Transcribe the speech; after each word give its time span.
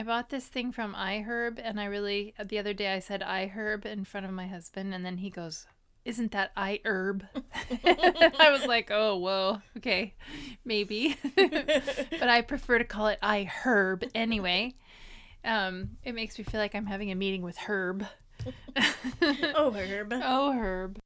I 0.00 0.02
bought 0.02 0.30
this 0.30 0.46
thing 0.46 0.72
from 0.72 0.94
iHerb, 0.94 1.60
and 1.62 1.78
I 1.78 1.84
really 1.84 2.32
the 2.42 2.58
other 2.58 2.72
day 2.72 2.94
I 2.94 3.00
said 3.00 3.20
iHerb 3.20 3.84
in 3.84 4.06
front 4.06 4.24
of 4.24 4.32
my 4.32 4.46
husband, 4.46 4.94
and 4.94 5.04
then 5.04 5.18
he 5.18 5.28
goes, 5.28 5.66
"Isn't 6.06 6.32
that 6.32 6.56
iHerb?" 6.56 7.28
I 7.84 8.50
was 8.50 8.64
like, 8.64 8.90
"Oh, 8.90 9.18
whoa, 9.18 9.60
okay, 9.76 10.14
maybe," 10.64 11.18
but 11.36 12.30
I 12.30 12.40
prefer 12.40 12.78
to 12.78 12.84
call 12.84 13.08
it 13.08 13.18
iHerb 13.22 14.10
anyway. 14.14 14.74
Um, 15.44 15.98
it 16.02 16.14
makes 16.14 16.38
me 16.38 16.44
feel 16.44 16.62
like 16.62 16.74
I'm 16.74 16.86
having 16.86 17.10
a 17.10 17.14
meeting 17.14 17.42
with 17.42 17.58
Herb. 17.58 18.06
oh, 19.54 19.70
Herb. 19.70 20.14
Oh, 20.14 20.52
Herb. 20.52 20.98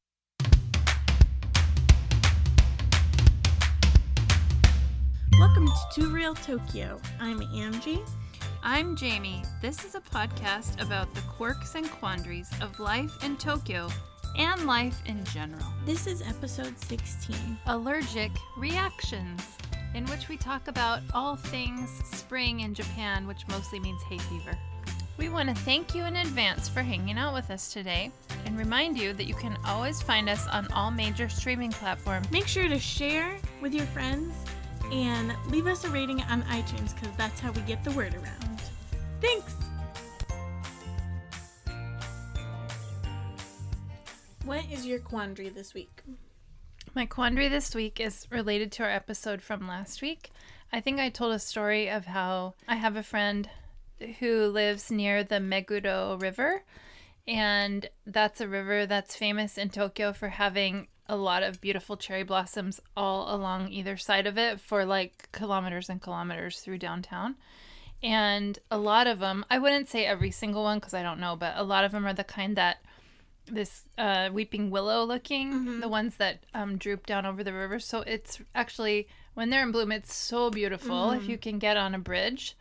Welcome 5.40 5.66
to 5.66 6.00
Too 6.00 6.10
Real 6.10 6.36
Tokyo. 6.36 7.00
I'm 7.18 7.42
Angie. 7.42 8.00
I'm 8.66 8.96
Jamie. 8.96 9.42
This 9.60 9.84
is 9.84 9.94
a 9.94 10.00
podcast 10.00 10.82
about 10.82 11.14
the 11.14 11.20
quirks 11.36 11.74
and 11.74 11.86
quandaries 11.90 12.50
of 12.62 12.80
life 12.80 13.12
in 13.22 13.36
Tokyo 13.36 13.90
and 14.38 14.66
life 14.66 15.02
in 15.04 15.22
general. 15.26 15.66
This 15.84 16.06
is 16.06 16.22
episode 16.22 16.80
16. 16.80 17.58
Allergic 17.66 18.32
reactions, 18.56 19.42
in 19.94 20.06
which 20.06 20.30
we 20.30 20.38
talk 20.38 20.66
about 20.66 21.00
all 21.12 21.36
things 21.36 21.90
spring 22.04 22.60
in 22.60 22.72
Japan, 22.72 23.26
which 23.26 23.46
mostly 23.48 23.80
means 23.80 24.02
hay 24.04 24.16
fever. 24.16 24.56
We 25.18 25.28
want 25.28 25.50
to 25.50 25.54
thank 25.54 25.94
you 25.94 26.04
in 26.04 26.16
advance 26.16 26.66
for 26.66 26.80
hanging 26.80 27.18
out 27.18 27.34
with 27.34 27.50
us 27.50 27.70
today 27.70 28.10
and 28.46 28.56
remind 28.56 28.96
you 28.98 29.12
that 29.12 29.26
you 29.26 29.34
can 29.34 29.58
always 29.66 30.00
find 30.00 30.26
us 30.26 30.46
on 30.46 30.68
all 30.72 30.90
major 30.90 31.28
streaming 31.28 31.70
platforms. 31.70 32.30
Make 32.30 32.46
sure 32.46 32.66
to 32.70 32.78
share 32.78 33.36
with 33.60 33.74
your 33.74 33.86
friends 33.86 34.32
and 34.90 35.34
leave 35.48 35.66
us 35.66 35.84
a 35.84 35.90
rating 35.90 36.22
on 36.22 36.42
iTunes 36.44 36.94
because 36.94 37.14
that's 37.18 37.40
how 37.40 37.52
we 37.52 37.60
get 37.62 37.84
the 37.84 37.90
word 37.90 38.14
around. 38.14 38.53
Thanks! 39.24 39.54
What 44.44 44.64
is 44.70 44.84
your 44.84 44.98
quandary 44.98 45.48
this 45.48 45.72
week? 45.72 46.02
My 46.94 47.06
quandary 47.06 47.48
this 47.48 47.74
week 47.74 48.00
is 48.00 48.26
related 48.30 48.70
to 48.72 48.82
our 48.82 48.90
episode 48.90 49.40
from 49.40 49.66
last 49.66 50.02
week. 50.02 50.30
I 50.70 50.80
think 50.80 51.00
I 51.00 51.08
told 51.08 51.32
a 51.32 51.38
story 51.38 51.88
of 51.88 52.04
how 52.04 52.52
I 52.68 52.74
have 52.76 52.96
a 52.96 53.02
friend 53.02 53.48
who 54.18 54.46
lives 54.48 54.90
near 54.90 55.24
the 55.24 55.36
Meguro 55.36 56.20
River, 56.20 56.62
and 57.26 57.88
that's 58.06 58.42
a 58.42 58.48
river 58.48 58.84
that's 58.84 59.16
famous 59.16 59.56
in 59.56 59.70
Tokyo 59.70 60.12
for 60.12 60.28
having 60.28 60.88
a 61.08 61.16
lot 61.16 61.42
of 61.42 61.62
beautiful 61.62 61.96
cherry 61.96 62.24
blossoms 62.24 62.78
all 62.94 63.34
along 63.34 63.72
either 63.72 63.96
side 63.96 64.26
of 64.26 64.36
it 64.36 64.60
for 64.60 64.84
like 64.84 65.30
kilometers 65.32 65.88
and 65.88 66.02
kilometers 66.02 66.60
through 66.60 66.78
downtown. 66.78 67.36
And 68.02 68.58
a 68.70 68.78
lot 68.78 69.06
of 69.06 69.18
them, 69.18 69.44
I 69.50 69.58
wouldn't 69.58 69.88
say 69.88 70.04
every 70.04 70.30
single 70.30 70.62
one 70.62 70.78
because 70.78 70.92
I 70.94 71.02
don't 71.02 71.20
know, 71.20 71.36
but 71.36 71.54
a 71.56 71.62
lot 71.62 71.84
of 71.84 71.92
them 71.92 72.06
are 72.06 72.12
the 72.12 72.24
kind 72.24 72.56
that 72.56 72.78
this 73.46 73.84
uh, 73.98 74.30
weeping 74.32 74.70
willow 74.70 75.04
looking, 75.04 75.80
the 75.80 75.88
ones 75.88 76.16
that 76.16 76.44
um, 76.54 76.76
droop 76.78 77.06
down 77.06 77.26
over 77.26 77.44
the 77.44 77.52
river. 77.52 77.78
So 77.78 78.00
it's 78.00 78.40
actually, 78.54 79.06
when 79.34 79.50
they're 79.50 79.62
in 79.62 79.72
bloom, 79.72 79.92
it's 79.92 80.14
so 80.14 80.50
beautiful. 80.50 81.10
If 81.12 81.28
you 81.28 81.38
can 81.38 81.58
get 81.58 81.76
on 81.76 81.94
a 81.94 81.98
bridge 81.98 82.56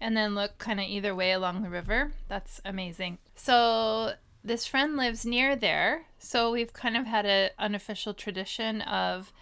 and 0.00 0.16
then 0.16 0.34
look 0.34 0.58
kind 0.58 0.80
of 0.80 0.86
either 0.86 1.14
way 1.14 1.32
along 1.32 1.62
the 1.62 1.70
river, 1.70 2.12
that's 2.28 2.60
amazing. 2.64 3.18
So 3.36 4.14
this 4.44 4.66
friend 4.66 4.96
lives 4.96 5.24
near 5.24 5.56
there. 5.56 6.06
So 6.18 6.50
we've 6.52 6.72
kind 6.72 6.96
of 6.96 7.06
had 7.06 7.26
an 7.26 7.50
unofficial 7.58 8.12
tradition 8.12 8.80
of 8.82 9.32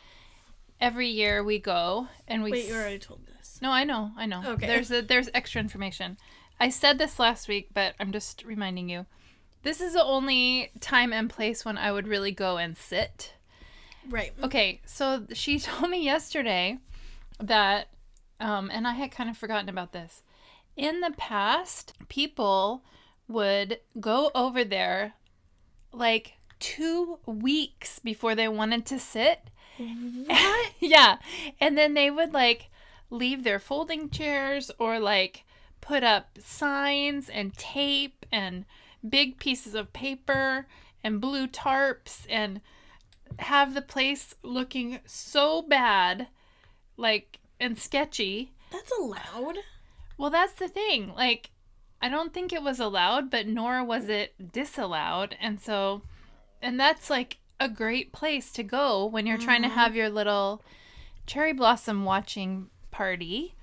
every 0.80 1.08
year 1.08 1.42
we 1.42 1.58
go 1.58 2.08
and 2.28 2.42
we 2.42 2.52
Wait, 2.52 2.68
you 2.68 2.74
already 2.74 2.98
told 2.98 3.26
this. 3.26 3.41
No, 3.62 3.70
I 3.70 3.84
know, 3.84 4.10
I 4.16 4.26
know. 4.26 4.42
Okay. 4.44 4.66
There's 4.66 4.90
a, 4.90 5.02
there's 5.02 5.28
extra 5.32 5.60
information. 5.60 6.18
I 6.58 6.68
said 6.68 6.98
this 6.98 7.20
last 7.20 7.46
week, 7.46 7.68
but 7.72 7.94
I'm 8.00 8.10
just 8.10 8.42
reminding 8.44 8.88
you. 8.88 9.06
This 9.62 9.80
is 9.80 9.92
the 9.92 10.04
only 10.04 10.72
time 10.80 11.12
and 11.12 11.30
place 11.30 11.64
when 11.64 11.78
I 11.78 11.92
would 11.92 12.08
really 12.08 12.32
go 12.32 12.56
and 12.56 12.76
sit. 12.76 13.34
Right. 14.10 14.32
Okay, 14.42 14.80
so 14.84 15.26
she 15.32 15.58
told 15.60 15.92
me 15.92 16.02
yesterday 16.02 16.78
that, 17.38 17.86
um, 18.40 18.68
and 18.72 18.84
I 18.84 18.94
had 18.94 19.12
kind 19.12 19.30
of 19.30 19.38
forgotten 19.38 19.68
about 19.68 19.92
this. 19.92 20.24
In 20.76 20.98
the 20.98 21.12
past, 21.16 21.92
people 22.08 22.82
would 23.28 23.78
go 24.00 24.32
over 24.34 24.64
there 24.64 25.12
like 25.92 26.32
two 26.58 27.20
weeks 27.26 28.00
before 28.00 28.34
they 28.34 28.48
wanted 28.48 28.86
to 28.86 28.98
sit. 28.98 29.50
What? 29.78 30.72
yeah. 30.80 31.18
And 31.60 31.78
then 31.78 31.94
they 31.94 32.10
would 32.10 32.32
like 32.32 32.68
leave 33.12 33.44
their 33.44 33.58
folding 33.58 34.08
chairs 34.08 34.70
or 34.78 34.98
like 34.98 35.44
put 35.80 36.02
up 36.02 36.38
signs 36.40 37.28
and 37.28 37.54
tape 37.56 38.24
and 38.32 38.64
big 39.06 39.38
pieces 39.38 39.74
of 39.74 39.92
paper 39.92 40.66
and 41.04 41.20
blue 41.20 41.46
tarps 41.46 42.24
and 42.30 42.60
have 43.38 43.74
the 43.74 43.82
place 43.82 44.34
looking 44.42 44.98
so 45.04 45.62
bad 45.62 46.28
like 46.96 47.38
and 47.60 47.78
sketchy. 47.78 48.52
That's 48.70 48.92
allowed. 48.98 49.58
Well, 50.16 50.30
that's 50.30 50.54
the 50.54 50.68
thing. 50.68 51.12
Like 51.14 51.50
I 52.00 52.08
don't 52.08 52.32
think 52.32 52.52
it 52.52 52.62
was 52.62 52.80
allowed, 52.80 53.30
but 53.30 53.46
nor 53.46 53.84
was 53.84 54.08
it 54.08 54.52
disallowed. 54.52 55.36
And 55.40 55.60
so 55.60 56.02
and 56.62 56.80
that's 56.80 57.10
like 57.10 57.38
a 57.60 57.68
great 57.68 58.12
place 58.12 58.50
to 58.52 58.62
go 58.62 59.04
when 59.04 59.26
you're 59.26 59.38
trying 59.38 59.62
to 59.62 59.68
mm-hmm. 59.68 59.78
have 59.78 59.94
your 59.94 60.08
little 60.08 60.62
cherry 61.26 61.52
blossom 61.52 62.04
watching 62.04 62.68
party. 62.92 63.56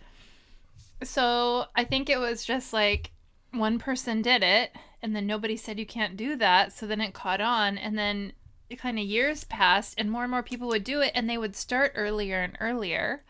So 1.02 1.66
I 1.76 1.86
think 1.86 2.10
it 2.10 2.20
was 2.20 2.44
just 2.44 2.74
like 2.74 3.12
one 3.52 3.80
person 3.80 4.22
did 4.22 4.44
it, 4.44 4.76
and 5.02 5.16
then 5.16 5.26
nobody 5.26 5.56
said 5.56 5.80
you 5.80 5.86
can't 5.86 6.18
do 6.18 6.36
that. 6.36 6.74
So 6.74 6.86
then 6.86 7.00
it 7.00 7.14
caught 7.14 7.40
on, 7.40 7.78
and 7.78 7.98
then 7.98 8.34
kind 8.78 9.00
of 9.00 9.06
years 9.06 9.44
passed, 9.46 9.96
and 9.98 10.12
more 10.12 10.24
and 10.24 10.32
more 10.32 10.44
people 10.44 10.68
would 10.68 10.84
do 10.84 11.02
it, 11.02 11.12
and 11.16 11.30
they 11.30 11.38
would 11.38 11.56
start 11.56 11.94
earlier 11.96 12.42
and 12.42 12.58
earlier, 12.60 13.24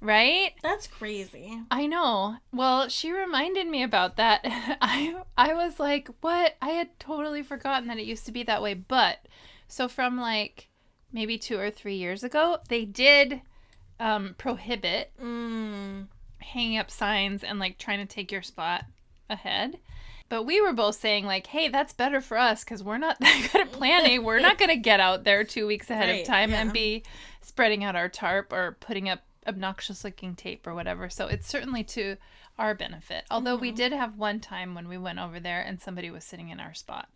right? 0.00 0.52
That's 0.62 0.86
crazy. 0.86 1.60
I 1.70 1.86
know. 1.86 2.36
Well, 2.52 2.88
she 2.88 3.10
reminded 3.10 3.66
me 3.66 3.82
about 3.82 4.16
that. 4.16 4.40
I 4.44 5.16
I 5.36 5.54
was 5.54 5.80
like, 5.80 6.08
"What? 6.20 6.56
I 6.60 6.70
had 6.70 6.98
totally 7.00 7.42
forgotten 7.42 7.88
that 7.88 7.98
it 7.98 8.06
used 8.06 8.26
to 8.26 8.32
be 8.32 8.42
that 8.44 8.62
way." 8.62 8.74
But 8.74 9.26
so 9.66 9.88
from 9.88 10.18
like 10.20 10.68
maybe 11.12 11.38
2 11.38 11.58
or 11.58 11.70
3 11.70 11.94
years 11.94 12.22
ago, 12.22 12.58
they 12.68 12.84
did 12.84 13.40
um 14.00 14.34
prohibit 14.38 15.10
Mm. 15.20 16.06
hanging 16.40 16.78
up 16.78 16.90
signs 16.90 17.42
and 17.44 17.58
like 17.58 17.78
trying 17.78 17.98
to 17.98 18.06
take 18.06 18.30
your 18.32 18.42
spot 18.42 18.84
ahead. 19.28 19.78
But 20.30 20.42
we 20.44 20.60
were 20.60 20.72
both 20.74 20.96
saying 20.96 21.24
like, 21.24 21.46
"Hey, 21.48 21.68
that's 21.68 21.92
better 21.92 22.20
for 22.20 22.36
us 22.38 22.62
cuz 22.64 22.82
we're 22.82 22.98
not 22.98 23.18
that 23.20 23.48
good 23.52 23.62
at 23.62 23.72
planning. 23.72 24.24
We're 24.24 24.40
not 24.40 24.58
going 24.58 24.68
to 24.68 24.76
get 24.76 25.00
out 25.00 25.24
there 25.24 25.42
2 25.42 25.66
weeks 25.66 25.88
ahead 25.90 26.08
Right, 26.10 26.20
of 26.20 26.26
time 26.26 26.50
yeah. 26.50 26.60
and 26.60 26.72
be 26.72 27.02
spreading 27.40 27.82
out 27.82 27.96
our 27.96 28.08
tarp 28.10 28.52
or 28.52 28.76
putting 28.80 29.08
up 29.08 29.20
obnoxious 29.46 30.04
looking 30.04 30.34
tape 30.36 30.66
or 30.66 30.74
whatever. 30.74 31.08
So 31.08 31.26
it's 31.28 31.48
certainly 31.48 31.82
to 31.84 32.16
our 32.58 32.74
benefit. 32.74 33.24
Although 33.30 33.56
we 33.56 33.70
did 33.70 33.92
have 33.92 34.18
one 34.18 34.38
time 34.40 34.74
when 34.74 34.86
we 34.88 34.98
went 34.98 35.18
over 35.18 35.40
there 35.40 35.62
and 35.62 35.80
somebody 35.80 36.10
was 36.10 36.24
sitting 36.24 36.50
in 36.50 36.60
our 36.60 36.74
spot. 36.74 37.08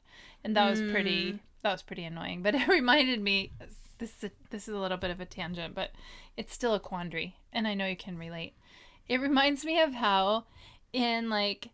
And 0.43 0.57
that 0.57 0.71
was 0.71 0.81
pretty 0.81 1.39
that 1.63 1.71
was 1.73 1.83
pretty 1.83 2.05
annoying. 2.05 2.43
But 2.43 2.55
it 2.57 2.67
reminded 2.67 3.21
me 3.21 3.53
this 3.99 4.17
is 4.19 4.25
a, 4.25 4.31
this 4.51 4.69
is 4.69 4.75
a 4.75 4.79
little 4.79 4.97
bit 4.97 5.11
of 5.11 5.21
a 5.21 5.25
tangent, 5.27 5.75
but 5.75 5.91
it's 6.37 6.53
still 6.53 6.75
a 6.75 6.81
quandary 6.81 7.37
and 7.53 7.67
I 7.69 7.75
know 7.75 7.87
you 7.87 7.97
can 7.97 8.19
relate. 8.19 8.55
It 9.09 9.21
reminds 9.21 9.65
me 9.65 9.81
of 9.81 9.95
how 9.95 10.45
in 10.93 11.29
like 11.31 11.69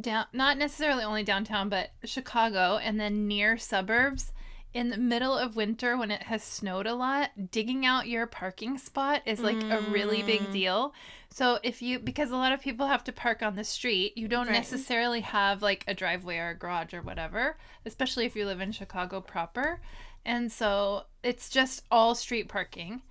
down 0.00 0.26
not 0.32 0.56
necessarily 0.56 1.02
only 1.02 1.24
downtown 1.24 1.68
but 1.68 1.90
Chicago 2.04 2.78
and 2.80 2.98
then 3.00 3.26
near 3.26 3.56
suburbs 3.58 4.32
in 4.72 4.90
the 4.90 4.96
middle 4.96 5.36
of 5.36 5.56
winter 5.56 5.96
when 5.96 6.12
it 6.12 6.22
has 6.24 6.44
snowed 6.44 6.86
a 6.86 6.94
lot, 6.94 7.50
digging 7.50 7.84
out 7.84 8.06
your 8.06 8.26
parking 8.26 8.78
spot 8.78 9.20
is 9.26 9.40
like 9.40 9.60
a 9.64 9.80
really 9.90 10.22
big 10.22 10.40
mm. 10.40 10.52
deal. 10.52 10.94
So 11.30 11.58
if 11.64 11.82
you 11.82 11.98
because 11.98 12.30
a 12.30 12.36
lot 12.36 12.52
of 12.52 12.60
people 12.60 12.86
have 12.86 13.02
to 13.04 13.12
park 13.12 13.42
on 13.42 13.56
the 13.56 13.64
street, 13.64 14.16
you 14.16 14.28
don't 14.28 14.46
Right. 14.46 14.54
necessarily 14.54 15.22
have 15.22 15.60
like 15.60 15.84
a 15.88 15.94
driveway 15.94 16.38
or 16.38 16.50
a 16.50 16.54
garage 16.54 16.94
or 16.94 17.02
whatever, 17.02 17.56
especially 17.84 18.26
if 18.26 18.36
you 18.36 18.46
live 18.46 18.60
in 18.60 18.70
Chicago 18.70 19.20
proper. 19.20 19.80
And 20.24 20.50
so 20.52 21.04
it's 21.22 21.48
just 21.48 21.82
all 21.90 22.14
street 22.14 22.48
parking. 22.48 23.02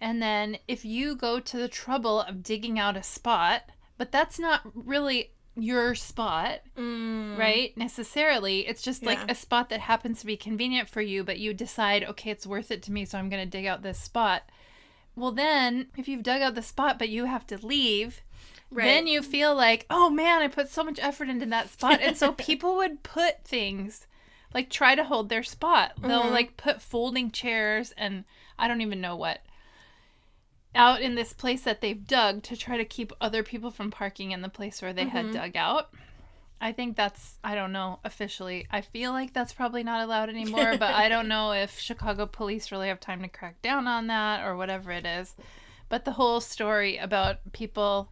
And 0.00 0.20
then 0.22 0.58
if 0.68 0.84
you 0.84 1.14
go 1.16 1.40
to 1.40 1.56
the 1.56 1.68
trouble 1.68 2.20
of 2.20 2.42
digging 2.42 2.78
out 2.78 2.96
a 2.96 3.02
spot, 3.02 3.62
but 3.96 4.10
that's 4.12 4.38
not 4.38 4.62
really 4.74 5.30
your 5.56 5.94
spot, 5.94 6.60
Mm. 6.76 7.38
right? 7.38 7.76
Necessarily. 7.76 8.66
It's 8.66 8.82
just 8.82 9.04
like 9.04 9.30
a 9.30 9.34
spot 9.36 9.68
that 9.68 9.80
happens 9.80 10.20
to 10.20 10.26
be 10.26 10.36
convenient 10.36 10.88
for 10.88 11.00
you, 11.00 11.22
but 11.22 11.38
you 11.38 11.54
decide, 11.54 12.02
okay, 12.04 12.30
it's 12.30 12.46
worth 12.46 12.70
it 12.72 12.82
to 12.82 12.92
me, 12.92 13.04
so 13.04 13.18
I'm 13.18 13.28
going 13.28 13.42
to 13.44 13.48
dig 13.48 13.64
out 13.66 13.82
this 13.82 14.00
spot. 14.00 14.42
Well, 15.14 15.30
then 15.30 15.86
if 15.96 16.08
you've 16.08 16.24
dug 16.24 16.42
out 16.42 16.56
the 16.56 16.62
spot, 16.62 16.98
but 16.98 17.08
you 17.08 17.26
have 17.26 17.46
to 17.46 17.64
leave, 17.64 18.22
then 18.86 19.06
you 19.06 19.22
feel 19.22 19.54
like, 19.54 19.86
oh 19.88 20.10
man, 20.10 20.42
I 20.42 20.48
put 20.48 20.68
so 20.68 20.82
much 20.82 20.98
effort 21.00 21.28
into 21.28 21.46
that 21.46 21.70
spot. 21.70 22.00
And 22.02 22.16
so 22.16 22.32
people 22.36 22.74
would 22.76 23.04
put 23.04 23.44
things 23.44 24.08
like 24.54 24.70
try 24.70 24.94
to 24.94 25.04
hold 25.04 25.28
their 25.28 25.42
spot. 25.42 25.92
They'll 26.00 26.22
Mhm. 26.24 26.30
like 26.30 26.56
put 26.56 26.80
folding 26.80 27.30
chairs 27.30 27.92
and 27.98 28.24
I 28.58 28.68
don't 28.68 28.80
even 28.80 29.00
know 29.00 29.16
what. 29.16 29.40
out 30.76 31.00
in 31.00 31.14
this 31.14 31.32
place 31.32 31.62
that 31.62 31.80
they've 31.80 32.04
dug 32.06 32.42
to 32.42 32.56
try 32.56 32.76
to 32.76 32.84
keep 32.84 33.12
other 33.20 33.44
people 33.44 33.70
from 33.70 33.90
parking 33.92 34.32
in 34.32 34.42
the 34.42 34.48
place 34.48 34.82
where 34.82 34.92
they 34.92 35.04
had 35.04 35.32
dug 35.32 35.56
out. 35.56 35.90
I 36.60 36.72
think 36.72 36.96
that's 36.96 37.38
I 37.44 37.54
don't 37.54 37.70
know 37.72 38.00
officially. 38.04 38.66
I 38.70 38.80
feel 38.80 39.12
like 39.12 39.32
that's 39.32 39.52
probably 39.52 39.84
not 39.84 40.02
allowed 40.02 40.30
anymore, 40.30 40.76
but 40.78 40.94
I 40.94 41.08
don't 41.08 41.28
know 41.34 41.52
if 41.52 41.78
Chicago 41.78 42.26
police 42.26 42.72
really 42.72 42.88
have 42.88 42.98
time 43.00 43.22
to 43.22 43.28
crack 43.28 43.60
down 43.62 43.86
on 43.86 44.08
that 44.08 44.44
or 44.44 44.56
whatever 44.56 44.90
it 44.90 45.06
is. 45.06 45.34
But 45.88 46.04
the 46.04 46.12
whole 46.12 46.40
story 46.40 46.96
about 46.96 47.38
people 47.52 48.10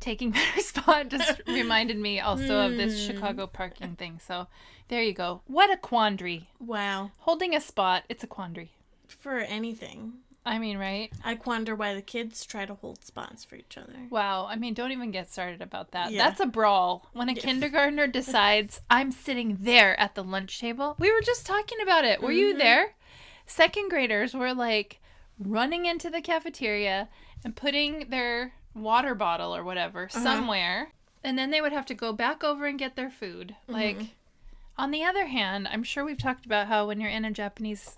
taking 0.00 0.30
better 0.32 0.60
spot 0.60 1.08
just 1.08 1.40
reminded 1.46 1.98
me 1.98 2.20
also 2.20 2.66
of 2.66 2.76
this 2.76 2.98
Chicago 3.04 3.46
parking 3.46 3.96
thing. 3.96 4.20
So 4.26 4.46
there 4.88 5.02
you 5.02 5.12
go. 5.12 5.42
What 5.46 5.70
a 5.70 5.76
quandary. 5.76 6.48
Wow. 6.58 7.10
Holding 7.20 7.54
a 7.54 7.60
spot, 7.60 8.04
it's 8.08 8.24
a 8.24 8.26
quandary. 8.26 8.72
For 9.06 9.38
anything. 9.38 10.14
I 10.44 10.58
mean, 10.58 10.76
right? 10.76 11.12
I 11.24 11.38
wonder 11.46 11.76
why 11.76 11.94
the 11.94 12.02
kids 12.02 12.44
try 12.44 12.66
to 12.66 12.74
hold 12.74 13.04
spots 13.04 13.44
for 13.44 13.54
each 13.54 13.78
other. 13.78 13.94
Wow. 14.10 14.46
I 14.46 14.56
mean, 14.56 14.74
don't 14.74 14.90
even 14.90 15.12
get 15.12 15.30
started 15.32 15.62
about 15.62 15.92
that. 15.92 16.10
Yeah. 16.10 16.24
That's 16.24 16.40
a 16.40 16.46
brawl. 16.46 17.08
When 17.12 17.28
a 17.28 17.34
kindergartner 17.34 18.06
decides, 18.08 18.80
I'm 18.90 19.12
sitting 19.12 19.58
there 19.60 19.98
at 20.00 20.16
the 20.16 20.24
lunch 20.24 20.58
table. 20.58 20.96
We 20.98 21.12
were 21.12 21.20
just 21.20 21.46
talking 21.46 21.78
about 21.80 22.04
it. 22.04 22.20
Were 22.20 22.30
Mm-hmm. 22.30 22.38
you 22.38 22.58
there? 22.58 22.94
Second 23.46 23.88
graders 23.90 24.34
were 24.34 24.52
like 24.52 24.98
running 25.38 25.86
into 25.86 26.10
the 26.10 26.20
cafeteria 26.20 27.08
and 27.44 27.54
putting 27.54 28.08
their 28.10 28.52
water 28.74 29.14
bottle 29.14 29.54
or 29.54 29.62
whatever 29.64 30.04
Uh-huh. 30.04 30.22
somewhere. 30.22 30.92
And 31.24 31.38
then 31.38 31.50
they 31.50 31.60
would 31.60 31.72
have 31.72 31.86
to 31.86 31.94
go 31.94 32.12
back 32.12 32.42
over 32.42 32.66
and 32.66 32.78
get 32.78 32.96
their 32.96 33.10
food. 33.10 33.54
Mm-hmm. 33.62 33.72
Like, 33.72 33.98
on 34.76 34.90
the 34.90 35.04
other 35.04 35.26
hand, 35.26 35.68
I'm 35.70 35.82
sure 35.84 36.04
we've 36.04 36.18
talked 36.18 36.46
about 36.46 36.66
how 36.66 36.86
when 36.86 37.00
you're 37.00 37.10
in 37.10 37.24
a 37.24 37.30
Japanese 37.30 37.94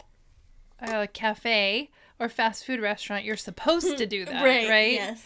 uh, 0.80 1.06
cafe 1.12 1.90
or 2.18 2.28
fast 2.28 2.66
food 2.66 2.80
restaurant, 2.80 3.24
you're 3.24 3.36
supposed 3.36 3.96
to 3.98 4.06
do 4.06 4.24
that, 4.26 4.42
right? 4.42 4.92
Yes. 4.92 5.24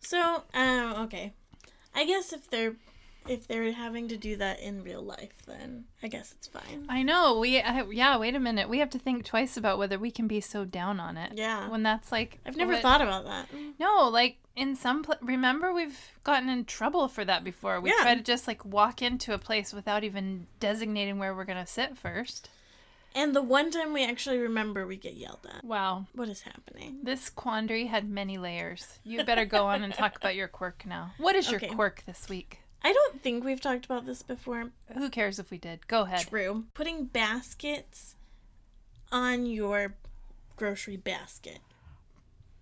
So, 0.00 0.42
um, 0.54 0.92
okay. 1.04 1.32
I 1.94 2.04
guess 2.04 2.32
if 2.32 2.50
they're 2.50 2.74
if 3.28 3.46
they're 3.46 3.72
having 3.72 4.08
to 4.08 4.16
do 4.16 4.36
that 4.36 4.60
in 4.60 4.82
real 4.82 5.02
life, 5.02 5.32
then 5.46 5.84
I 6.02 6.08
guess 6.08 6.32
it's 6.32 6.46
fine. 6.48 6.86
I 6.88 7.02
know. 7.02 7.38
We 7.38 7.60
I, 7.60 7.82
yeah. 7.90 8.16
Wait 8.18 8.34
a 8.34 8.40
minute. 8.40 8.68
We 8.68 8.78
have 8.78 8.90
to 8.90 8.98
think 8.98 9.24
twice 9.24 9.56
about 9.56 9.78
whether 9.78 9.98
we 9.98 10.10
can 10.10 10.26
be 10.26 10.40
so 10.40 10.64
down 10.64 10.98
on 11.00 11.16
it. 11.16 11.32
Yeah. 11.34 11.68
When 11.68 11.82
that's 11.82 12.10
like 12.10 12.38
I've 12.46 12.56
never 12.56 12.72
what- 12.72 12.82
thought 12.82 13.02
about 13.02 13.24
that. 13.26 13.48
No, 13.78 14.08
like 14.08 14.38
in 14.56 14.74
some 14.76 15.02
pla 15.02 15.14
remember 15.20 15.72
we've 15.72 15.98
gotten 16.24 16.48
in 16.48 16.64
trouble 16.64 17.08
for 17.08 17.24
that 17.24 17.44
before. 17.44 17.80
We 17.80 17.90
Yeah. 17.90 18.02
try 18.02 18.14
to 18.14 18.22
just 18.22 18.46
like 18.48 18.64
walk 18.64 19.02
into 19.02 19.32
a 19.34 19.38
place 19.38 19.72
without 19.72 20.02
even 20.04 20.46
designating 20.58 21.18
where 21.18 21.34
we're 21.34 21.44
gonna 21.44 21.66
sit 21.66 21.96
first. 21.98 22.48
And 23.12 23.34
the 23.34 23.42
one 23.42 23.72
time 23.72 23.92
we 23.92 24.04
actually 24.04 24.38
remember, 24.38 24.86
we 24.86 24.96
get 24.96 25.14
yelled 25.14 25.44
at. 25.52 25.64
Wow. 25.64 26.06
What 26.14 26.28
is 26.28 26.42
happening? 26.42 27.00
This 27.02 27.28
quandary 27.28 27.86
had 27.86 28.08
many 28.08 28.38
layers. 28.38 29.00
You 29.02 29.24
better 29.24 29.44
go 29.44 29.66
on 29.66 29.82
and 29.82 29.92
talk 29.92 30.14
about 30.16 30.36
your 30.36 30.46
quirk 30.46 30.84
now. 30.86 31.10
What 31.18 31.34
is 31.34 31.50
your 31.50 31.58
quirk 31.74 32.04
this 32.06 32.28
week? 32.28 32.59
I 32.82 32.92
don't 32.92 33.22
think 33.22 33.44
we've 33.44 33.60
talked 33.60 33.84
about 33.84 34.06
this 34.06 34.22
before. 34.22 34.70
Who 34.94 35.10
cares 35.10 35.38
if 35.38 35.50
we 35.50 35.58
did? 35.58 35.86
Go 35.86 36.02
ahead. 36.02 36.28
True. 36.28 36.64
Putting 36.74 37.04
baskets 37.06 38.16
on 39.12 39.46
your 39.46 39.94
grocery 40.56 40.96
basket. 40.96 41.58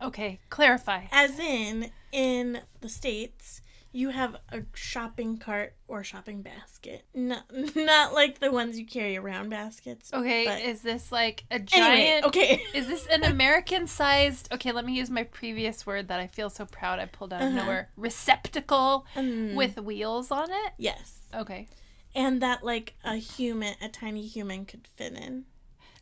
Okay, 0.00 0.38
clarify. 0.48 1.04
As 1.10 1.38
in, 1.38 1.90
in 2.12 2.60
the 2.80 2.88
States, 2.88 3.60
you 3.92 4.10
have 4.10 4.36
a 4.52 4.62
shopping 4.74 5.38
cart 5.38 5.74
or 5.88 6.04
shopping 6.04 6.42
basket. 6.42 7.04
Not, 7.14 7.44
not 7.76 8.12
like 8.12 8.38
the 8.38 8.52
ones 8.52 8.78
you 8.78 8.86
carry 8.86 9.16
around 9.16 9.48
baskets. 9.48 10.12
Okay, 10.12 10.44
but- 10.44 10.60
is 10.60 10.82
this 10.82 11.10
like 11.10 11.44
a 11.50 11.58
giant 11.58 11.88
Anyway, 11.98 12.20
okay. 12.26 12.62
Is 12.74 12.86
this 12.86 13.06
an 13.06 13.24
American 13.24 13.86
sized? 13.86 14.52
Okay, 14.52 14.72
let 14.72 14.84
me 14.84 14.94
use 14.94 15.08
my 15.10 15.22
previous 15.24 15.86
word 15.86 16.08
that 16.08 16.20
I 16.20 16.26
feel 16.26 16.50
so 16.50 16.66
proud 16.66 16.98
I 16.98 17.06
pulled 17.06 17.32
out 17.32 17.40
of 17.42 17.48
Uh-huh. 17.48 17.56
nowhere. 17.64 17.90
Receptacle 17.96 19.06
Mm, 19.16 19.54
with 19.54 19.78
wheels 19.78 20.30
on 20.30 20.50
it. 20.50 20.72
yes. 20.78 21.18
Okay. 21.34 21.68
And 22.14 22.40
that, 22.42 22.64
like, 22.64 22.94
a 23.04 23.16
human, 23.16 23.74
a 23.82 23.88
tiny 23.88 24.26
human 24.26 24.64
could 24.64 24.86
fit 24.96 25.12
in. 25.14 25.44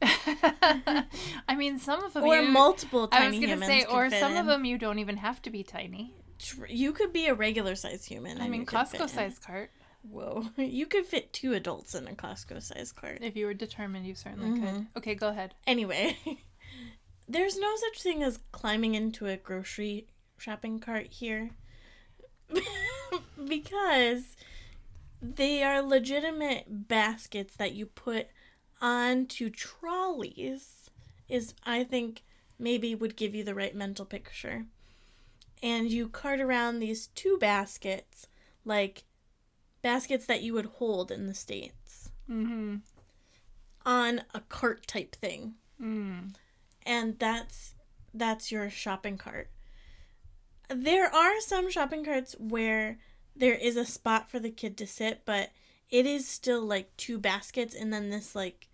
I 0.02 1.54
mean, 1.56 1.78
some 1.78 2.02
of 2.04 2.12
them. 2.14 2.24
Or 2.24 2.36
you, 2.36 2.48
multiple 2.50 3.08
I 3.12 3.28
was 3.28 3.38
gonna 3.38 3.64
say, 3.64 3.84
or 3.84 4.10
some 4.10 4.32
in. 4.32 4.38
of 4.38 4.46
them 4.46 4.64
you 4.64 4.78
don't 4.78 4.98
even 4.98 5.16
have 5.18 5.40
to 5.42 5.50
be 5.50 5.62
tiny. 5.62 6.14
Tr- 6.38 6.66
You 6.66 6.92
could 6.92 7.12
be 7.12 7.26
a 7.26 7.34
regular 7.34 7.74
size 7.74 8.04
human. 8.04 8.40
I 8.40 8.48
mean, 8.48 8.66
could 8.66 8.78
Costco 8.78 9.08
sized 9.08 9.42
cart. 9.42 9.70
Whoa. 10.02 10.46
You 10.56 10.86
could 10.86 11.06
fit 11.06 11.32
two 11.32 11.52
adults 11.54 11.94
in 11.94 12.06
a 12.06 12.12
Costco 12.12 12.62
sized 12.62 12.94
cart. 12.96 13.18
If 13.22 13.36
you 13.36 13.46
were 13.46 13.54
determined, 13.54 14.06
you 14.06 14.14
certainly 14.14 14.60
could. 14.60 14.68
Mhm. 14.74 14.86
Okay, 14.96 15.14
go 15.14 15.28
ahead. 15.28 15.54
Anyway, 15.66 16.16
there's 17.28 17.58
no 17.58 17.74
such 17.76 18.02
thing 18.02 18.22
as 18.22 18.38
climbing 18.52 18.94
into 18.94 19.26
a 19.26 19.36
grocery 19.36 20.06
shopping 20.38 20.78
cart 20.78 21.06
here. 21.08 21.50
because 23.48 24.36
they 25.20 25.62
are 25.62 25.82
legitimate 25.82 26.88
baskets 26.88 27.56
that 27.56 27.72
you 27.72 27.86
put 27.86 28.28
onto 28.80 29.50
trolleys, 29.50 30.90
is, 31.28 31.54
I 31.64 31.84
think, 31.84 32.22
maybe 32.58 32.94
would 32.94 33.16
give 33.16 33.34
you 33.34 33.42
the 33.44 33.54
right 33.54 33.74
mental 33.74 34.04
picture. 34.04 34.66
And 35.62 35.90
you 35.90 36.08
cart 36.08 36.40
around 36.40 36.78
these 36.78 37.06
two 37.08 37.38
baskets, 37.38 38.26
like 38.64 39.04
baskets 39.82 40.26
that 40.26 40.42
you 40.42 40.52
would 40.54 40.66
hold 40.66 41.10
in 41.10 41.26
the 41.26 41.34
States, 41.34 42.10
Mm-hmm. 42.30 42.76
on 43.84 44.22
a 44.34 44.40
cart 44.48 44.86
type 44.86 45.14
thing 45.14 45.54
Mm. 45.80 46.34
and 46.84 47.18
that's 47.18 47.74
that's 48.12 48.50
your 48.50 48.68
shopping 48.70 49.16
cart. 49.18 49.50
There 50.68 51.06
are 51.14 51.40
some 51.40 51.70
shopping 51.70 52.04
carts 52.04 52.34
where 52.38 52.98
there 53.36 53.54
is 53.54 53.76
a 53.76 53.84
spot 53.86 54.28
for 54.30 54.40
the 54.40 54.50
kid 54.50 54.76
to 54.78 54.86
sit, 54.86 55.22
but 55.24 55.50
it 55.90 56.04
is 56.06 56.26
still 56.26 56.62
like 56.62 56.96
two 56.96 57.18
baskets 57.18 57.74
and 57.74 57.92
then 57.92 58.10
this 58.10 58.34
like 58.34 58.68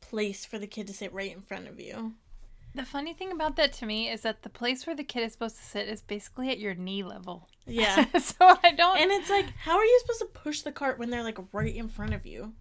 place 0.00 0.44
for 0.44 0.58
the 0.58 0.66
kid 0.66 0.86
to 0.88 0.92
sit 0.92 1.12
right 1.12 1.32
in 1.34 1.40
front 1.40 1.66
of 1.68 1.80
you. 1.80 2.14
The 2.76 2.84
funny 2.84 3.14
thing 3.14 3.32
about 3.32 3.56
that 3.56 3.72
to 3.74 3.86
me 3.86 4.10
is 4.10 4.20
that 4.20 4.42
the 4.42 4.50
place 4.50 4.86
where 4.86 4.94
the 4.94 5.02
kid 5.02 5.22
is 5.22 5.32
supposed 5.32 5.56
to 5.56 5.62
sit 5.62 5.88
is 5.88 6.02
basically 6.02 6.50
at 6.50 6.58
your 6.58 6.74
knee 6.74 7.02
level. 7.02 7.48
Yeah. 7.66 8.04
so 8.18 8.34
I 8.62 8.72
don't. 8.72 8.98
and 8.98 9.10
it's 9.10 9.30
like 9.30 9.46
how 9.60 9.78
are 9.78 9.84
you 9.84 9.98
supposed 10.02 10.20
to 10.20 10.26
push 10.26 10.60
the 10.60 10.72
cart 10.72 10.98
when 10.98 11.08
they're 11.08 11.24
like 11.24 11.38
right 11.52 11.74
in 11.74 11.88
front 11.88 12.12
of 12.12 12.26
you? 12.26 12.52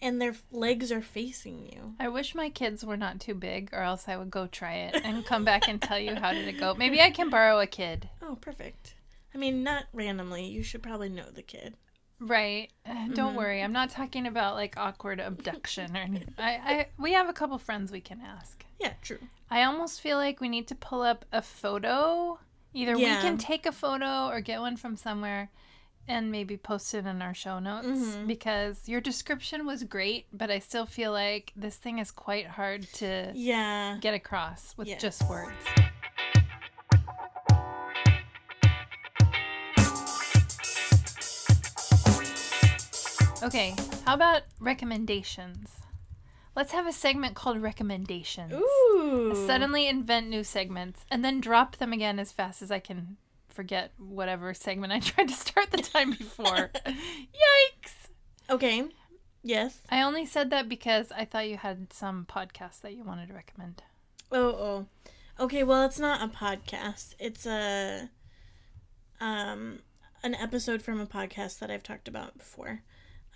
And 0.00 0.22
their 0.22 0.36
legs 0.52 0.92
are 0.92 1.02
facing 1.02 1.66
you. 1.66 1.94
I 1.98 2.08
wish 2.08 2.36
my 2.36 2.48
kids 2.48 2.84
were 2.84 2.96
not 2.96 3.18
too 3.18 3.34
big, 3.34 3.70
or 3.72 3.80
else 3.80 4.06
I 4.06 4.16
would 4.16 4.30
go 4.30 4.46
try 4.46 4.74
it 4.74 5.00
and 5.02 5.26
come 5.26 5.44
back 5.44 5.66
and 5.66 5.82
tell 5.82 5.98
you 5.98 6.14
how 6.14 6.32
did 6.32 6.46
it 6.46 6.60
go. 6.60 6.74
Maybe 6.74 7.00
I 7.00 7.10
can 7.10 7.28
borrow 7.28 7.58
a 7.58 7.66
kid. 7.66 8.08
Oh, 8.22 8.36
perfect. 8.36 8.94
I 9.34 9.38
mean, 9.38 9.64
not 9.64 9.86
randomly. 9.92 10.46
You 10.46 10.62
should 10.62 10.82
probably 10.82 11.08
know 11.08 11.30
the 11.32 11.42
kid. 11.42 11.74
Right. 12.20 12.70
Uh, 12.88 13.08
Don't 13.14 13.34
worry. 13.34 13.62
I'm 13.62 13.72
not 13.72 13.90
talking 13.90 14.26
about 14.26 14.54
like 14.54 14.76
awkward 14.76 15.20
abduction 15.20 15.96
or 15.96 16.00
anything. 16.00 16.34
I, 16.38 16.50
I 16.64 16.86
we 16.98 17.12
have 17.12 17.28
a 17.28 17.32
couple 17.32 17.58
friends 17.58 17.90
we 17.92 18.00
can 18.00 18.20
ask. 18.20 18.64
Yeah, 18.80 18.92
true. 19.02 19.18
I 19.50 19.62
almost 19.64 20.00
feel 20.00 20.16
like 20.16 20.40
we 20.40 20.48
need 20.48 20.68
to 20.68 20.74
pull 20.74 21.02
up 21.02 21.24
a 21.32 21.42
photo. 21.42 22.38
Either 22.72 22.96
Yeah. 22.96 23.16
we 23.16 23.22
can 23.22 23.38
take 23.38 23.66
a 23.66 23.72
photo 23.72 24.26
or 24.28 24.40
get 24.40 24.60
one 24.60 24.76
from 24.76 24.96
somewhere 24.96 25.50
and 26.06 26.30
maybe 26.30 26.56
post 26.56 26.92
it 26.92 27.06
in 27.06 27.22
our 27.22 27.32
show 27.32 27.58
notes 27.58 27.86
Mhm. 27.86 28.26
because 28.26 28.88
your 28.88 29.00
description 29.00 29.64
was 29.64 29.84
great, 29.84 30.26
but 30.32 30.50
I 30.50 30.58
still 30.58 30.84
feel 30.84 31.12
like 31.12 31.52
this 31.56 31.76
thing 31.76 31.98
is 31.98 32.10
quite 32.10 32.46
hard 32.46 32.82
to 32.94 33.32
Yeah. 33.34 33.96
get 34.00 34.12
across 34.12 34.76
with 34.76 34.88
Yeah. 34.88 34.98
just 34.98 35.26
words. 35.30 35.54
Okay, 43.44 43.74
how 44.06 44.14
about 44.14 44.42
recommendations? 44.58 45.68
Let's 46.56 46.72
have 46.72 46.86
a 46.86 46.92
segment 46.92 47.34
called 47.34 47.60
recommendations. 47.60 48.54
Ooh. 48.54 49.34
Suddenly 49.46 49.86
invent 49.86 50.28
new 50.28 50.42
segments 50.42 51.04
and 51.10 51.22
then 51.22 51.42
drop 51.42 51.76
them 51.76 51.92
again 51.92 52.18
as 52.18 52.32
fast 52.32 52.62
as 52.62 52.70
I 52.70 52.78
can 52.78 53.18
forget 53.50 53.92
whatever 53.98 54.54
segment 54.54 54.94
I 54.94 55.00
tried 55.00 55.28
to 55.28 55.34
start 55.34 55.70
the 55.72 55.82
time 55.82 56.12
before. 56.12 56.70
Yikes! 56.86 58.08
Okay. 58.48 58.84
Yes. 59.42 59.82
I 59.90 60.00
only 60.00 60.24
said 60.24 60.48
that 60.48 60.66
because 60.66 61.12
I 61.12 61.26
thought 61.26 61.46
you 61.46 61.58
had 61.58 61.92
some 61.92 62.26
podcast 62.26 62.80
that 62.80 62.94
you 62.94 63.04
wanted 63.04 63.28
to 63.28 63.34
recommend. 63.34 63.82
Oh, 64.32 64.46
oh. 64.46 64.86
Okay, 65.38 65.64
well, 65.64 65.84
it's 65.84 65.98
not 65.98 66.22
a 66.22 66.32
podcast. 66.32 67.14
It's 67.18 67.44
a 67.44 68.08
um 69.20 69.80
an 70.22 70.34
episode 70.34 70.80
from 70.80 70.98
a 70.98 71.06
podcast 71.06 71.58
that 71.58 71.70
I've 71.70 71.82
talked 71.82 72.08
about 72.08 72.38
before. 72.38 72.80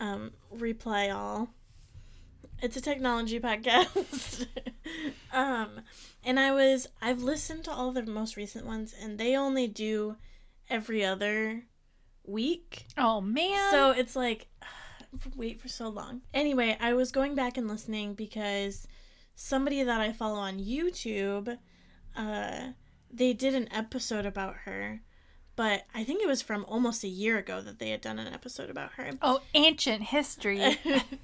Um 0.00 0.32
Reply 0.50 1.08
All. 1.08 1.50
It's 2.60 2.76
a 2.76 2.80
technology 2.80 3.40
podcast. 3.40 4.46
um 5.32 5.80
and 6.24 6.38
I 6.38 6.52
was 6.52 6.88
I've 7.00 7.22
listened 7.22 7.64
to 7.64 7.70
all 7.70 7.92
the 7.92 8.04
most 8.06 8.36
recent 8.36 8.66
ones 8.66 8.94
and 9.00 9.18
they 9.18 9.36
only 9.36 9.66
do 9.66 10.16
every 10.70 11.04
other 11.04 11.64
week. 12.24 12.86
Oh 12.96 13.20
man! 13.20 13.70
So 13.70 13.90
it's 13.90 14.14
like, 14.14 14.48
wait 15.36 15.60
for 15.60 15.68
so 15.68 15.88
long. 15.88 16.22
Anyway, 16.34 16.76
I 16.80 16.92
was 16.94 17.10
going 17.10 17.34
back 17.34 17.56
and 17.56 17.68
listening 17.68 18.14
because 18.14 18.86
somebody 19.34 19.82
that 19.82 20.00
I 20.00 20.12
follow 20.12 20.38
on 20.38 20.58
YouTube 20.58 21.58
uh, 22.16 22.72
they 23.10 23.32
did 23.32 23.54
an 23.54 23.68
episode 23.72 24.26
about 24.26 24.56
her, 24.64 25.00
but 25.58 25.86
I 25.92 26.04
think 26.04 26.22
it 26.22 26.28
was 26.28 26.40
from 26.40 26.64
almost 26.68 27.02
a 27.02 27.08
year 27.08 27.36
ago 27.36 27.60
that 27.60 27.80
they 27.80 27.90
had 27.90 28.00
done 28.00 28.20
an 28.20 28.32
episode 28.32 28.70
about 28.70 28.92
her. 28.92 29.10
Oh, 29.20 29.40
ancient 29.54 30.04
history. 30.04 30.78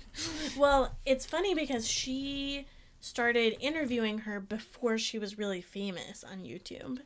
well, 0.56 0.96
it's 1.06 1.24
funny 1.24 1.54
because 1.54 1.86
she 1.86 2.66
started 3.00 3.56
interviewing 3.60 4.18
her 4.18 4.40
before 4.40 4.98
she 4.98 5.20
was 5.20 5.38
really 5.38 5.60
famous 5.60 6.24
on 6.24 6.40
YouTube. 6.40 6.98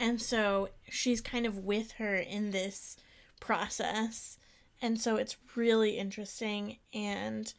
And 0.00 0.18
so 0.18 0.70
she's 0.88 1.20
kind 1.20 1.44
of 1.44 1.58
with 1.58 1.92
her 1.98 2.16
in 2.16 2.52
this 2.52 2.96
process. 3.38 4.38
And 4.80 4.98
so 4.98 5.16
it's 5.16 5.36
really 5.56 5.98
interesting 5.98 6.78
and 6.94 7.52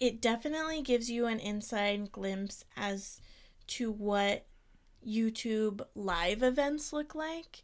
it 0.00 0.20
definitely 0.20 0.82
gives 0.82 1.08
you 1.08 1.26
an 1.26 1.38
inside 1.38 2.10
glimpse 2.10 2.64
as 2.76 3.20
to 3.68 3.92
what 3.92 4.44
YouTube 5.06 5.82
live 5.94 6.42
events 6.42 6.92
look 6.92 7.14
like. 7.14 7.62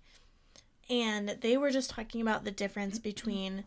And 0.89 1.37
they 1.41 1.57
were 1.57 1.71
just 1.71 1.91
talking 1.91 2.21
about 2.21 2.45
the 2.45 2.51
difference 2.51 2.99
between 2.99 3.65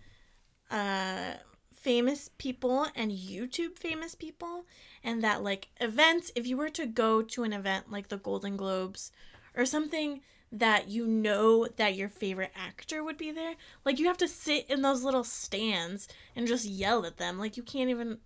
uh 0.72 1.34
famous 1.80 2.30
people 2.38 2.88
and 2.94 3.12
YouTube 3.12 3.80
famous 3.80 4.14
people 4.14 4.66
and 5.04 5.24
that 5.24 5.42
like 5.42 5.70
events 5.80 6.30
if 6.36 6.46
you 6.46 6.58
were 6.58 6.70
to 6.70 6.86
go 6.86 7.22
to 7.22 7.44
an 7.44 7.54
event 7.54 7.90
like 7.90 8.10
the 8.10 8.18
Golden 8.18 8.58
Globes 8.58 9.12
or 9.56 9.66
something 9.66 10.20
that 10.52 10.90
you 10.90 11.08
know 11.08 11.68
that 11.78 11.96
your 11.96 12.10
favorite 12.10 12.52
actor 12.56 13.04
would 13.04 13.18
be 13.18 13.32
there 13.32 13.54
like 13.86 13.98
you 13.98 14.08
have 14.08 14.18
to 14.18 14.28
sit 14.28 14.70
in 14.70 14.82
those 14.82 15.04
little 15.04 15.24
stands 15.24 16.08
and 16.36 16.48
just 16.48 16.66
yell 16.66 17.06
at 17.06 17.18
them. 17.18 17.40
Like 17.40 17.56
you 17.56 17.64
can't 17.64 17.90
even 17.90 18.18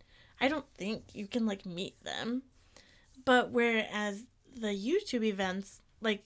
I 0.41 0.47
don't 0.47 0.65
think 0.75 1.13
you 1.13 1.27
can 1.27 1.45
like 1.45 1.65
meet 1.65 2.03
them. 2.03 2.43
But 3.23 3.51
whereas 3.51 4.23
the 4.55 4.67
YouTube 4.69 5.23
events 5.23 5.81
like 6.01 6.25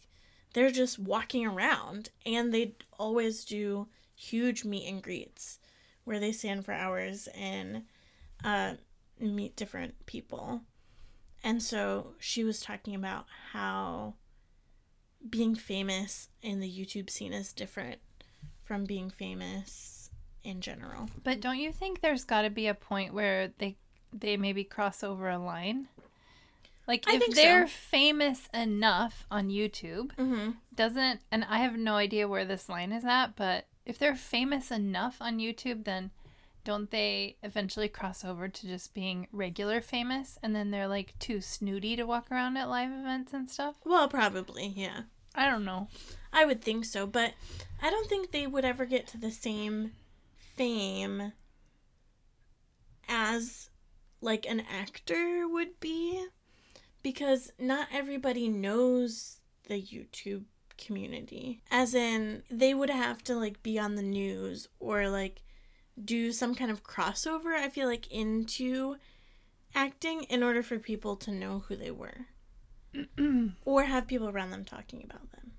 they're 0.54 0.72
just 0.72 1.00
walking 1.00 1.46
around 1.46 2.10
and 2.26 2.54
they 2.54 2.76
always 2.98 3.46
do 3.46 3.88
huge 4.16 4.66
meet 4.66 4.88
and 4.88 5.02
greets 5.02 5.60
where 6.04 6.20
they 6.20 6.32
stand 6.32 6.66
for 6.66 6.72
hours 6.72 7.28
and 7.36 7.84
uh, 8.44 8.74
meet 9.20 9.56
different 9.56 10.06
people. 10.06 10.62
And 11.44 11.62
so 11.62 12.14
she 12.20 12.44
was 12.44 12.62
talking 12.62 12.96
about 12.96 13.26
how 13.52 14.16
being 15.30 15.56
famous 15.56 16.30
in 16.42 16.60
the 16.60 16.70
YouTube 16.70 17.10
scene 17.10 17.34
is 17.34 17.54
different 17.54 18.00
from 18.64 18.86
being 18.86 19.10
famous 19.10 20.10
in 20.44 20.62
general. 20.62 21.10
But 21.24 21.42
don't 21.42 21.60
you 21.60 21.72
think 21.72 22.02
there's 22.02 22.24
got 22.24 22.44
to 22.44 22.50
be 22.50 22.68
a 22.68 22.74
point 22.74 23.14
where 23.14 23.52
they 23.58 23.78
they 24.14 24.38
maybe 24.38 24.64
cross 24.64 25.04
over 25.04 25.30
a 25.30 25.38
line? 25.38 25.88
Like 26.88 27.04
I 27.08 27.16
if 27.16 27.36
they're 27.36 27.68
famous 27.68 28.48
enough 28.54 29.26
on 29.30 29.50
YouTube, 29.50 30.16
Mm-hmm. 30.16 30.52
doesn't 30.74 31.22
and 31.32 31.44
I 31.50 31.58
have 31.60 31.76
no 31.78 31.96
idea 31.96 32.28
where 32.28 32.46
this 32.46 32.70
line 32.70 32.92
is 32.92 33.04
at, 33.06 33.36
but 33.36 33.68
if 33.86 33.98
they're 34.00 34.16
famous 34.16 34.72
enough 34.72 35.18
on 35.20 35.40
YouTube, 35.40 35.84
then 35.86 36.12
don't 36.64 36.92
they 36.92 37.38
eventually 37.44 37.88
cross 37.88 38.26
over 38.26 38.48
to 38.50 38.68
just 38.68 38.94
being 38.94 39.28
regular 39.32 39.80
famous 39.80 40.38
and 40.44 40.54
then 40.56 40.72
they're 40.72 40.88
like 40.88 41.14
too 41.20 41.40
snooty 41.42 41.96
to 41.96 42.04
walk 42.06 42.30
around 42.32 42.58
at 42.58 42.68
live 42.70 42.92
events 42.92 43.34
and 43.34 43.50
stuff? 43.50 43.76
Well, 43.86 44.08
probably, 44.10 44.68
yeah. 44.76 45.02
I 45.36 45.50
don't 45.50 45.64
know. 45.66 45.88
I 46.34 46.44
would 46.46 46.62
think 46.62 46.84
so, 46.86 47.06
but 47.08 47.34
I 47.82 47.90
don't 47.90 48.10
think 48.10 48.32
they 48.32 48.48
would 48.48 48.66
ever 48.66 48.86
get 48.86 49.08
to 49.08 49.18
the 49.18 49.32
same 49.32 49.92
fame 50.56 51.32
as 53.08 53.70
like 54.22 54.46
an 54.50 54.62
actor 54.62 55.48
would 55.48 55.80
be 55.80 56.26
because 57.08 57.54
not 57.58 57.88
everybody 57.94 58.50
knows 58.50 59.38
the 59.70 59.82
YouTube 59.82 60.44
community. 60.78 61.62
As 61.72 61.96
in 61.96 62.44
they 62.52 62.74
would 62.74 62.90
have 62.90 63.24
to 63.24 63.36
like 63.36 63.64
be 63.64 63.80
on 63.80 63.96
the 63.96 64.02
news 64.02 64.68
or 64.82 65.08
like 65.08 65.42
do 66.04 66.34
some 66.34 66.54
kind 66.54 66.70
of 66.70 66.84
crossover 66.84 67.56
I 67.56 67.70
feel 67.70 67.88
like 67.88 68.12
into 68.12 68.98
acting 69.74 70.24
in 70.24 70.44
order 70.44 70.62
for 70.62 70.80
people 70.80 71.16
to 71.16 71.32
know 71.32 71.64
who 71.70 71.78
they 71.78 71.92
were 71.92 72.26
or 73.64 73.84
have 73.84 74.06
people 74.06 74.28
around 74.28 74.52
them 74.52 74.66
talking 74.66 75.02
about 75.02 75.32
them. 75.32 75.54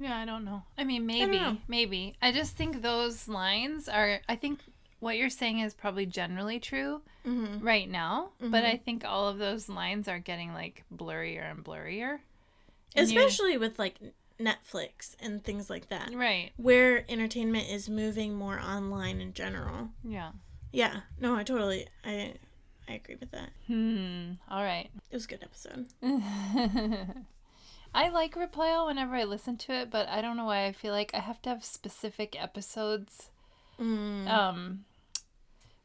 Yeah, 0.00 0.16
I 0.16 0.24
don't 0.24 0.46
know. 0.46 0.62
I 0.78 0.84
mean, 0.84 1.04
maybe, 1.04 1.38
know. 1.38 1.58
maybe. 1.68 2.16
I 2.22 2.32
just 2.32 2.56
think 2.56 2.80
those 2.80 3.28
lines 3.28 3.90
are. 3.90 4.20
I 4.26 4.36
think 4.36 4.60
what 5.00 5.16
you're 5.16 5.30
saying 5.30 5.60
is 5.60 5.74
probably 5.74 6.06
generally 6.06 6.58
true 6.58 7.02
Mhm. 7.24 7.62
right 7.62 7.88
now, 7.88 8.30
but 8.40 8.64
Mhm. 8.64 8.70
I 8.72 8.76
think 8.76 9.04
all 9.04 9.28
of 9.28 9.38
those 9.38 9.68
lines 9.68 10.08
are 10.08 10.18
getting 10.18 10.52
like 10.52 10.84
blurrier 10.94 11.50
and 11.50 11.64
blurrier. 11.64 12.20
And 12.96 13.08
you- 13.10 13.18
especially 13.18 13.56
with 13.58 13.78
like 13.78 13.98
Netflix 14.40 15.14
and 15.20 15.42
things 15.42 15.68
like 15.68 15.88
that, 15.88 16.12
right? 16.14 16.52
where 16.56 17.04
entertainment 17.10 17.68
is 17.68 17.88
moving 17.88 18.34
more 18.36 18.58
online 18.60 19.20
in 19.20 19.32
general. 19.34 19.90
Yeah. 20.04 20.32
Yeah, 20.72 21.00
no, 21.18 21.34
I 21.34 21.42
totally, 21.44 21.86
I, 22.04 22.34
I 22.88 22.92
agree 22.94 23.16
with 23.16 23.30
that. 23.32 23.50
Hmm. 23.66 24.32
All 24.50 24.62
right. 24.62 24.90
It 25.10 25.14
was 25.16 25.24
a 25.24 25.28
good 25.28 25.42
episode. 25.42 25.88
I 27.94 28.10
like 28.10 28.36
Reply 28.36 28.70
All 28.70 28.86
whenever 28.86 29.14
I 29.16 29.24
listen 29.24 29.56
to 29.58 29.72
it, 29.72 29.90
but 29.90 30.08
I 30.08 30.20
don't 30.20 30.36
know 30.36 30.44
why 30.44 30.66
I 30.66 30.72
feel 30.72 30.92
like 30.92 31.10
I 31.14 31.20
have 31.20 31.40
to 31.42 31.48
have 31.50 31.64
specific 31.64 32.40
episodes 32.40 33.30
Mm. 33.80 34.26
um 34.28 34.84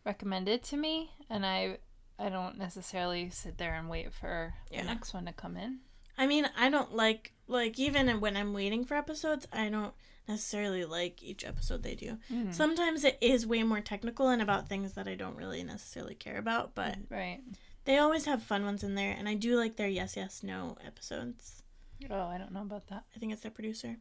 recommended 0.05 0.63
to 0.63 0.77
me 0.77 1.11
and 1.29 1.45
I 1.45 1.77
I 2.19 2.29
don't 2.29 2.57
necessarily 2.57 3.29
sit 3.31 3.57
there 3.57 3.73
and 3.73 3.89
wait 3.89 4.13
for 4.13 4.53
Yeah. 4.69 4.81
the 4.81 4.87
next 4.87 5.13
one 5.13 5.25
to 5.25 5.33
come 5.33 5.57
in. 5.57 5.79
I 6.17 6.27
mean, 6.27 6.47
I 6.55 6.69
don't 6.69 6.93
like 6.93 7.33
like 7.47 7.79
even 7.79 8.19
when 8.21 8.37
I'm 8.37 8.53
waiting 8.53 8.85
for 8.85 8.95
episodes, 8.95 9.47
I 9.51 9.69
don't 9.69 9.93
necessarily 10.27 10.85
like 10.85 11.21
each 11.23 11.43
episode 11.43 11.83
they 11.83 11.95
do. 11.95 12.17
Mm. 12.31 12.53
Sometimes 12.53 13.03
it 13.03 13.17
is 13.19 13.45
way 13.47 13.63
more 13.63 13.81
technical 13.81 14.29
and 14.29 14.41
about 14.41 14.69
things 14.69 14.93
that 14.93 15.07
I 15.07 15.15
don't 15.15 15.35
really 15.35 15.63
necessarily 15.63 16.15
care 16.15 16.37
about, 16.37 16.75
but 16.75 16.97
Right. 17.09 17.41
they 17.85 17.97
always 17.97 18.25
have 18.25 18.41
fun 18.43 18.63
ones 18.63 18.83
in 18.83 18.95
there, 18.95 19.11
and 19.11 19.27
I 19.27 19.33
do 19.33 19.57
like 19.57 19.75
their 19.75 19.89
yes 19.89 20.15
yes 20.15 20.43
no 20.43 20.77
episodes. 20.85 21.63
Oh, 22.09 22.27
I 22.27 22.37
don't 22.37 22.51
know 22.53 22.61
about 22.61 22.87
that. 22.87 23.03
I 23.15 23.19
think 23.19 23.33
it's 23.33 23.41
their 23.41 23.51
producer, 23.51 23.97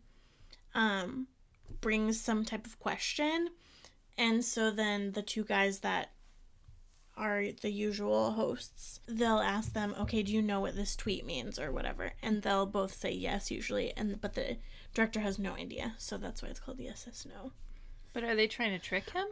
um, 0.74 1.28
brings 1.80 2.20
some 2.20 2.44
type 2.44 2.66
of 2.66 2.78
question. 2.78 3.48
And 4.16 4.44
so 4.44 4.70
then 4.70 5.12
the 5.12 5.22
two 5.22 5.44
guys 5.44 5.80
that 5.80 6.12
are 7.16 7.44
the 7.60 7.70
usual 7.70 8.32
hosts, 8.32 9.00
they'll 9.06 9.38
ask 9.38 9.72
them, 9.72 9.94
okay, 10.00 10.22
do 10.22 10.32
you 10.32 10.42
know 10.42 10.60
what 10.60 10.76
this 10.76 10.96
tweet 10.96 11.26
means 11.26 11.58
or 11.58 11.70
whatever? 11.70 12.12
And 12.22 12.42
they'll 12.42 12.66
both 12.66 12.94
say 12.94 13.10
yes 13.12 13.50
usually, 13.50 13.92
and 13.96 14.20
but 14.20 14.34
the 14.34 14.56
director 14.94 15.20
has 15.20 15.38
no 15.38 15.54
idea. 15.54 15.94
So 15.98 16.16
that's 16.16 16.42
why 16.42 16.48
it's 16.48 16.60
called 16.60 16.78
the 16.78 16.84
yes, 16.84 17.04
yes, 17.06 17.26
no. 17.26 17.52
But 18.12 18.24
are 18.24 18.34
they 18.34 18.46
trying 18.46 18.72
to 18.72 18.78
trick 18.78 19.10
him? 19.10 19.26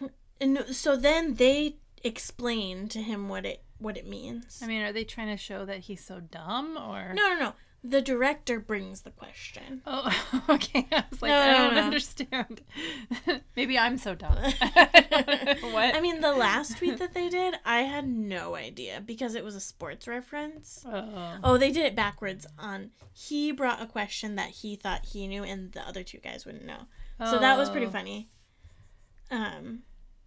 And 0.40 0.66
so 0.70 0.94
then 0.94 1.34
they 1.34 1.78
explain 2.04 2.86
to 2.90 3.02
him 3.02 3.28
what 3.28 3.44
it 3.44 3.64
what 3.78 3.96
it 3.96 4.06
means. 4.06 4.60
I 4.62 4.68
mean, 4.68 4.82
are 4.82 4.92
they 4.92 5.02
trying 5.02 5.28
to 5.28 5.36
show 5.36 5.64
that 5.64 5.80
he's 5.80 6.04
so 6.04 6.20
dumb 6.20 6.76
or 6.76 7.12
no, 7.12 7.34
no, 7.34 7.38
no. 7.40 7.52
The 7.84 8.02
director 8.02 8.58
brings 8.58 9.02
the 9.02 9.10
question. 9.12 9.82
Oh, 9.86 10.42
okay. 10.48 10.86
I 10.90 11.04
was 11.10 11.22
like, 11.22 11.30
No, 11.30 11.38
I 11.38 11.52
don't 11.58 11.74
no. 11.74 11.80
understand. 11.82 12.60
Maybe 13.56 13.78
I'm 13.78 13.96
so 13.98 14.14
dumb. 14.16 14.34
what? 14.62 15.94
I 15.94 16.00
mean, 16.00 16.20
the 16.20 16.32
last 16.32 16.78
tweet 16.78 16.98
that 16.98 17.14
they 17.14 17.28
did, 17.28 17.54
I 17.64 17.82
had 17.82 18.08
no 18.08 18.56
idea 18.56 19.00
because 19.04 19.34
it 19.36 19.44
was 19.44 19.54
a 19.54 19.60
sports 19.60 20.08
reference. 20.08 20.84
oh. 20.86 21.36
Oh, 21.44 21.56
they 21.56 21.70
did 21.70 21.84
it 21.86 21.94
backwards 21.94 22.46
on 22.58 22.90
he 23.12 23.52
brought 23.52 23.80
a 23.82 23.86
question 23.86 24.34
that 24.36 24.50
he 24.50 24.74
thought 24.76 25.04
he 25.06 25.26
knew 25.28 25.44
and 25.44 25.72
the 25.72 25.80
other 25.86 26.02
two 26.02 26.18
guys 26.18 26.44
wouldn't 26.44 26.64
know. 26.66 26.82
Oh. 27.20 27.30
So 27.32 27.38
that 27.38 27.56
was 27.56 27.70
pretty 27.70 27.86
Oh. 27.86 27.90
funny. 27.90 28.28
Um 29.30 29.80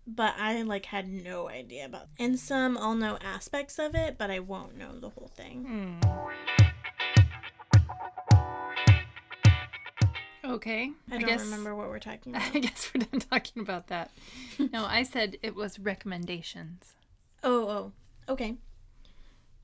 but 0.08 0.34
I 0.38 0.62
like 0.63 0.86
had 0.86 1.08
no 1.08 1.48
idea 1.50 1.86
about 1.86 2.08
and 2.17 2.39
some 2.39 2.77
I'll 2.77 2.96
know 2.96 3.17
aspects 3.22 3.77
of 3.77 3.93
it, 3.93 4.17
but 4.17 4.31
I 4.31 4.39
won't 4.39 4.77
know 4.77 4.98
the 5.00 5.10
whole 5.10 5.31
thing. 5.36 6.00
Hmm. 6.01 6.71
Okay. 10.43 10.91
I 11.12 11.17
don't 11.17 11.39
remember 11.39 11.75
what 11.75 11.89
we're 11.89 12.00
talking 12.00 12.36
about. 12.36 12.55
I 12.55 12.60
guess 12.60 12.91
we're 12.93 13.05
done 13.05 13.19
talking 13.19 13.62
about 13.62 13.88
that. 13.88 14.12
no, 14.60 14.86
I 14.86 15.03
said 15.03 15.38
it 15.41 15.55
was 15.55 15.79
recommendations. 15.79 16.93
Oh, 17.43 17.67
oh. 17.67 17.91
Okay. 18.29 18.55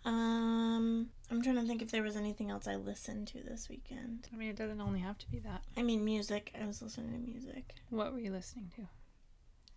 Um 0.05 1.09
I'm 1.29 1.41
trying 1.41 1.55
to 1.55 1.63
think 1.63 1.81
if 1.81 1.91
there 1.91 2.03
was 2.03 2.15
anything 2.15 2.49
else 2.49 2.67
I 2.67 2.75
listened 2.75 3.27
to 3.29 3.43
this 3.43 3.67
weekend. 3.69 4.29
I 4.33 4.37
mean, 4.37 4.49
it 4.49 4.55
doesn't 4.55 4.79
only 4.79 4.99
have 4.99 5.17
to 5.19 5.29
be 5.29 5.39
that. 5.39 5.61
I 5.75 5.83
mean 5.83 6.05
music. 6.05 6.53
I 6.59 6.65
was 6.65 6.81
listening 6.81 7.11
to 7.11 7.31
music. 7.31 7.75
What 7.89 8.13
were 8.13 8.19
you 8.19 8.31
listening 8.31 8.71
to? 8.77 8.87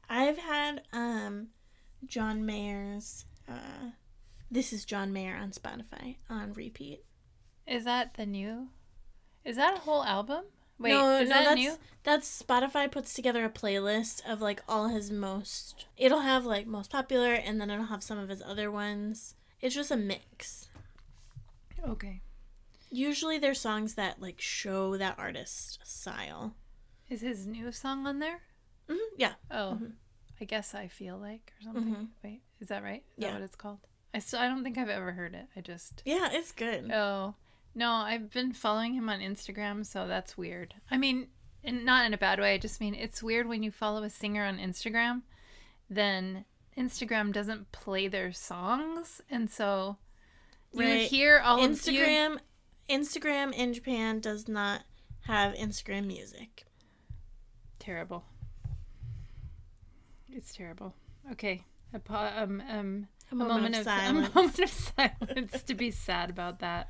I've 0.08 0.38
had 0.38 0.82
um 0.92 1.48
John 2.06 2.44
Mayer's 2.46 3.24
uh 3.48 3.90
This 4.50 4.72
is 4.72 4.84
John 4.84 5.12
Mayer 5.12 5.36
on 5.36 5.50
Spotify 5.50 6.16
on 6.28 6.52
repeat. 6.52 7.04
Is 7.66 7.84
that 7.84 8.14
the 8.14 8.26
new? 8.26 8.68
Is 9.44 9.56
that 9.56 9.76
a 9.76 9.80
whole 9.80 10.04
album? 10.04 10.44
Wait, 10.80 10.90
no, 10.90 11.18
is 11.20 11.28
no, 11.28 11.34
that 11.36 11.44
that's 11.44 11.56
new? 11.60 11.76
that's 12.02 12.42
Spotify 12.42 12.90
puts 12.90 13.12
together 13.14 13.44
a 13.44 13.50
playlist 13.50 14.22
of 14.26 14.40
like 14.40 14.62
all 14.68 14.88
his 14.88 15.10
most 15.10 15.86
it'll 15.96 16.20
have 16.20 16.44
like 16.46 16.66
most 16.66 16.90
popular 16.90 17.34
and 17.34 17.60
then 17.60 17.70
it'll 17.70 17.84
have 17.86 18.02
some 18.02 18.18
of 18.18 18.28
his 18.30 18.42
other 18.42 18.70
ones. 18.70 19.34
It's 19.60 19.74
just 19.74 19.90
a 19.90 19.96
mix. 19.96 20.68
Okay. 21.86 22.22
Usually 22.90 23.38
they're 23.38 23.54
songs 23.54 23.94
that 23.94 24.20
like 24.20 24.40
show 24.40 24.96
that 24.96 25.18
artist's 25.18 25.78
style. 25.84 26.54
Is 27.08 27.20
his 27.20 27.46
new 27.46 27.70
song 27.72 28.06
on 28.06 28.18
there? 28.18 28.40
hmm 28.88 28.96
Yeah. 29.16 29.34
Oh, 29.50 29.78
Mhm. 29.80 29.92
I 30.40 30.44
guess 30.46 30.74
I 30.74 30.88
feel 30.88 31.18
like 31.18 31.52
or 31.60 31.62
something. 31.64 31.94
Mhm. 31.94 32.08
Wait, 32.24 32.40
is 32.60 32.68
that 32.68 32.82
right? 32.82 33.04
Is 33.18 33.22
Yeah. 33.24 33.28
that 33.32 33.34
what 33.34 33.42
it's 33.42 33.56
called? 33.56 33.80
I 34.14 34.18
still 34.20 34.40
I 34.40 34.48
don't 34.48 34.64
think 34.64 34.78
I've 34.78 34.88
ever 34.88 35.12
heard 35.12 35.34
it. 35.34 35.46
I 35.54 35.60
just 35.60 36.02
Yeah, 36.06 36.30
it's 36.32 36.52
good. 36.52 36.90
Oh. 36.90 37.34
No, 37.74 37.92
I've 37.92 38.30
been 38.30 38.52
following 38.52 38.94
him 38.94 39.08
on 39.08 39.20
Instagram, 39.20 39.86
so 39.86 40.06
that's 40.08 40.36
weird. 40.36 40.74
I 40.90 40.96
mean, 40.96 41.28
and 41.62 41.84
not 41.84 42.04
in 42.06 42.14
a 42.14 42.18
bad 42.18 42.40
way. 42.40 42.54
I 42.54 42.58
just 42.58 42.80
mean 42.80 42.94
it's 42.94 43.22
weird 43.22 43.48
when 43.48 43.62
you 43.62 43.70
follow 43.70 44.02
a 44.02 44.10
singer 44.10 44.44
on 44.44 44.58
Instagram, 44.58 45.22
then 45.88 46.44
Instagram 46.76 47.32
doesn't 47.32 47.70
play 47.72 48.08
their 48.08 48.32
songs, 48.32 49.20
and 49.30 49.50
so 49.50 49.98
you 50.72 50.80
Right. 50.84 51.08
hear 51.08 51.38
all 51.38 51.56
of 51.62 51.62
you. 51.62 51.68
Instagram 52.00 52.38
Instagram 52.88 53.52
in 53.54 53.72
Japan 53.72 54.18
does 54.20 54.48
not 54.48 54.82
have 55.26 55.54
Instagram 55.54 56.06
music. 56.06 56.64
Terrible. 57.78 58.24
It's 60.32 60.54
terrible. 60.54 60.94
Okay. 61.32 61.64
A, 61.92 61.98
pa- 61.98 62.32
um, 62.36 62.62
um, 62.68 63.08
A 63.30 63.34
moment, 63.34 63.76
of, 63.76 63.84
silence. 63.84 64.28
A 64.28 64.34
moment 64.34 64.58
of 64.60 64.70
silence 64.70 65.62
to 65.64 65.74
be 65.74 65.90
sad 65.90 66.30
about 66.30 66.60
that. 66.60 66.88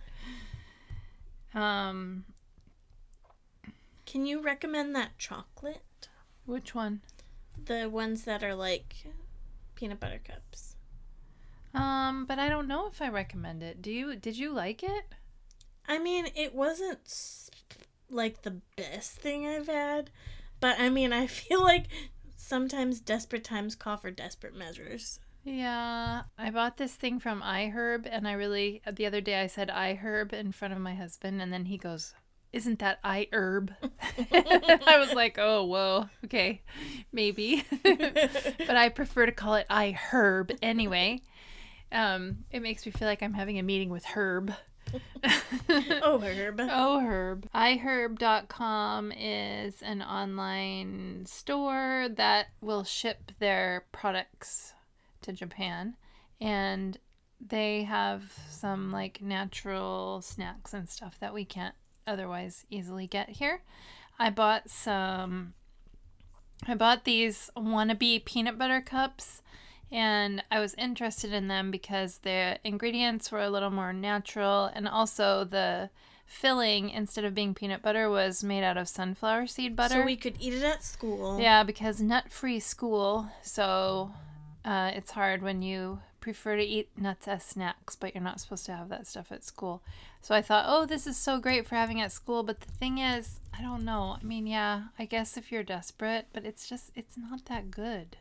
Um, 1.54 2.24
Can 4.06 4.26
you 4.26 4.40
recommend 4.42 4.94
that 4.96 5.18
chocolate? 5.18 6.08
which 6.46 6.74
one? 6.74 7.00
The 7.64 7.88
ones 7.88 8.24
that 8.24 8.42
are 8.42 8.54
like 8.54 8.94
peanut 9.74 10.00
butter 10.00 10.20
cups. 10.24 10.74
Um, 11.74 12.24
but 12.26 12.38
I 12.38 12.48
don't 12.48 12.66
know 12.66 12.88
if 12.88 13.00
I 13.00 13.08
recommend 13.08 13.62
it. 13.62 13.80
Do 13.80 13.92
you? 13.92 14.16
Did 14.16 14.36
you 14.36 14.50
like 14.52 14.82
it? 14.82 15.04
I 15.86 15.98
mean, 15.98 16.26
it 16.34 16.54
wasn't 16.54 16.98
s- 17.06 17.50
like 18.08 18.42
the 18.42 18.60
best 18.76 19.12
thing 19.12 19.46
I've 19.46 19.68
had, 19.68 20.10
but 20.58 20.78
I 20.80 20.88
mean, 20.88 21.12
I 21.12 21.26
feel 21.28 21.62
like 21.62 21.86
sometimes 22.36 23.00
desperate 23.00 23.44
times 23.44 23.74
call 23.76 23.96
for 23.96 24.10
desperate 24.10 24.56
measures. 24.56 25.20
Yeah, 25.44 26.22
I 26.36 26.50
bought 26.50 26.76
this 26.76 26.94
thing 26.94 27.18
from 27.18 27.40
iHerb, 27.42 28.06
and 28.10 28.28
I 28.28 28.32
really 28.32 28.82
the 28.90 29.06
other 29.06 29.20
day 29.20 29.40
I 29.40 29.46
said 29.46 29.68
iHerb 29.68 30.32
in 30.32 30.52
front 30.52 30.74
of 30.74 30.80
my 30.80 30.94
husband, 30.94 31.40
and 31.40 31.52
then 31.52 31.64
he 31.64 31.78
goes, 31.78 32.14
"Isn't 32.52 32.78
that 32.80 33.02
iHerb?" 33.02 33.74
I 34.32 34.98
was 34.98 35.14
like, 35.14 35.38
"Oh, 35.38 35.64
whoa, 35.64 36.10
okay, 36.26 36.62
maybe," 37.10 37.64
but 37.82 38.76
I 38.76 38.90
prefer 38.90 39.26
to 39.26 39.32
call 39.32 39.54
it 39.54 39.66
iHerb 39.70 40.56
anyway. 40.60 41.22
Um, 41.90 42.44
it 42.50 42.60
makes 42.60 42.84
me 42.84 42.92
feel 42.92 43.08
like 43.08 43.22
I'm 43.22 43.34
having 43.34 43.58
a 43.58 43.62
meeting 43.62 43.88
with 43.88 44.04
Herb. 44.04 44.52
oh, 45.68 46.18
Herb. 46.18 46.60
Oh, 46.60 47.00
Herb. 47.00 47.48
iHerb.com 47.54 49.12
is 49.12 49.82
an 49.82 50.02
online 50.02 51.24
store 51.26 52.08
that 52.16 52.48
will 52.60 52.84
ship 52.84 53.32
their 53.38 53.86
products 53.92 54.74
to 55.22 55.32
Japan. 55.32 55.96
And 56.40 56.98
they 57.40 57.84
have 57.84 58.32
some 58.50 58.92
like 58.92 59.22
natural 59.22 60.20
snacks 60.22 60.74
and 60.74 60.88
stuff 60.88 61.18
that 61.20 61.34
we 61.34 61.44
can't 61.44 61.74
otherwise 62.06 62.64
easily 62.70 63.06
get 63.06 63.30
here. 63.30 63.62
I 64.18 64.30
bought 64.30 64.68
some. 64.68 65.54
I 66.66 66.74
bought 66.74 67.04
these 67.04 67.50
wannabe 67.56 68.24
peanut 68.26 68.58
butter 68.58 68.82
cups 68.82 69.40
and 69.90 70.44
I 70.50 70.60
was 70.60 70.74
interested 70.74 71.32
in 71.32 71.48
them 71.48 71.70
because 71.70 72.18
the 72.18 72.58
ingredients 72.64 73.32
were 73.32 73.40
a 73.40 73.48
little 73.50 73.70
more 73.70 73.94
natural 73.94 74.66
and 74.74 74.86
also 74.86 75.44
the 75.44 75.88
filling 76.26 76.90
instead 76.90 77.24
of 77.24 77.34
being 77.34 77.54
peanut 77.54 77.82
butter 77.82 78.08
was 78.08 78.44
made 78.44 78.62
out 78.62 78.76
of 78.76 78.88
sunflower 78.88 79.48
seed 79.48 79.74
butter. 79.74 79.94
So 79.94 80.04
we 80.04 80.16
could 80.16 80.36
eat 80.38 80.52
it 80.52 80.62
at 80.62 80.84
school. 80.84 81.40
yeah, 81.40 81.64
because 81.64 82.00
nut-free 82.00 82.60
school, 82.60 83.28
so 83.42 84.12
uh, 84.64 84.90
it's 84.94 85.12
hard 85.12 85.42
when 85.42 85.62
you 85.62 86.00
prefer 86.20 86.56
to 86.56 86.62
eat 86.62 86.90
nuts 86.96 87.26
as 87.26 87.42
snacks, 87.42 87.96
but 87.96 88.14
you're 88.14 88.22
not 88.22 88.40
supposed 88.40 88.66
to 88.66 88.74
have 88.74 88.88
that 88.90 89.06
stuff 89.06 89.32
at 89.32 89.42
school. 89.42 89.82
So 90.20 90.34
I 90.34 90.42
thought, 90.42 90.66
oh, 90.68 90.84
this 90.84 91.06
is 91.06 91.16
so 91.16 91.38
great 91.38 91.66
for 91.66 91.74
having 91.74 92.00
at 92.00 92.12
school. 92.12 92.42
But 92.42 92.60
the 92.60 92.70
thing 92.70 92.98
is, 92.98 93.40
I 93.58 93.62
don't 93.62 93.84
know. 93.84 94.16
I 94.20 94.24
mean, 94.24 94.46
yeah, 94.46 94.84
I 94.98 95.06
guess 95.06 95.36
if 95.36 95.50
you're 95.50 95.62
desperate, 95.62 96.26
but 96.32 96.44
it's 96.44 96.68
just, 96.68 96.90
it's 96.94 97.16
not 97.16 97.46
that 97.46 97.70
good. 97.70 98.18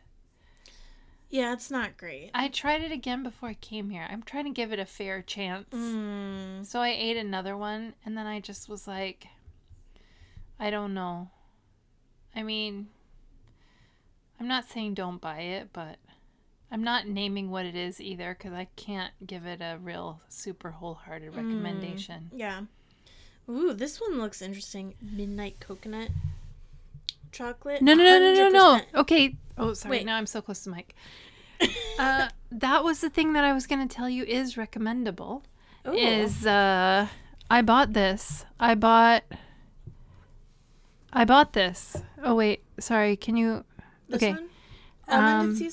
Yeah, 1.29 1.53
it's 1.53 1.69
not 1.69 1.97
great. 1.97 2.31
I 2.33 2.47
tried 2.47 2.81
it 2.81 2.91
again 2.91 3.21
before 3.21 3.49
I 3.49 3.53
came 3.53 3.91
here. 3.91 4.07
I'm 4.09 4.23
trying 4.23 4.45
to 4.45 4.49
give 4.49 4.73
it 4.73 4.79
a 4.79 4.85
fair 4.85 5.21
chance. 5.21 5.67
Mm. 5.71 6.65
So 6.65 6.79
I 6.79 6.89
ate 6.89 7.17
another 7.17 7.55
one, 7.55 7.93
and 8.03 8.17
then 8.17 8.25
I 8.25 8.39
just 8.39 8.67
was 8.67 8.87
like, 8.87 9.27
I 10.59 10.71
don't 10.71 10.93
know. 10.95 11.29
I 12.35 12.41
mean, 12.41 12.87
I'm 14.39 14.47
not 14.47 14.69
saying 14.69 14.95
don't 14.95 15.21
buy 15.21 15.41
it, 15.41 15.69
but 15.71 15.97
I'm 16.71 16.83
not 16.83 17.07
naming 17.07 17.49
what 17.49 17.65
it 17.65 17.75
is 17.75 17.99
either 17.99 18.35
because 18.37 18.53
I 18.53 18.67
can't 18.75 19.13
give 19.25 19.45
it 19.45 19.59
a 19.61 19.77
real 19.81 20.21
super 20.29 20.71
wholehearted 20.71 21.35
recommendation. 21.35 22.29
Yeah. 22.33 22.61
Ooh, 23.49 23.73
this 23.73 23.99
one 23.99 24.19
looks 24.19 24.41
interesting. 24.41 24.93
Midnight 25.01 25.59
coconut 25.59 26.09
chocolate. 27.31 27.81
No, 27.81 27.93
no, 27.93 28.03
no, 28.03 28.19
no, 28.19 28.33
no, 28.33 28.49
no. 28.49 28.81
Okay. 29.01 29.35
Oh, 29.57 29.73
sorry. 29.73 29.97
Wait. 29.97 30.05
Now 30.05 30.17
I'm 30.17 30.27
so 30.27 30.41
close 30.41 30.63
to 30.63 30.69
mic. 30.69 30.95
uh, 31.99 32.29
that 32.51 32.83
was 32.83 33.01
the 33.01 33.09
thing 33.09 33.33
that 33.33 33.43
I 33.43 33.53
was 33.53 33.67
going 33.67 33.85
to 33.85 33.93
tell 33.93 34.09
you 34.09 34.23
is 34.23 34.55
recommendable. 34.55 35.43
Ooh. 35.87 35.93
is 35.93 36.45
uh 36.45 37.07
I 37.49 37.61
bought 37.61 37.93
this. 37.93 38.45
I 38.59 38.75
bought 38.75 39.23
I 41.11 41.25
bought 41.25 41.53
this. 41.53 41.97
Oh 42.23 42.35
wait, 42.35 42.63
sorry. 42.79 43.15
Can 43.15 43.37
you 43.37 43.63
this 44.07 44.17
okay. 44.17 44.31
one? 44.31 44.48
Um, 45.09 45.55
sea 45.55 45.69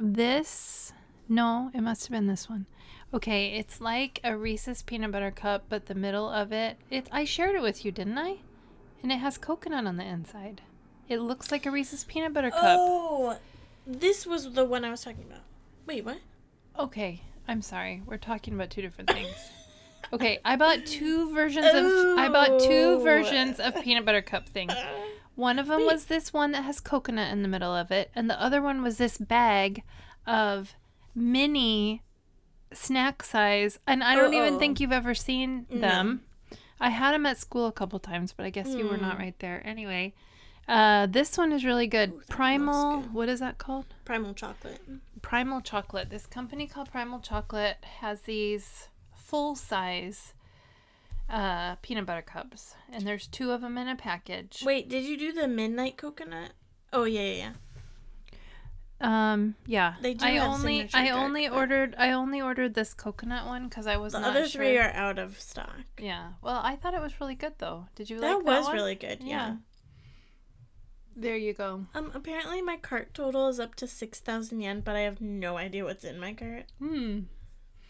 this 0.00 0.92
no, 1.28 1.70
it 1.74 1.82
must 1.82 2.06
have 2.06 2.10
been 2.12 2.26
this 2.26 2.48
one. 2.48 2.66
Okay, 3.12 3.52
it's 3.58 3.80
like 3.80 4.20
a 4.24 4.36
Reese's 4.36 4.82
peanut 4.82 5.12
butter 5.12 5.30
cup, 5.30 5.64
but 5.68 5.86
the 5.86 5.94
middle 5.94 6.28
of 6.28 6.52
it, 6.52 6.76
it 6.90 7.06
I 7.12 7.24
shared 7.24 7.54
it 7.54 7.62
with 7.62 7.84
you, 7.84 7.92
didn't 7.92 8.18
I? 8.18 8.38
And 9.02 9.12
it 9.12 9.18
has 9.18 9.38
coconut 9.38 9.86
on 9.86 9.96
the 9.96 10.04
inside. 10.04 10.62
It 11.08 11.18
looks 11.20 11.50
like 11.50 11.64
a 11.66 11.70
Reese's 11.70 12.04
peanut 12.04 12.34
butter 12.34 12.50
cup. 12.50 12.62
Oh, 12.78 13.38
this 13.86 14.26
was 14.26 14.52
the 14.52 14.64
one 14.64 14.84
I 14.84 14.90
was 14.90 15.02
talking 15.02 15.24
about. 15.26 15.42
Wait, 15.86 16.04
what? 16.04 16.18
Okay, 16.78 17.22
I'm 17.46 17.62
sorry. 17.62 18.02
We're 18.04 18.18
talking 18.18 18.54
about 18.54 18.70
two 18.70 18.82
different 18.82 19.10
things. 19.10 19.34
Okay, 20.12 20.38
I 20.44 20.56
bought 20.56 20.86
two 20.86 21.32
versions 21.34 21.66
of 21.66 21.84
I 22.18 22.28
bought 22.28 22.60
two 22.60 22.68
Oh. 22.98 23.00
versions 23.02 23.60
of 23.60 23.74
peanut 23.82 24.04
butter 24.04 24.22
cup 24.22 24.48
thing. 24.48 24.68
One 25.38 25.60
of 25.60 25.68
them 25.68 25.78
Wait. 25.78 25.86
was 25.86 26.06
this 26.06 26.32
one 26.32 26.50
that 26.50 26.64
has 26.64 26.80
coconut 26.80 27.30
in 27.30 27.42
the 27.42 27.48
middle 27.48 27.72
of 27.72 27.92
it, 27.92 28.10
and 28.12 28.28
the 28.28 28.40
other 28.42 28.60
one 28.60 28.82
was 28.82 28.98
this 28.98 29.18
bag 29.18 29.84
of 30.26 30.74
mini 31.14 32.02
snack 32.72 33.22
size. 33.22 33.78
And 33.86 34.02
I 34.02 34.16
don't 34.16 34.34
even 34.34 34.54
Uh-oh. 34.54 34.58
think 34.58 34.80
you've 34.80 34.90
ever 34.90 35.14
seen 35.14 35.66
No. 35.70 35.78
them. 35.80 36.22
I 36.80 36.90
had 36.90 37.12
them 37.14 37.24
at 37.24 37.38
school 37.38 37.66
a 37.66 37.72
couple 37.72 38.00
times, 38.00 38.32
but 38.32 38.46
I 38.46 38.50
guess 38.50 38.66
you 38.74 38.88
were 38.88 38.96
not 38.96 39.14
Mm. 39.16 39.20
right 39.20 39.38
there. 39.38 39.62
Anyway, 39.64 40.12
uh, 40.66 41.06
this 41.06 41.38
one 41.38 41.52
is 41.52 41.64
really 41.64 41.86
good. 41.86 42.10
Ooh, 42.14 42.22
Primal, 42.28 43.02
good. 43.02 43.14
what 43.14 43.28
is 43.28 43.38
that 43.38 43.58
called? 43.58 43.86
Primal 44.04 44.34
chocolate. 44.34 44.80
Primal 45.22 45.60
Chocolate. 45.60 46.10
This 46.10 46.26
company 46.26 46.66
called 46.66 46.90
Primal 46.90 47.20
Chocolate 47.20 47.78
has 48.00 48.22
these 48.22 48.88
full 49.14 49.54
size 49.54 50.34
uh, 51.28 51.76
peanut 51.82 52.06
butter 52.06 52.22
cups, 52.22 52.74
and 52.92 53.06
there's 53.06 53.26
two 53.26 53.50
of 53.52 53.60
them 53.60 53.76
in 53.78 53.88
a 53.88 53.96
package. 53.96 54.62
Wait, 54.64 54.88
did 54.88 55.04
you 55.04 55.16
do 55.18 55.32
the 55.32 55.46
midnight 55.48 55.96
coconut? 55.96 56.52
Oh 56.92 57.04
yeah, 57.04 57.20
yeah, 57.22 57.34
yeah. 57.34 57.52
Um, 59.00 59.54
yeah. 59.66 59.94
They 60.02 60.14
do 60.14 60.24
I 60.26 60.30
have 60.30 60.48
only 60.48 60.88
I 60.92 61.06
dark, 61.08 61.22
only 61.22 61.48
but- 61.48 61.56
ordered 61.56 61.94
I 61.98 62.10
only 62.12 62.40
ordered 62.40 62.74
this 62.74 62.94
coconut 62.94 63.46
one 63.46 63.68
because 63.68 63.86
I 63.86 63.96
was 63.96 64.12
The 64.12 64.18
other 64.18 64.48
sure. 64.48 64.62
three 64.62 64.76
are 64.78 64.90
out 64.90 65.18
of 65.20 65.38
stock. 65.40 65.76
Yeah. 65.98 66.30
Well, 66.42 66.60
I 66.64 66.74
thought 66.76 66.94
it 66.94 67.00
was 67.00 67.20
really 67.20 67.36
good 67.36 67.54
though. 67.58 67.86
Did 67.94 68.10
you 68.10 68.18
that 68.20 68.36
like 68.38 68.44
that 68.46 68.60
was 68.64 68.72
really 68.72 68.96
good. 68.96 69.18
Yeah. 69.22 69.26
Yeah. 69.26 69.56
There 71.14 71.36
you 71.36 71.52
go. 71.52 71.86
Um. 71.94 72.10
Apparently, 72.14 72.62
my 72.62 72.76
cart 72.76 73.12
total 73.14 73.48
is 73.48 73.58
up 73.60 73.74
to 73.76 73.86
six 73.86 74.18
thousand 74.20 74.60
yen, 74.62 74.80
but 74.80 74.96
I 74.96 75.00
have 75.00 75.20
no 75.20 75.58
idea 75.58 75.84
what's 75.84 76.04
in 76.04 76.18
my 76.18 76.32
cart. 76.32 76.64
Hmm. 76.78 77.20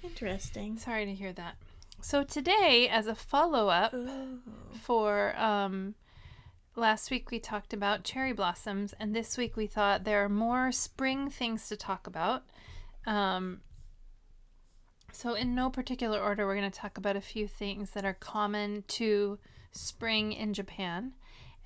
Interesting. 0.03 0.79
Sorry 0.79 1.05
to 1.07 1.15
hear 1.15 1.33
that. 1.35 1.57
So 2.01 2.23
today, 2.23 2.89
as 2.91 3.07
a 3.07 3.15
follow 3.15 3.69
up. 3.69 3.93
Oh. 3.95 4.39
for 4.79 5.37
um 5.37 5.95
last 6.77 7.11
week 7.11 7.31
we 7.31 7.41
talked 7.41 7.73
about 7.73 8.05
cherry 8.05 8.33
blossoms 8.33 8.95
and 9.01 9.15
this 9.15 9.37
week 9.37 9.57
we 9.57 9.67
thought 9.67 10.05
there 10.05 10.23
are 10.25 10.29
more 10.29 10.71
spring 10.71 11.29
things 11.29 11.69
to 11.69 11.77
talk 11.77 12.07
about 12.07 12.45
um 13.07 13.61
so 15.13 15.35
in 15.35 15.55
no 15.55 15.69
particular 15.69 16.21
order 16.21 16.47
we're 16.47 16.57
going 16.57 16.71
to 16.71 16.79
talk 16.79 16.97
about 16.97 17.17
a 17.17 17.21
few 17.21 17.49
things 17.49 17.91
that 17.91 18.05
are 18.05 18.15
common 18.15 18.85
to 18.87 19.39
spring 19.73 20.33
in 20.33 20.55
japan 20.55 21.13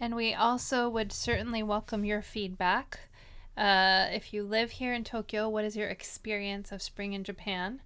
and 0.01 0.16
we 0.16 0.33
also 0.33 0.88
would 0.88 1.12
certainly 1.12 1.62
welcome 1.62 2.05
your 2.05 2.23
feedback 2.23 3.01
uh, 3.57 4.07
if 4.11 4.33
you 4.33 4.42
live 4.42 4.71
here 4.73 4.95
in 4.95 5.05
tokyo 5.05 5.49
what 5.49 5.64
is 5.64 5.77
your 5.77 5.88
experience 5.88 6.73
of 6.73 6.81
spring 6.81 7.12
in 7.12 7.23
japan 7.23 7.83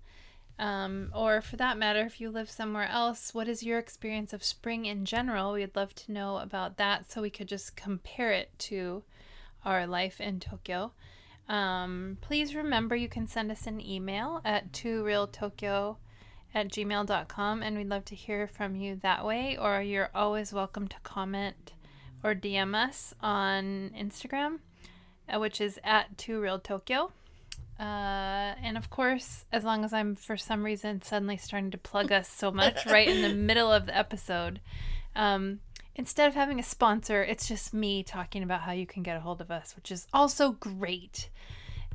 Um, 0.58 1.10
or 1.14 1.42
for 1.42 1.56
that 1.56 1.76
matter, 1.76 2.00
if 2.00 2.20
you 2.20 2.30
live 2.30 2.50
somewhere 2.50 2.88
else, 2.88 3.34
what 3.34 3.48
is 3.48 3.62
your 3.62 3.78
experience 3.78 4.32
of 4.32 4.42
spring 4.42 4.86
in 4.86 5.04
general? 5.04 5.52
We'd 5.52 5.76
love 5.76 5.94
to 5.96 6.12
know 6.12 6.38
about 6.38 6.78
that 6.78 7.10
so 7.10 7.20
we 7.20 7.30
could 7.30 7.48
just 7.48 7.76
compare 7.76 8.32
it 8.32 8.50
to 8.60 9.02
our 9.64 9.86
life 9.86 10.20
in 10.20 10.40
Tokyo. 10.40 10.92
Um, 11.48 12.18
please 12.22 12.54
remember 12.54 12.96
you 12.96 13.08
can 13.08 13.26
send 13.26 13.50
us 13.52 13.66
an 13.66 13.80
email 13.80 14.40
at 14.44 14.72
tworealtokyo 14.72 15.96
at 16.54 16.68
gmail.com 16.68 17.62
and 17.62 17.76
we'd 17.76 17.88
love 17.88 18.04
to 18.06 18.14
hear 18.14 18.48
from 18.48 18.74
you 18.74 18.96
that 18.96 19.24
way 19.24 19.56
or 19.56 19.82
you're 19.82 20.10
always 20.14 20.52
welcome 20.52 20.88
to 20.88 20.96
comment 21.02 21.72
or 22.24 22.34
dm 22.34 22.74
us 22.74 23.14
on 23.20 23.90
instagram 23.96 24.58
uh, 25.28 25.38
which 25.38 25.60
is 25.60 25.78
at 25.84 26.16
tworealtokyo 26.16 27.10
uh, 27.78 28.54
and 28.62 28.76
of 28.76 28.90
course 28.90 29.44
as 29.52 29.64
long 29.64 29.84
as 29.84 29.92
i'm 29.92 30.14
for 30.14 30.36
some 30.36 30.64
reason 30.64 31.02
suddenly 31.02 31.36
starting 31.36 31.70
to 31.70 31.78
plug 31.78 32.10
us 32.10 32.28
so 32.28 32.50
much 32.50 32.86
right 32.86 33.08
in 33.08 33.22
the 33.22 33.34
middle 33.34 33.70
of 33.72 33.86
the 33.86 33.96
episode 33.96 34.60
um, 35.14 35.60
instead 35.94 36.28
of 36.28 36.34
having 36.34 36.58
a 36.58 36.62
sponsor 36.62 37.22
it's 37.22 37.48
just 37.48 37.74
me 37.74 38.02
talking 38.02 38.42
about 38.42 38.62
how 38.62 38.72
you 38.72 38.86
can 38.86 39.02
get 39.02 39.16
a 39.16 39.20
hold 39.20 39.40
of 39.40 39.50
us 39.50 39.74
which 39.76 39.90
is 39.90 40.06
also 40.12 40.52
great 40.52 41.28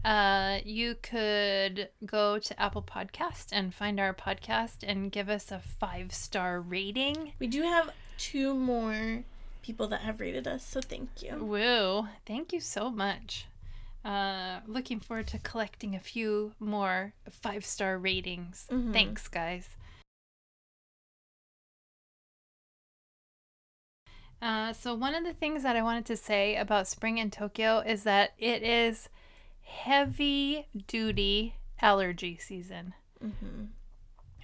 uh, 0.04 0.60
you 0.66 0.96
could 1.02 1.90
go 2.06 2.40
to 2.40 2.60
Apple 2.60 2.82
Podcast 2.82 3.48
and 3.52 3.74
find 3.74 4.00
our 4.00 4.14
podcast 4.14 4.78
and 4.84 5.12
give 5.12 5.30
us 5.30 5.52
a 5.52 5.60
five 5.60 6.12
star 6.12 6.60
rating. 6.60 7.34
We 7.40 7.48
do 7.48 7.62
have 7.62 7.92
two 8.18 8.56
more 8.56 9.24
people 9.62 9.88
that 9.90 10.02
have 10.02 10.20
rated 10.20 10.48
us, 10.48 10.66
so 10.66 10.82
thank 10.82 11.22
you. 11.22 11.36
Woo! 11.44 12.08
Thank 12.26 12.52
you 12.52 12.60
so 12.60 12.90
much. 12.90 13.46
Uh, 14.04 14.62
looking 14.66 15.00
forward 15.00 15.28
to 15.28 15.38
collecting 15.40 15.94
a 15.96 16.00
few 16.00 16.54
more 16.60 17.14
five 17.30 17.64
star 17.66 17.98
ratings. 18.00 18.68
Mhm. 18.72 18.94
Thanks, 18.94 19.28
guys. 19.28 19.70
Uh, 24.42 24.74
so, 24.74 24.96
one 24.96 25.14
of 25.14 25.24
the 25.24 25.34
things 25.34 25.62
that 25.64 25.76
I 25.76 25.84
wanted 25.84 26.06
to 26.08 26.18
say 26.18 26.56
about 26.56 26.88
spring 26.88 27.20
in 27.20 27.30
Tokyo 27.30 27.80
is 27.80 28.04
that 28.04 28.34
it 28.40 28.64
is 28.64 29.10
heavy 29.62 30.68
duty 30.88 31.56
allergy 31.82 32.38
season. 32.38 32.94
hmm 33.20 33.66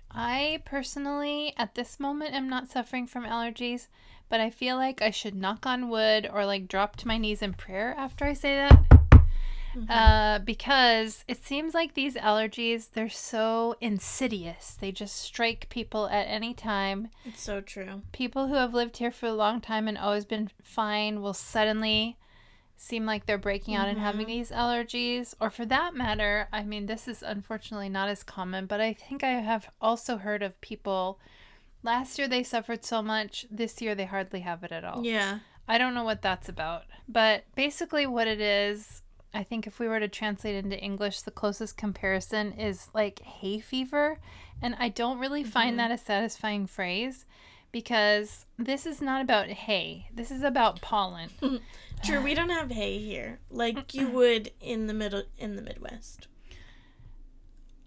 I 0.10 0.62
personally, 0.66 1.54
at 1.58 1.76
this 1.76 2.00
moment, 2.00 2.34
am 2.34 2.48
not 2.48 2.70
suffering 2.70 3.08
from 3.08 3.26
allergies, 3.26 3.88
but 4.30 4.40
I 4.40 4.50
feel 4.50 4.76
like 4.78 5.02
I 5.02 5.12
should 5.12 5.36
knock 5.36 5.66
on 5.66 5.90
wood 5.90 6.28
or 6.32 6.46
like 6.46 6.68
drop 6.68 6.96
to 6.98 7.08
my 7.08 7.18
knees 7.18 7.42
in 7.42 7.54
prayer 7.54 7.94
after 7.98 8.24
I 8.26 8.34
say 8.34 8.56
that. 8.56 8.97
Uh, 9.90 10.40
because 10.40 11.24
it 11.28 11.44
seems 11.44 11.74
like 11.74 11.94
these 11.94 12.16
allergies, 12.16 12.92
they're 12.92 13.10
so 13.10 13.76
insidious. 13.82 14.78
They 14.80 14.92
just 14.92 15.16
strike 15.16 15.70
people 15.70 16.08
at 16.08 16.24
any 16.24 16.54
time. 16.54 17.10
It's 17.26 17.42
so 17.42 17.62
true. 17.62 18.02
People 18.12 18.48
who 18.48 18.56
have 18.56 18.74
lived 18.74 18.98
here 18.98 19.12
for 19.12 19.28
a 19.28 19.34
long 19.34 19.62
time 19.62 19.88
and 19.88 19.98
always 19.98 20.26
been 20.26 20.50
fine 20.64 21.22
will 21.22 21.34
suddenly 21.34 22.18
seem 22.76 23.06
like 23.06 23.26
they're 23.26 23.38
breaking 23.38 23.76
out 23.76 23.88
and 23.88 23.98
having 23.98 24.28
these 24.28 24.52
allergies. 24.52 25.34
Or 25.42 25.50
for 25.50 25.66
that 25.66 25.96
matter, 25.96 26.48
I 26.54 26.64
mean, 26.64 26.86
this 26.86 27.08
is 27.08 27.24
unfortunately 27.24 27.90
not 27.90 28.10
as 28.10 28.24
common, 28.24 28.68
but 28.68 28.80
I 28.80 28.94
think 28.94 29.24
I 29.24 29.32
have 29.32 29.70
also 29.82 30.18
heard 30.18 30.44
of 30.44 30.60
people. 30.62 31.20
Last 31.84 32.20
year 32.20 32.28
they 32.28 32.44
suffered 32.44 32.86
so 32.86 33.02
much, 33.02 33.48
this 33.50 33.82
year 33.82 33.96
they 33.96 34.06
hardly 34.06 34.42
have 34.42 34.64
it 34.64 34.72
at 34.72 34.84
all. 34.84 35.04
Yeah. 35.04 35.40
I 35.68 35.78
don't 35.78 35.94
know 35.94 36.04
what 36.04 36.22
that's 36.22 36.48
about. 36.48 36.84
But 37.10 37.44
basically, 37.56 38.06
what 38.06 38.28
it 38.28 38.40
is, 38.40 39.02
I 39.34 39.44
think 39.44 39.68
if 39.68 39.80
we 39.80 39.88
were 39.88 40.00
to 40.00 40.08
translate 40.08 40.56
into 40.56 40.80
English, 40.80 41.22
the 41.22 41.32
closest 41.32 41.78
comparison 41.78 42.54
is 42.54 42.90
like 42.94 43.22
hay 43.22 43.60
fever. 43.60 44.20
And 44.62 44.76
I 44.80 44.90
don't 44.90 45.20
really 45.20 45.44
find 45.44 45.78
mm-hmm. 45.78 45.90
that 45.90 45.92
a 45.92 45.98
satisfying 45.98 46.66
phrase 46.66 47.26
because 47.72 48.46
this 48.58 48.86
is 48.86 49.02
not 49.02 49.22
about 49.22 49.48
hay, 49.50 50.10
this 50.14 50.32
is 50.32 50.42
about 50.42 50.82
pollen. 50.82 51.30
True, 52.04 52.22
we 52.22 52.34
don't 52.34 52.50
have 52.50 52.72
hay 52.72 52.98
here 53.00 53.40
like 53.50 53.94
you 53.94 54.08
would 54.14 54.52
in 54.62 54.88
the 54.88 54.94
middle 54.94 55.24
in 55.38 55.56
the 55.56 55.62
Midwest. 55.62 56.28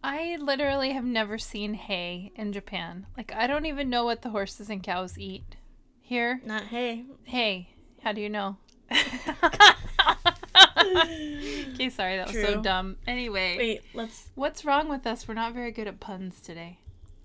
I 0.03 0.37
literally 0.41 0.93
have 0.93 1.05
never 1.05 1.39
seen 1.39 1.75
hay 1.75 2.33
in 2.35 2.53
Japan. 2.53 3.07
Like, 3.17 3.33
I 3.35 3.47
don't 3.47 3.67
even 3.67 3.91
know 3.91 4.05
what 4.05 4.23
the 4.23 4.31
horses 4.31 4.71
and 4.71 4.83
cows 4.83 5.19
eat. 5.19 5.57
Here, 6.01 6.41
Not 6.45 6.65
hay. 6.65 7.05
hay. 7.25 7.75
How 8.03 8.13
do 8.13 8.21
you 8.21 8.31
know? 8.31 8.57
okay, 10.81 11.91
sorry, 11.91 12.17
that 12.17 12.29
was 12.33 12.41
so 12.41 12.61
dumb. 12.63 12.97
Anyway. 13.07 13.57
Wait, 13.59 13.83
let's 13.95 14.31
What's 14.35 14.65
wrong 14.65 14.89
with 14.89 15.07
us? 15.07 15.27
We're 15.29 15.35
not 15.35 15.55
very 15.55 15.71
good 15.71 15.87
at 15.87 16.01
puns 16.01 16.41
today. 16.41 16.79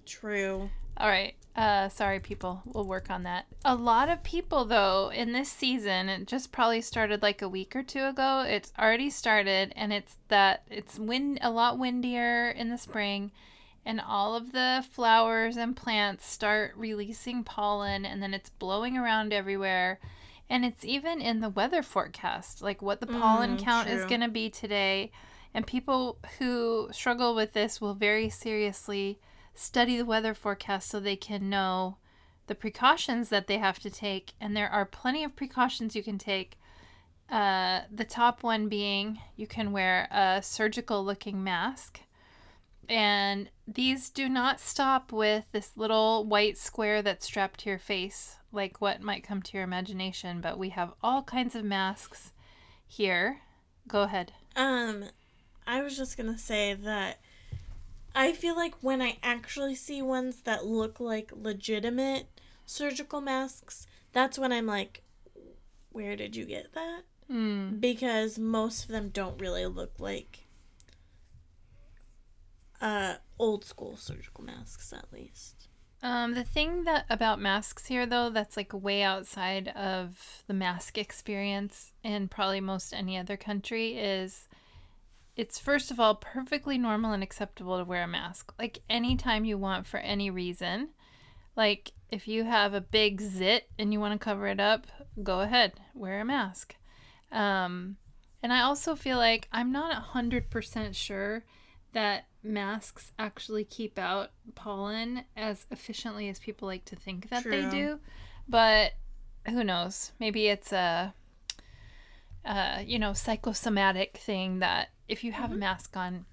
true. 0.06 0.70
All 0.98 1.08
right. 1.08 1.36
Uh, 1.56 1.88
sorry, 1.88 2.20
people. 2.20 2.62
We'll 2.66 2.86
work 2.86 3.10
on 3.10 3.24
that. 3.24 3.46
A 3.64 3.76
lot 3.76 4.10
of 4.10 4.24
people, 4.24 4.66
though, 4.66 5.10
in 5.14 5.32
this 5.32 5.50
season, 5.50 6.10
it 6.10 6.28
just 6.28 6.52
probably 6.52 6.82
started 6.82 7.22
like 7.22 7.42
a 7.42 7.50
week 7.50 7.76
or 7.76 7.84
two 7.84 8.06
ago. 8.06 8.46
It's 8.48 8.74
already 8.78 9.10
started, 9.10 9.72
and 9.76 9.94
it's 9.94 10.18
that 10.28 10.64
it's 10.70 11.00
wind 11.00 11.40
a 11.42 11.50
lot 11.50 11.80
windier 11.80 12.50
in 12.50 12.70
the 12.70 12.78
spring, 12.78 13.32
and 13.86 14.02
all 14.02 14.36
of 14.36 14.52
the 14.52 14.86
flowers 14.92 15.56
and 15.56 15.78
plants 15.78 16.26
start 16.26 16.74
releasing 16.76 17.44
pollen, 17.44 18.06
and 18.06 18.22
then 18.22 18.34
it's 18.34 18.50
blowing 18.50 18.98
around 18.98 19.32
everywhere. 19.32 20.00
And 20.50 20.64
it's 20.64 20.86
even 20.86 21.22
in 21.22 21.40
the 21.40 21.50
weather 21.50 21.82
forecast, 21.82 22.62
like 22.62 22.82
what 22.82 23.00
the 23.00 23.08
pollen 23.08 23.58
Mm, 23.58 23.64
count 23.64 23.90
is 23.90 24.06
going 24.06 24.22
to 24.22 24.28
be 24.28 24.50
today. 24.50 25.12
And 25.54 25.66
people 25.66 26.20
who 26.38 26.90
struggle 26.92 27.34
with 27.34 27.54
this 27.54 27.82
will 27.82 27.94
very 27.94 28.30
seriously 28.30 29.20
study 29.56 29.98
the 29.98 30.06
weather 30.06 30.34
forecast 30.34 30.90
so 30.90 31.00
they 31.00 31.16
can 31.16 31.50
know 31.50 31.98
the 32.48 32.56
precautions 32.56 33.30
that 33.30 33.48
they 33.48 33.58
have 33.58 33.80
to 33.80 33.90
take. 33.90 34.34
And 34.40 34.56
there 34.56 34.70
are 34.70 34.86
plenty 34.86 35.24
of 35.24 35.36
precautions 35.36 35.96
you 35.96 36.04
can 36.04 36.18
take. 36.18 36.60
Uh, 37.30 37.82
the 37.92 38.04
top 38.04 38.44
one 38.44 38.68
being 38.68 39.20
you 39.36 39.48
can 39.48 39.72
wear 39.72 40.08
a 40.12 40.42
surgical 40.44 41.04
looking 41.04 41.44
mask. 41.44 42.02
And 42.88 43.50
these 43.68 44.10
do 44.10 44.30
not 44.30 44.60
stop 44.60 45.12
with 45.12 45.46
this 45.52 45.72
little 45.76 46.24
white 46.24 46.58
square 46.58 47.02
that's 47.02 47.26
strapped 47.26 47.62
to 47.62 47.70
your 47.70 47.80
face, 47.80 48.36
like 48.56 48.82
what 48.82 49.02
might 49.02 49.24
come 49.24 49.42
to 49.42 49.54
your 49.58 49.64
imagination. 49.64 50.42
But 50.42 50.58
we 50.58 50.70
have 50.70 50.94
all 51.04 51.24
kinds 51.24 51.56
of 51.56 51.64
masks 51.64 52.32
here. 52.88 53.42
Go 53.88 54.04
ahead. 54.04 54.32
Um, 54.56 55.06
I 55.68 55.82
was 55.82 55.98
just 55.98 56.18
gonna 56.18 56.38
say 56.38 56.74
that 56.74 57.20
I 58.16 58.32
feel 58.32 58.56
like 58.56 58.76
when 58.82 59.02
I 59.02 59.18
actually 59.22 59.76
see 59.76 60.02
ones 60.02 60.42
that 60.44 60.66
look 60.66 61.00
like 61.00 61.32
legitimate 61.36 62.28
surgical 62.66 63.22
masks, 63.22 63.88
that's 64.14 64.40
when 64.40 64.52
I'm 64.52 64.66
like, 64.66 65.04
where 65.92 66.16
did 66.16 66.36
you 66.36 66.46
get 66.46 66.74
that? 66.74 67.02
Hmm. 67.28 67.78
Because 67.78 68.40
most 68.40 68.86
of 68.86 68.90
them 68.90 69.10
don't 69.10 69.40
really 69.40 69.66
look 69.66 69.94
like 70.00 70.42
uh 72.82 73.16
old 73.40 73.66
school 73.66 73.98
surgical 73.98 74.44
masks 74.44 74.94
at 74.94 75.12
least. 75.12 75.55
Um, 76.06 76.36
the 76.36 76.44
thing 76.44 76.84
that 76.84 77.08
about 77.10 77.42
masks 77.42 77.88
here, 77.88 78.06
though, 78.06 78.30
that's 78.30 78.56
like 78.56 78.72
way 78.74 79.02
outside 79.02 79.70
of 79.70 80.44
the 80.46 80.54
mask 80.54 81.00
experience 81.00 81.94
in 82.04 82.28
probably 82.28 82.62
most 82.62 82.94
any 82.94 83.18
other 83.18 83.36
country 83.36 83.98
is 83.98 84.48
it's 85.36 85.58
first 85.58 85.90
of 85.90 86.00
all 86.00 86.14
perfectly 86.14 86.78
normal 86.78 87.12
and 87.12 87.24
acceptable 87.24 87.80
to 87.80 87.84
wear 87.84 88.04
a 88.04 88.08
mask 88.08 88.54
like 88.60 88.84
anytime 88.88 89.46
you 89.46 89.58
want 89.58 89.88
for 89.88 89.98
any 89.98 90.30
reason. 90.30 90.90
Like 91.56 91.94
if 92.12 92.28
you 92.28 92.44
have 92.44 92.76
a 92.76 92.82
big 92.82 93.20
zit 93.20 93.68
and 93.80 93.92
you 93.92 94.00
want 94.00 94.14
to 94.14 94.24
cover 94.24 94.46
it 94.46 94.60
up, 94.60 94.86
go 95.24 95.40
ahead, 95.40 95.74
wear 95.96 96.20
a 96.20 96.26
mask. 96.26 96.76
Um, 97.32 97.98
and 98.44 98.54
I 98.54 98.62
also 98.62 98.94
feel 98.94 99.18
like 99.18 99.48
I'm 99.52 99.72
not 99.72 100.14
100% 100.14 100.94
sure 100.96 101.46
that 101.96 102.26
masks 102.44 103.14
actually 103.18 103.64
keep 103.64 103.98
out 103.98 104.30
pollen 104.54 105.24
as 105.36 105.66
efficiently 105.72 106.28
as 106.28 106.38
people 106.38 106.68
like 106.68 106.84
to 106.86 106.96
think 106.96 107.30
that 107.30 107.46
they 107.46 107.68
do. 107.70 108.00
But 108.48 108.92
who 109.48 109.64
knows? 109.64 110.12
Maybe 110.20 110.48
it's 110.48 110.74
a, 110.74 111.14
uh, 112.44 112.80
you 112.86 113.00
know, 113.00 113.14
psychosomatic 113.14 114.18
thing 114.18 114.60
that 114.60 114.90
if 115.08 115.24
you 115.24 115.32
have 115.32 115.54
a 115.54 115.56
mask 115.56 115.96
on, 115.96 116.26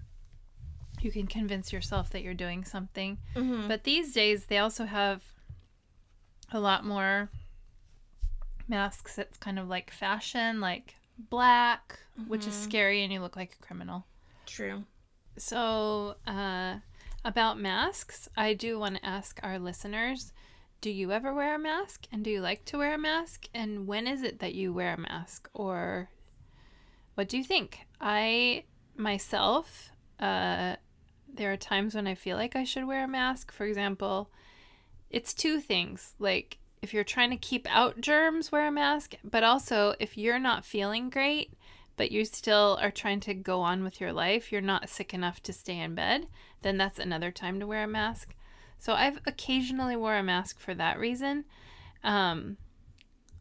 you 1.00 1.12
can 1.12 1.28
convince 1.28 1.72
yourself 1.72 2.10
that 2.10 2.22
you're 2.22 2.34
doing 2.34 2.64
something. 2.64 3.18
Mm-hmm. 3.36 3.68
But 3.68 3.84
these 3.84 4.12
days, 4.12 4.46
they 4.46 4.58
also 4.58 4.84
have 4.84 5.22
a 6.50 6.58
lot 6.58 6.84
more 6.84 7.30
masks 8.66 9.14
that's 9.14 9.38
kind 9.38 9.60
of 9.60 9.68
like 9.68 9.92
fashion, 9.92 10.60
like 10.60 10.96
black, 11.30 12.00
which 12.26 12.48
is 12.48 12.54
scary 12.54 13.04
and 13.04 13.12
you 13.12 13.20
look 13.20 13.36
like 13.36 13.56
a 13.60 13.64
criminal. 13.64 14.06
True. 14.44 14.82
So, 15.36 16.16
uh, 16.26 16.76
about 17.24 17.58
masks, 17.58 18.28
I 18.36 18.54
do 18.54 18.78
want 18.78 18.96
to 18.96 19.06
ask 19.06 19.40
our 19.42 19.58
listeners 19.58 20.32
do 20.80 20.90
you 20.90 21.12
ever 21.12 21.32
wear 21.32 21.54
a 21.54 21.60
mask? 21.60 22.08
And 22.10 22.24
do 22.24 22.30
you 22.30 22.40
like 22.40 22.64
to 22.64 22.78
wear 22.78 22.94
a 22.94 22.98
mask? 22.98 23.48
And 23.54 23.86
when 23.86 24.08
is 24.08 24.24
it 24.24 24.40
that 24.40 24.54
you 24.54 24.72
wear 24.72 24.94
a 24.94 25.00
mask? 25.00 25.48
Or 25.54 26.10
what 27.14 27.28
do 27.28 27.38
you 27.38 27.44
think? 27.44 27.86
I 28.00 28.64
myself 28.96 29.92
uh, 30.18 30.76
there 31.32 31.52
are 31.52 31.56
times 31.56 31.94
when 31.94 32.06
I 32.06 32.14
feel 32.14 32.36
like 32.36 32.56
I 32.56 32.64
should 32.64 32.86
wear 32.86 33.04
a 33.04 33.08
mask. 33.08 33.52
For 33.52 33.64
example, 33.64 34.30
it's 35.08 35.32
two 35.32 35.60
things. 35.60 36.14
Like 36.18 36.58
if 36.82 36.92
you're 36.92 37.04
trying 37.04 37.30
to 37.30 37.36
keep 37.36 37.66
out 37.70 38.00
germs, 38.00 38.50
wear 38.50 38.66
a 38.66 38.72
mask, 38.72 39.14
but 39.22 39.44
also 39.44 39.94
if 40.00 40.18
you're 40.18 40.38
not 40.38 40.64
feeling 40.64 41.10
great, 41.10 41.54
but 41.96 42.10
you 42.10 42.24
still 42.24 42.78
are 42.80 42.90
trying 42.90 43.20
to 43.20 43.34
go 43.34 43.60
on 43.60 43.84
with 43.84 44.00
your 44.00 44.12
life, 44.12 44.50
you're 44.50 44.60
not 44.60 44.88
sick 44.88 45.12
enough 45.12 45.42
to 45.44 45.52
stay 45.52 45.78
in 45.78 45.94
bed, 45.94 46.26
then 46.62 46.76
that's 46.76 46.98
another 46.98 47.30
time 47.30 47.60
to 47.60 47.66
wear 47.66 47.84
a 47.84 47.88
mask. 47.88 48.34
So 48.78 48.94
I've 48.94 49.20
occasionally 49.26 49.96
wore 49.96 50.16
a 50.16 50.22
mask 50.22 50.58
for 50.58 50.74
that 50.74 50.98
reason. 50.98 51.44
Um, 52.02 52.56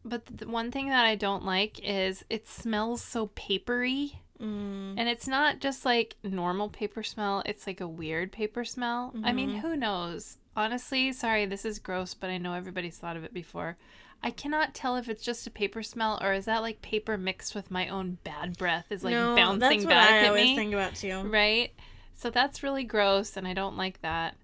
but 0.04 0.26
the 0.26 0.48
one 0.48 0.72
thing 0.72 0.90
that 0.90 1.06
I 1.06 1.16
don't 1.16 1.46
like 1.46 1.80
is 1.84 2.24
it 2.30 2.48
smells 2.48 3.02
so 3.02 3.28
papery. 3.28 4.22
Mm. 4.40 4.96
And 4.98 5.10
it's 5.10 5.28
not 5.28 5.60
just 5.60 5.86
like 5.86 6.16
normal 6.24 6.70
paper 6.70 7.04
smell, 7.04 7.44
it's 7.46 7.68
like 7.68 7.82
a 7.82 7.88
weird 7.88 8.32
paper 8.32 8.66
smell. 8.66 9.14
I 9.24 9.32
mean, 9.32 9.58
who 9.58 9.76
knows? 9.76 10.38
Honestly, 10.56 11.14
sorry, 11.14 11.46
this 11.46 11.64
is 11.64 11.80
gross, 11.80 12.14
but 12.14 12.30
I 12.30 12.38
know 12.38 12.54
everybody's 12.54 12.98
thought 12.98 13.18
of 13.18 13.24
it 13.24 13.34
before. 13.34 13.78
I 14.24 14.30
cannot 14.30 14.74
tell 14.74 14.98
if 14.98 15.10
it's 15.10 15.24
just 15.24 15.48
a 15.48 15.52
paper 15.52 15.82
smell 15.82 16.20
or 16.22 16.34
is 16.34 16.46
that 16.46 16.62
like 16.62 16.82
paper 16.82 17.18
mixed 17.18 17.56
with 17.56 17.72
my 17.72 17.88
own 17.88 18.20
bad 18.24 18.58
breath 18.58 18.86
is 18.92 19.04
like 19.04 19.14
no, 19.14 19.36
bouncing 19.36 19.60
that's 19.60 19.86
what 19.86 19.90
back 19.90 20.12
I 20.12 20.18
at 20.20 20.28
always 20.28 20.46
me. 20.46 20.56
think 20.56 20.74
about 20.74 20.96
too. 20.96 21.22
Right? 21.24 21.72
So 22.14 22.30
that's 22.30 22.62
really 22.62 22.84
gross 22.84 23.36
and 23.36 23.48
I 23.48 23.54
don't 23.54 23.78
like 23.78 24.02
that. 24.02 24.36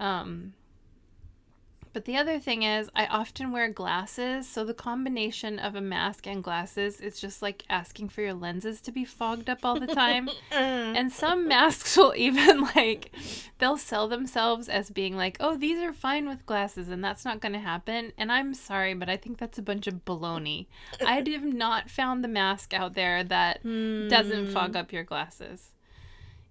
Um 0.00 0.54
but 1.92 2.06
the 2.06 2.16
other 2.16 2.38
thing 2.38 2.62
is 2.62 2.88
I 2.94 3.06
often 3.06 3.52
wear 3.52 3.68
glasses, 3.68 4.48
so 4.48 4.64
the 4.64 4.74
combination 4.74 5.58
of 5.58 5.74
a 5.74 5.80
mask 5.80 6.26
and 6.26 6.42
glasses 6.42 7.00
is 7.00 7.20
just 7.20 7.42
like 7.42 7.64
asking 7.68 8.08
for 8.08 8.22
your 8.22 8.34
lenses 8.34 8.80
to 8.82 8.92
be 8.92 9.04
fogged 9.04 9.50
up 9.50 9.64
all 9.64 9.78
the 9.78 9.86
time. 9.86 10.28
Uh, 10.50 10.54
and 10.54 11.12
some 11.12 11.46
masks 11.46 11.96
will 11.98 12.14
even 12.16 12.62
like 12.74 13.10
they'll 13.58 13.76
sell 13.76 14.08
themselves 14.08 14.68
as 14.68 14.90
being 14.90 15.16
like, 15.16 15.36
"Oh, 15.38 15.56
these 15.56 15.78
are 15.78 15.92
fine 15.92 16.28
with 16.28 16.46
glasses," 16.46 16.88
and 16.88 17.04
that's 17.04 17.24
not 17.24 17.40
going 17.40 17.52
to 17.52 17.58
happen. 17.58 18.12
And 18.16 18.32
I'm 18.32 18.54
sorry, 18.54 18.94
but 18.94 19.08
I 19.08 19.16
think 19.16 19.38
that's 19.38 19.58
a 19.58 19.62
bunch 19.62 19.86
of 19.86 20.04
baloney. 20.04 20.66
I 21.04 21.22
have 21.32 21.44
not 21.44 21.90
found 21.90 22.24
the 22.24 22.28
mask 22.28 22.72
out 22.72 22.94
there 22.94 23.22
that 23.24 23.62
doesn't 23.62 24.52
fog 24.52 24.76
up 24.76 24.92
your 24.92 25.04
glasses. 25.04 25.70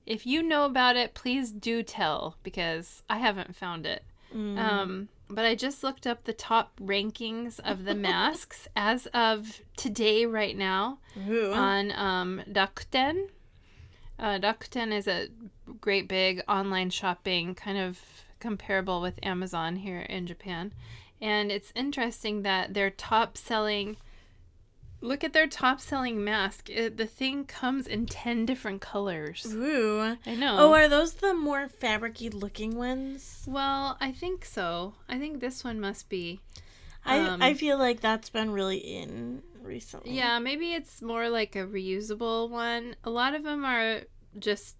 If 0.05 0.25
you 0.25 0.43
know 0.43 0.65
about 0.65 0.95
it, 0.95 1.13
please 1.13 1.51
do 1.51 1.83
tell 1.83 2.37
because 2.43 3.03
I 3.09 3.17
haven't 3.19 3.55
found 3.55 3.85
it. 3.85 4.03
Um, 4.33 5.09
but 5.31 5.45
I 5.45 5.55
just 5.55 5.83
looked 5.83 6.05
up 6.05 6.23
the 6.23 6.33
top 6.33 6.79
rankings 6.79 7.59
of 7.59 7.85
the 7.85 7.95
masks 8.09 8.67
as 8.75 9.07
of 9.07 9.61
today, 9.77 10.25
right 10.25 10.57
now, 10.57 10.99
Ooh. 11.29 11.53
on 11.53 11.91
um, 11.93 12.41
Rakuten. 12.49 13.29
Uh, 14.19 14.39
Rakuten 14.39 14.91
is 14.91 15.07
a 15.07 15.29
great 15.79 16.07
big 16.07 16.41
online 16.47 16.89
shopping, 16.89 17.55
kind 17.55 17.77
of 17.77 17.99
comparable 18.39 19.01
with 19.01 19.19
Amazon 19.23 19.77
here 19.77 20.01
in 20.01 20.27
Japan. 20.27 20.73
And 21.19 21.51
it's 21.51 21.71
interesting 21.75 22.41
that 22.43 22.73
their 22.73 22.89
top 22.89 23.37
selling. 23.37 23.97
Look 25.01 25.23
at 25.23 25.33
their 25.33 25.47
top 25.47 25.81
selling 25.81 26.23
mask. 26.23 26.69
It, 26.69 26.97
the 26.97 27.07
thing 27.07 27.45
comes 27.45 27.87
in 27.87 28.05
10 28.05 28.45
different 28.45 28.81
colors. 28.81 29.45
Ooh. 29.51 30.15
I 30.25 30.35
know. 30.35 30.57
Oh, 30.59 30.73
are 30.73 30.87
those 30.87 31.13
the 31.13 31.33
more 31.33 31.67
fabricy 31.67 32.31
looking 32.33 32.75
ones? 32.75 33.43
well, 33.47 33.97
I 33.99 34.11
think 34.11 34.45
so. 34.45 34.93
I 35.09 35.17
think 35.17 35.39
this 35.39 35.63
one 35.63 35.79
must 35.79 36.07
be. 36.07 36.39
I 37.03 37.17
Um, 37.19 37.41
I 37.41 37.55
feel 37.55 37.79
like 37.79 37.99
that's 37.99 38.29
been 38.29 38.51
really 38.51 38.77
in 38.77 39.41
recently. 39.63 40.13
Yeah, 40.13 40.37
maybe 40.37 40.73
it's 40.73 41.01
more 41.01 41.29
like 41.29 41.55
a 41.55 41.65
reusable 41.65 42.49
one. 42.49 42.95
A 43.03 43.09
lot 43.09 43.33
of 43.33 43.43
them 43.43 43.65
are 43.65 44.01
just, 44.37 44.75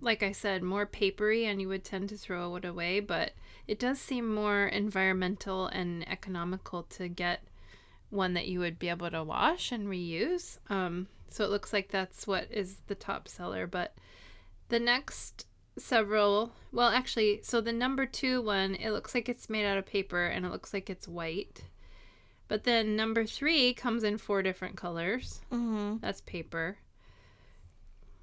like 0.00 0.24
I 0.24 0.32
said, 0.32 0.62
more 0.64 0.84
papery 0.84 1.46
and 1.46 1.60
you 1.60 1.68
would 1.68 1.84
tend 1.84 2.08
to 2.08 2.16
throw 2.16 2.56
it 2.56 2.64
away, 2.64 2.98
but 2.98 3.32
it 3.68 3.78
does 3.78 4.00
seem 4.00 4.34
more 4.34 4.66
environmental 4.66 5.68
and 5.68 6.06
economical 6.08 6.82
to 6.84 7.06
get 7.08 7.40
one 8.10 8.34
that 8.34 8.48
you 8.48 8.58
would 8.58 8.78
be 8.78 8.88
able 8.88 9.10
to 9.10 9.24
wash 9.24 9.72
and 9.72 9.88
reuse. 9.88 10.58
Um, 10.68 11.08
so 11.30 11.44
it 11.44 11.50
looks 11.50 11.72
like 11.72 11.90
that's 11.90 12.26
what 12.26 12.48
is 12.50 12.78
the 12.88 12.94
top 12.94 13.28
seller, 13.28 13.66
but 13.66 13.94
the 14.68 14.80
next 14.80 15.46
several, 15.78 16.52
well, 16.72 16.88
actually, 16.88 17.40
so 17.42 17.60
the 17.60 17.72
number 17.72 18.06
two 18.06 18.42
one, 18.42 18.74
it 18.74 18.90
looks 18.90 19.14
like 19.14 19.28
it's 19.28 19.48
made 19.48 19.64
out 19.64 19.78
of 19.78 19.86
paper 19.86 20.26
and 20.26 20.44
it 20.44 20.50
looks 20.52 20.74
like 20.74 20.90
it's 20.90 21.08
white. 21.08 21.62
But 22.48 22.64
then 22.64 22.96
number 22.96 23.24
three 23.24 23.72
comes 23.74 24.02
in 24.02 24.18
four 24.18 24.42
different 24.42 24.76
colors. 24.76 25.40
Mm-hmm. 25.52 25.98
That's 26.00 26.20
paper. 26.22 26.78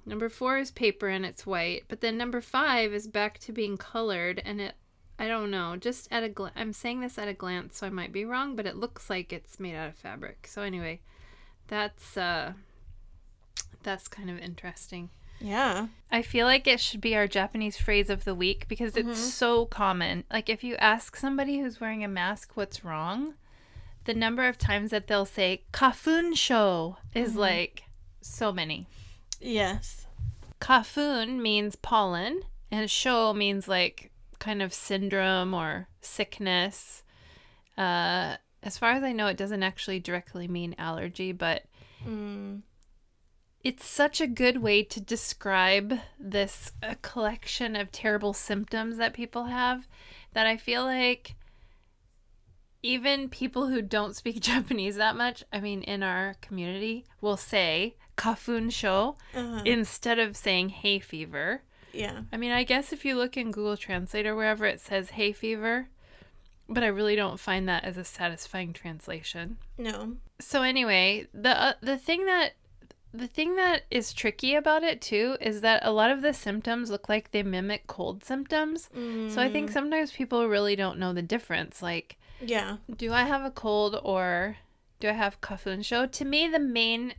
Number 0.04 0.28
four 0.28 0.58
is 0.58 0.70
paper 0.70 1.08
and 1.08 1.24
it's 1.24 1.46
white. 1.46 1.84
But 1.88 2.02
then 2.02 2.18
number 2.18 2.40
five 2.40 2.92
is 2.92 3.06
back 3.06 3.38
to 3.40 3.52
being 3.52 3.76
colored 3.78 4.42
and 4.44 4.60
it, 4.60 4.74
I 5.18 5.26
don't 5.26 5.50
know, 5.50 5.76
just 5.76 6.08
at 6.10 6.22
a 6.22 6.28
glance, 6.28 6.54
I'm 6.56 6.72
saying 6.72 7.00
this 7.00 7.18
at 7.18 7.28
a 7.28 7.34
glance, 7.34 7.78
so 7.78 7.86
I 7.86 7.90
might 7.90 8.12
be 8.12 8.24
wrong, 8.24 8.54
but 8.54 8.66
it 8.66 8.76
looks 8.76 9.10
like 9.10 9.32
it's 9.32 9.58
made 9.58 9.74
out 9.74 9.88
of 9.88 9.96
fabric. 9.96 10.46
So 10.48 10.62
anyway, 10.62 11.00
that's, 11.66 12.16
uh, 12.16 12.52
that's 13.82 14.06
kind 14.06 14.30
of 14.30 14.38
interesting. 14.38 15.10
Yeah. 15.40 15.88
I 16.10 16.22
feel 16.22 16.46
like 16.46 16.66
it 16.66 16.80
should 16.80 17.00
be 17.00 17.16
our 17.16 17.26
Japanese 17.26 17.76
phrase 17.76 18.10
of 18.10 18.24
the 18.24 18.34
week 18.34 18.66
because 18.68 18.96
it's 18.96 19.18
so 19.18 19.66
common. 19.66 20.24
Like 20.32 20.48
if 20.48 20.64
you 20.64 20.76
ask 20.76 21.16
somebody 21.16 21.60
who's 21.60 21.80
wearing 21.80 22.04
a 22.04 22.08
mask 22.08 22.52
what's 22.54 22.84
wrong, 22.84 23.34
the 24.04 24.14
number 24.14 24.48
of 24.48 24.58
times 24.58 24.90
that 24.90 25.06
they'll 25.06 25.26
say 25.26 25.62
kafun 25.72 26.36
sho 26.36 26.96
is 27.14 27.36
like 27.36 27.84
so 28.20 28.52
many. 28.52 28.86
Yes. 29.40 30.06
Kafun 30.60 31.40
means 31.40 31.76
pollen 31.76 32.42
and 32.70 32.90
sho 32.90 33.32
means 33.32 33.68
like 33.68 34.10
kind 34.38 34.62
of 34.62 34.72
syndrome 34.74 35.54
or 35.54 35.88
sickness. 36.00 37.02
Uh 37.76 38.36
as 38.62 38.76
far 38.76 38.90
as 38.92 39.02
I 39.04 39.12
know 39.12 39.28
it 39.28 39.36
doesn't 39.36 39.62
actually 39.62 40.00
directly 40.00 40.48
mean 40.48 40.74
allergy, 40.78 41.32
but 41.32 41.64
Mm. 42.06 42.62
it's 43.64 43.84
such 43.86 44.20
a 44.20 44.26
good 44.28 44.58
way 44.62 44.82
to 44.84 45.00
describe 45.00 45.98
this 46.18 46.70
a 46.82 46.94
collection 46.96 47.74
of 47.76 47.90
terrible 47.90 48.32
symptoms 48.32 48.96
that 48.98 49.14
people 49.14 49.44
have 49.46 49.86
that 50.32 50.46
I 50.46 50.56
feel 50.56 50.84
like 50.84 51.34
even 52.82 53.28
people 53.28 53.66
who 53.68 53.82
don't 53.82 54.14
speak 54.16 54.40
Japanese 54.40 54.96
that 54.96 55.16
much, 55.16 55.42
I 55.52 55.60
mean, 55.60 55.82
in 55.82 56.02
our 56.02 56.34
community, 56.40 57.04
will 57.20 57.36
say 57.36 57.96
kafun 58.16 58.70
sho 58.72 59.16
Uh-huh. 59.34 59.62
instead 59.64 60.18
of 60.18 60.36
saying 60.36 60.68
hay 60.70 60.98
fever. 61.00 61.62
Yeah. 61.92 62.22
I 62.32 62.36
mean, 62.36 62.50
I 62.52 62.64
guess 62.64 62.92
if 62.92 63.04
you 63.04 63.16
look 63.16 63.36
in 63.36 63.50
Google 63.50 63.76
Translate 63.76 64.26
or 64.26 64.34
wherever 64.36 64.64
it 64.66 64.80
says 64.80 65.10
hay 65.10 65.32
fever, 65.32 65.88
but 66.68 66.82
I 66.82 66.88
really 66.88 67.16
don't 67.16 67.40
find 67.40 67.68
that 67.68 67.84
as 67.84 67.96
a 67.96 68.04
satisfying 68.04 68.72
translation 68.74 69.56
No. 69.78 70.16
so 70.38 70.62
anyway, 70.62 71.26
the 71.32 71.50
uh, 71.60 71.72
the 71.80 71.96
thing 71.96 72.26
that 72.26 72.52
the 73.14 73.26
thing 73.26 73.56
that 73.56 73.84
is 73.90 74.12
tricky 74.12 74.54
about 74.54 74.82
it 74.82 75.00
too 75.00 75.38
is 75.40 75.62
that 75.62 75.80
a 75.82 75.90
lot 75.92 76.10
of 76.10 76.20
the 76.20 76.34
symptoms 76.34 76.90
look 76.90 77.08
like 77.08 77.30
they 77.30 77.42
mimic 77.42 77.86
cold 77.86 78.22
symptoms. 78.22 78.90
So 79.34 79.40
I 79.40 79.48
think 79.48 79.70
sometimes 79.70 80.12
people 80.12 80.46
really 80.46 80.76
don't 80.76 80.98
know 80.98 81.14
the 81.14 81.22
difference. 81.22 81.80
Like, 81.80 82.18
Yeah. 82.38 82.76
do 82.94 83.10
I 83.14 83.22
have 83.22 83.42
a 83.46 83.50
cold 83.50 83.98
or 84.04 84.58
do 85.00 85.08
I 85.08 85.12
have 85.12 85.40
kafun 85.40 85.82
sho? 85.82 86.04
To 86.06 86.24
me, 86.26 86.48
the 86.48 86.58
main 86.58 87.14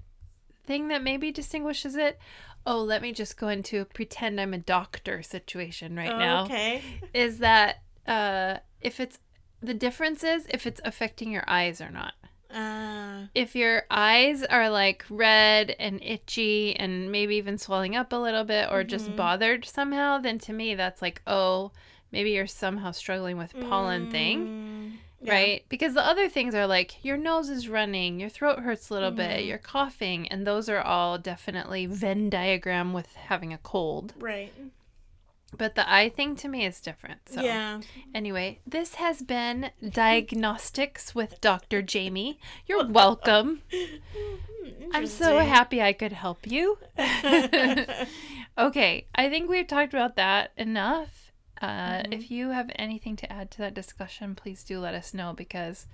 thing 0.64 0.90
that 0.90 1.02
maybe 1.02 1.32
distinguishes 1.32 1.96
it. 1.96 2.20
Oh, 2.66 2.82
let 2.82 3.02
me 3.02 3.12
just 3.14 3.38
go 3.38 3.48
into 3.48 3.82
a 3.82 3.86
pretend 3.86 4.40
I'm 4.40 4.54
a 4.54 4.58
doctor 4.58 5.24
situation 5.24 5.96
right 5.96 6.16
now 6.18 6.44
Okay. 6.46 6.82
is 7.14 7.40
that 7.40 7.82
uh, 8.08 8.58
if 8.82 9.00
it's 9.00 9.20
the 9.62 9.74
difference 9.74 10.24
is 10.24 10.46
if 10.50 10.66
it's 10.68 10.82
affecting 10.86 11.32
your 11.32 11.44
eyes 11.48 11.82
or 11.82 11.90
not. 11.90 12.14
Uh, 12.54 13.28
If 13.36 13.56
your 13.56 13.84
eyes 13.92 14.44
are 14.44 14.70
like 14.70 15.06
red 15.10 15.76
and 15.80 16.02
itchy 16.02 16.76
and 16.76 17.12
maybe 17.12 17.36
even 17.36 17.58
swelling 17.58 17.96
up 17.96 18.12
a 18.12 18.16
little 18.16 18.44
bit 18.44 18.70
or 18.72 18.84
just 18.84 19.16
bothered 19.16 19.66
somehow, 19.66 20.18
then 20.20 20.40
to 20.40 20.54
me 20.54 20.76
that's 20.76 21.02
like, 21.02 21.22
oh, 21.28 21.72
maybe 22.12 22.32
you're 22.32 22.48
somehow 22.48 22.92
struggling 22.92 23.38
with 23.38 23.54
pollen 23.60 24.08
thing, 24.08 24.48
mm, 24.48 24.92
yeah. 25.22 25.34
right? 25.34 25.66
Because 25.70 25.94
the 25.94 26.06
other 26.06 26.30
things 26.30 26.56
are 26.56 26.68
like 26.68 27.04
your 27.04 27.18
nose 27.18 27.50
is 27.50 27.70
running, 27.70 28.20
your 28.20 28.30
throat 28.30 28.60
hurts 28.60 28.90
a 28.90 28.94
little 28.94 29.12
bit, 29.12 29.38
mm-hmm. 29.38 29.48
you're 29.48 29.58
coughing, 29.58 30.28
and 30.28 30.46
those 30.46 30.70
are 30.70 30.82
all 30.82 31.18
definitely 31.18 31.86
Venn 31.86 32.30
diagram 32.30 32.94
with 32.94 33.14
having 33.16 33.54
a 33.54 33.58
cold. 33.58 34.14
Right. 34.20 34.54
But 35.58 35.76
the 35.76 35.92
eye 35.92 36.10
thing 36.10 36.36
to 36.38 36.48
me 36.48 36.66
is 36.66 36.80
different. 36.80 37.22
So 37.30 37.42
Yeah. 37.42 37.82
Anyway, 38.14 38.60
this 38.68 38.96
has 38.96 39.22
been 39.22 39.72
Diagnostics 39.90 41.16
with 41.16 41.42
Dr. 41.42 41.82
Jamie. 41.82 42.40
You're 42.68 42.88
welcome. 42.88 43.62
Hmm, 44.60 44.92
I'm 44.94 45.08
so 45.08 45.40
happy 45.40 45.82
I 45.82 45.94
could 45.94 46.12
help 46.12 46.46
you. 46.46 46.78
okay, 48.58 49.06
I 49.16 49.30
think 49.30 49.50
we've 49.50 49.68
talked 49.68 49.94
about 49.94 50.18
that 50.18 50.52
enough. 50.58 51.29
Uh, 51.62 52.04
If 52.12 52.32
you 52.32 52.50
have 52.50 52.70
anything 52.76 53.16
to 53.18 53.32
add 53.32 53.52
to 53.52 53.58
that 53.60 53.74
discussion, 53.74 54.36
please 54.36 54.64
do 54.64 54.80
let 54.80 54.94
us 54.96 55.14
know 55.14 55.34
because 55.34 55.88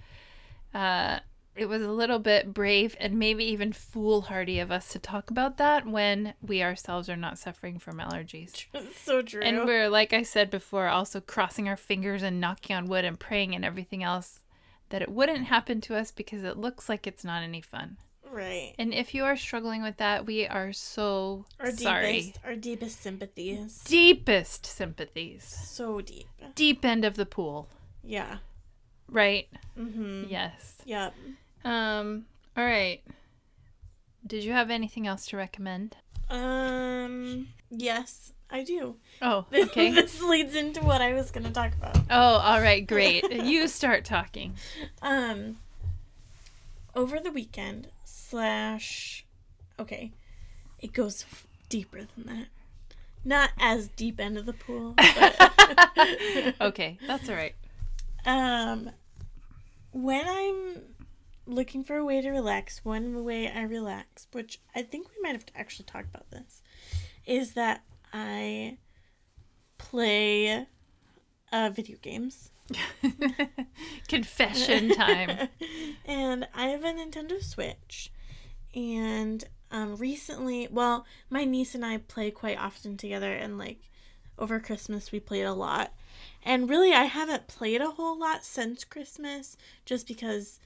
uh, 0.74 1.20
it 1.56 1.68
was 1.68 1.82
a 1.82 1.92
little 1.92 2.20
bit 2.20 2.54
brave 2.54 2.96
and 3.00 3.18
maybe 3.18 3.46
even 3.46 3.72
foolhardy 3.72 4.60
of 4.60 4.72
us 4.72 4.90
to 4.90 5.00
talk 5.00 5.32
about 5.32 5.58
that 5.58 5.88
when 5.88 6.34
we 6.42 6.62
ourselves 6.62 7.10
are 7.10 7.16
not 7.16 7.40
suffering 7.40 7.80
from 7.80 7.98
allergies. 7.98 8.66
So 9.04 9.22
true. 9.22 9.42
And 9.42 9.66
we're, 9.66 9.90
like 9.90 10.14
I 10.14 10.24
said 10.24 10.50
before, 10.50 10.88
also 10.88 11.22
crossing 11.22 11.68
our 11.70 11.78
fingers 11.78 12.24
and 12.24 12.42
knocking 12.42 12.76
on 12.76 12.88
wood 12.88 13.06
and 13.06 13.20
praying 13.20 13.56
and 13.56 13.64
everything 13.64 14.04
else 14.04 14.42
that 14.90 15.02
it 15.02 15.10
wouldn't 15.10 15.46
happen 15.46 15.80
to 15.82 15.96
us 15.96 16.12
because 16.12 16.44
it 16.44 16.58
looks 16.58 16.90
like 16.90 17.08
it's 17.08 17.24
not 17.24 17.44
any 17.44 17.62
fun. 17.62 17.98
Right. 18.32 18.74
And 18.80 18.94
if 18.94 19.14
you 19.14 19.24
are 19.26 19.38
struggling 19.38 19.82
with 19.84 19.98
that, 19.98 20.26
we 20.26 20.46
are 20.48 20.74
so 20.74 21.46
Our 21.60 21.72
sorry. 21.72 22.22
deepest, 22.22 22.40
our 22.46 22.56
deepest 22.56 23.02
sympathies. 23.02 23.84
Deepest 23.86 24.66
sympathies. 24.66 25.44
So 25.44 26.02
deep. 26.02 26.28
Deep 26.56 26.84
end 26.86 27.06
of 27.06 27.16
the 27.16 27.26
pool, 27.26 27.68
Yeah. 28.04 28.38
right? 29.10 29.48
Mm-hmm. 29.80 30.26
Yes. 30.30 30.76
Yep. 30.86 31.14
Um, 31.64 32.26
all 32.58 32.64
right. 32.66 33.02
Did 34.26 34.44
you 34.44 34.54
have 34.54 34.70
anything 34.72 35.06
else 35.08 35.28
to 35.28 35.38
recommend? 35.38 35.98
Um. 36.30 37.50
Yes, 37.70 38.34
I 38.50 38.64
do. 38.64 38.96
Oh, 39.22 39.46
okay. 39.54 39.92
this 39.92 40.22
leads 40.24 40.56
into 40.56 40.82
what 40.82 41.02
I 41.02 41.14
was 41.14 41.30
gonna 41.32 41.52
talk 41.52 41.74
about. 41.74 41.98
oh, 42.10 42.38
all 42.38 42.60
right, 42.62 42.86
great. 42.88 43.32
You 43.32 43.68
start 43.68 44.04
talking. 44.06 44.56
Um. 45.02 45.58
Over 46.96 47.20
the 47.20 47.32
weekend 47.32 47.90
slash, 48.30 49.26
okay, 49.80 50.12
it 50.80 50.94
goes 50.94 51.26
deeper 51.70 52.00
than 52.16 52.26
that. 52.28 52.48
Not 53.24 53.50
as 53.60 53.88
deep 53.90 54.20
end 54.20 54.38
of 54.38 54.46
the 54.46 54.54
pool. 54.54 54.94
But, 54.96 56.56
Okay, 56.62 56.98
that's 57.08 57.28
all 57.30 57.36
right. 57.36 57.56
um, 58.26 58.92
when 59.92 60.28
I'm 60.28 60.82
looking 61.48 61.84
for 61.84 61.96
a 61.98 62.06
way 62.06 62.22
to 62.22 62.30
relax, 62.30 62.84
one 62.84 63.24
way 63.24 63.50
I 63.50 63.64
relax, 63.64 64.28
which 64.32 64.60
I 64.76 64.82
think 64.82 65.08
we 65.10 65.22
might 65.22 65.32
have 65.34 65.46
to 65.48 65.58
actually 65.58 65.86
talk 65.86 66.06
about 66.06 66.30
this, 66.32 66.62
is 67.26 67.54
that 67.54 67.84
I 68.14 68.78
play 69.78 70.68
uh, 71.52 71.70
video 71.74 71.98
games. 72.02 72.52
Confession 74.08 74.90
time. 74.90 75.50
and 76.06 76.48
I 76.54 76.68
have 76.68 76.84
a 76.84 76.92
Nintendo 76.92 77.42
Switch. 77.42 78.12
And 78.74 79.44
um, 79.72 79.96
recently, 79.96 80.68
well, 80.70 81.06
my 81.30 81.46
niece 81.46 81.76
and 81.76 81.86
I 81.86 81.98
play 81.98 82.32
quite 82.32 82.58
often 82.58 82.98
together, 82.98 83.32
and 83.32 83.58
like 83.58 83.80
over 84.38 84.60
Christmas, 84.60 85.12
we 85.12 85.20
played 85.20 85.44
a 85.44 85.54
lot. 85.54 85.94
And 86.44 86.70
really, 86.70 86.94
I 86.94 87.04
haven't 87.04 87.48
played 87.48 87.82
a 87.82 87.92
whole 87.92 88.18
lot 88.20 88.44
since 88.44 88.84
Christmas, 88.84 89.58
just 89.86 90.08
because 90.08 90.60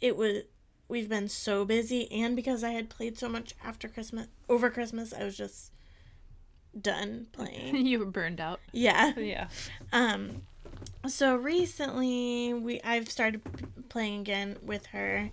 it 0.00 0.16
was 0.16 0.44
we've 0.88 1.08
been 1.08 1.28
so 1.28 1.64
busy, 1.64 2.10
and 2.10 2.36
because 2.36 2.64
I 2.64 2.70
had 2.70 2.88
played 2.88 3.18
so 3.18 3.28
much 3.28 3.54
after 3.62 3.88
Christmas. 3.88 4.28
Over 4.48 4.70
Christmas, 4.70 5.12
I 5.12 5.24
was 5.24 5.36
just 5.36 5.72
done 6.78 7.26
playing. 7.32 7.86
you 7.86 7.98
were 7.98 8.06
burned 8.06 8.40
out. 8.40 8.60
yeah. 8.72 9.12
Yeah. 9.16 9.48
Um, 9.92 10.42
so 11.06 11.36
recently 11.36 12.54
we 12.54 12.80
I've 12.82 13.10
started 13.10 13.40
playing 13.88 14.20
again 14.20 14.56
with 14.62 14.86
her, 14.86 15.30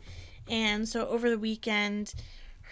and 0.47 0.87
so 0.87 1.07
over 1.07 1.29
the 1.29 1.39
weekend, 1.39 2.13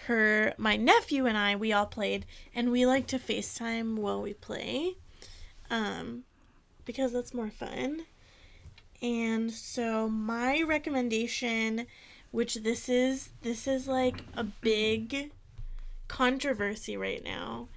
her 0.06 0.54
my 0.58 0.76
nephew 0.76 1.26
and 1.26 1.38
I 1.38 1.56
we 1.56 1.74
all 1.74 1.86
played, 1.86 2.26
and 2.54 2.72
we 2.72 2.86
like 2.86 3.08
to 3.08 3.20
FaceTime 3.20 3.96
while 3.96 4.22
we 4.22 4.34
play, 4.34 4.96
um, 5.70 6.24
because 6.86 7.12
that's 7.12 7.34
more 7.34 7.50
fun. 7.50 8.06
And 9.02 9.52
so 9.52 10.10
my 10.10 10.62
recommendation, 10.62 11.86
which 12.32 12.56
this 12.56 12.90
is 12.90 13.30
this 13.42 13.68
is 13.68 13.88
like 13.88 14.24
a 14.36 14.44
big 14.44 15.32
controversy 16.08 16.98
right 16.98 17.24
now. 17.24 17.70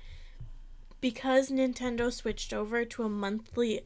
Because 1.00 1.50
Nintendo 1.50 2.12
switched 2.12 2.52
over 2.52 2.84
to 2.84 3.02
a 3.02 3.08
monthly 3.08 3.82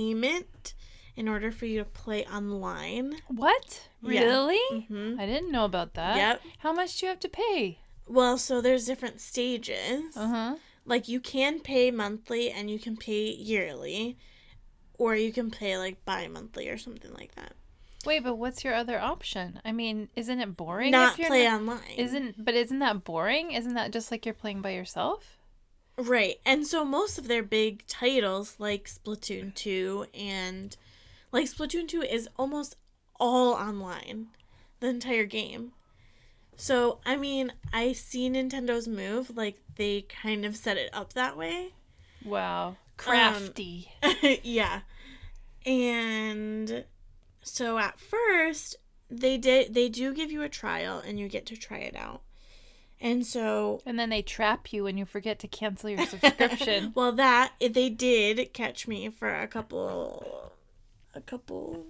payment 0.00 0.74
in 1.16 1.28
order 1.28 1.50
for 1.50 1.66
you 1.66 1.78
to 1.78 1.84
play 1.84 2.24
online. 2.26 3.16
What? 3.28 3.88
Yeah. 4.02 4.22
Really? 4.24 4.86
hmm 4.86 5.16
I 5.18 5.26
didn't 5.26 5.52
know 5.52 5.64
about 5.64 5.94
that. 5.94 6.16
Yep. 6.16 6.40
How 6.58 6.72
much 6.72 6.98
do 6.98 7.06
you 7.06 7.10
have 7.10 7.20
to 7.20 7.28
pay? 7.28 7.78
Well, 8.06 8.38
so 8.38 8.60
there's 8.60 8.86
different 8.86 9.20
stages. 9.20 10.16
Uh 10.16 10.28
huh. 10.28 10.56
Like 10.86 11.08
you 11.08 11.20
can 11.20 11.60
pay 11.60 11.90
monthly 11.90 12.50
and 12.50 12.70
you 12.70 12.78
can 12.78 12.96
pay 12.96 13.30
yearly, 13.30 14.16
or 14.94 15.14
you 15.14 15.32
can 15.32 15.50
pay 15.50 15.76
like 15.78 16.04
bi-monthly 16.04 16.68
or 16.68 16.78
something 16.78 17.12
like 17.14 17.34
that. 17.36 17.52
Wait, 18.06 18.24
but 18.24 18.36
what's 18.36 18.64
your 18.64 18.74
other 18.74 18.98
option? 18.98 19.60
I 19.62 19.72
mean, 19.72 20.08
isn't 20.16 20.40
it 20.40 20.56
boring? 20.56 20.90
Not 20.90 21.16
play 21.16 21.44
not- 21.44 21.60
online. 21.60 21.96
Isn't 21.98 22.42
but 22.44 22.54
isn't 22.54 22.78
that 22.78 23.04
boring? 23.04 23.52
Isn't 23.52 23.74
that 23.74 23.92
just 23.92 24.10
like 24.10 24.24
you're 24.24 24.34
playing 24.34 24.62
by 24.62 24.70
yourself? 24.70 25.36
Right. 26.00 26.36
And 26.46 26.66
so 26.66 26.84
most 26.84 27.18
of 27.18 27.28
their 27.28 27.42
big 27.42 27.86
titles 27.86 28.56
like 28.58 28.88
Splatoon 28.88 29.54
2 29.54 30.06
and 30.14 30.76
like 31.32 31.46
Splatoon 31.46 31.86
2 31.88 32.02
is 32.02 32.28
almost 32.36 32.76
all 33.18 33.52
online. 33.52 34.28
The 34.80 34.88
entire 34.88 35.26
game. 35.26 35.72
So, 36.56 37.00
I 37.04 37.16
mean, 37.16 37.52
I 37.72 37.92
see 37.92 38.30
Nintendo's 38.30 38.88
move 38.88 39.36
like 39.36 39.60
they 39.76 40.02
kind 40.02 40.46
of 40.46 40.56
set 40.56 40.78
it 40.78 40.90
up 40.92 41.12
that 41.12 41.36
way. 41.36 41.74
Wow. 42.24 42.76
Crafty. 42.96 43.90
Um, 44.02 44.14
yeah. 44.42 44.80
And 45.66 46.84
so 47.42 47.78
at 47.78 48.00
first 48.00 48.76
they 49.10 49.36
did 49.36 49.74
they 49.74 49.88
do 49.88 50.14
give 50.14 50.30
you 50.30 50.42
a 50.42 50.48
trial 50.48 51.02
and 51.04 51.18
you 51.18 51.28
get 51.28 51.46
to 51.46 51.56
try 51.56 51.78
it 51.78 51.96
out. 51.96 52.22
And 53.00 53.24
so 53.24 53.80
and 53.86 53.98
then 53.98 54.10
they 54.10 54.22
trap 54.22 54.72
you 54.72 54.84
when 54.84 54.98
you 54.98 55.06
forget 55.06 55.38
to 55.40 55.48
cancel 55.48 55.88
your 55.90 56.06
subscription. 56.06 56.92
well, 56.96 57.12
that 57.12 57.52
they 57.58 57.88
did 57.88 58.52
catch 58.52 58.86
me 58.86 59.08
for 59.08 59.34
a 59.34 59.46
couple, 59.46 60.52
a 61.14 61.20
couple, 61.22 61.86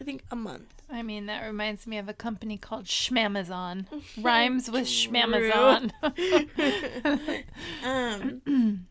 I 0.00 0.04
think 0.04 0.24
a 0.30 0.36
month. 0.36 0.82
I 0.90 1.02
mean, 1.02 1.26
that 1.26 1.46
reminds 1.46 1.86
me 1.86 1.98
of 1.98 2.08
a 2.08 2.14
company 2.14 2.56
called 2.56 2.86
Schmamazon. 2.86 3.86
Rhymes 4.22 4.70
with 4.70 4.86
Schmamazon. 4.86 5.92
Um, 7.84 8.40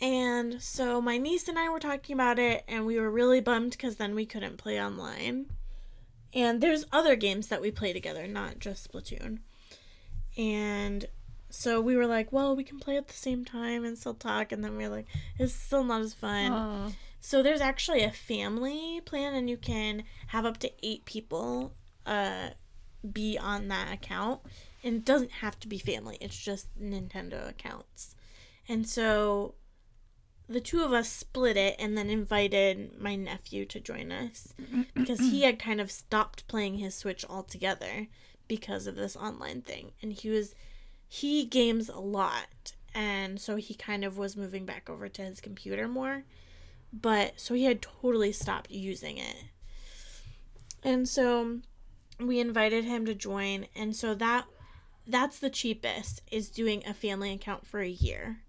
and 0.00 0.62
so 0.62 1.00
my 1.00 1.18
niece 1.18 1.48
and 1.48 1.58
I 1.58 1.68
were 1.68 1.80
talking 1.80 2.14
about 2.14 2.38
it, 2.38 2.64
and 2.68 2.86
we 2.86 2.98
were 2.98 3.10
really 3.10 3.40
bummed 3.40 3.72
because 3.72 3.96
then 3.96 4.14
we 4.14 4.26
couldn't 4.26 4.56
play 4.56 4.80
online. 4.80 5.46
And 6.34 6.60
there's 6.60 6.84
other 6.92 7.16
games 7.16 7.48
that 7.48 7.60
we 7.60 7.70
play 7.70 7.92
together, 7.92 8.26
not 8.26 8.58
just 8.58 8.90
Splatoon. 8.90 9.40
And 10.36 11.06
so 11.50 11.80
we 11.80 11.96
were 11.96 12.06
like, 12.06 12.32
well, 12.32 12.56
we 12.56 12.64
can 12.64 12.78
play 12.78 12.96
at 12.96 13.08
the 13.08 13.14
same 13.14 13.44
time 13.44 13.84
and 13.84 13.96
still 13.98 14.14
talk. 14.14 14.52
And 14.52 14.64
then 14.64 14.76
we 14.76 14.84
are 14.84 14.88
like, 14.88 15.06
it's 15.38 15.52
still 15.52 15.84
not 15.84 16.00
as 16.00 16.14
fun. 16.14 16.52
Oh. 16.52 16.92
So 17.20 17.42
there's 17.42 17.60
actually 17.60 18.02
a 18.02 18.10
family 18.10 19.00
plan, 19.04 19.34
and 19.34 19.48
you 19.48 19.56
can 19.56 20.02
have 20.28 20.44
up 20.44 20.58
to 20.58 20.72
eight 20.82 21.04
people 21.04 21.72
uh, 22.04 22.50
be 23.12 23.38
on 23.38 23.68
that 23.68 23.92
account. 23.92 24.40
And 24.82 24.96
it 24.96 25.04
doesn't 25.04 25.30
have 25.30 25.60
to 25.60 25.68
be 25.68 25.78
family, 25.78 26.18
it's 26.20 26.36
just 26.36 26.66
Nintendo 26.80 27.48
accounts. 27.48 28.16
And 28.68 28.88
so 28.88 29.54
the 30.48 30.60
two 30.60 30.82
of 30.82 30.92
us 30.92 31.08
split 31.08 31.56
it 31.56 31.76
and 31.78 31.96
then 31.96 32.10
invited 32.10 33.00
my 33.00 33.14
nephew 33.14 33.64
to 33.66 33.80
join 33.80 34.10
us 34.10 34.52
because 34.94 35.20
he 35.20 35.42
had 35.42 35.58
kind 35.58 35.80
of 35.80 35.90
stopped 35.90 36.48
playing 36.48 36.78
his 36.78 36.94
Switch 36.94 37.24
altogether 37.28 38.08
because 38.48 38.86
of 38.86 38.96
this 38.96 39.16
online 39.16 39.62
thing. 39.62 39.92
And 40.02 40.12
he 40.12 40.30
was, 40.30 40.54
he 41.08 41.44
games 41.44 41.88
a 41.88 41.98
lot. 41.98 42.74
And 42.94 43.40
so 43.40 43.56
he 43.56 43.74
kind 43.74 44.04
of 44.04 44.18
was 44.18 44.36
moving 44.36 44.66
back 44.66 44.90
over 44.90 45.08
to 45.08 45.22
his 45.22 45.40
computer 45.40 45.88
more 45.88 46.24
but 46.92 47.40
so 47.40 47.54
he 47.54 47.64
had 47.64 47.80
totally 47.80 48.32
stopped 48.32 48.70
using 48.70 49.16
it. 49.16 49.44
And 50.82 51.08
so 51.08 51.60
we 52.20 52.38
invited 52.38 52.84
him 52.84 53.06
to 53.06 53.14
join 53.14 53.66
and 53.74 53.96
so 53.96 54.14
that 54.14 54.46
that's 55.06 55.38
the 55.38 55.50
cheapest 55.50 56.22
is 56.30 56.48
doing 56.48 56.82
a 56.86 56.94
family 56.94 57.32
account 57.32 57.66
for 57.66 57.80
a 57.80 57.88
year. 57.88 58.42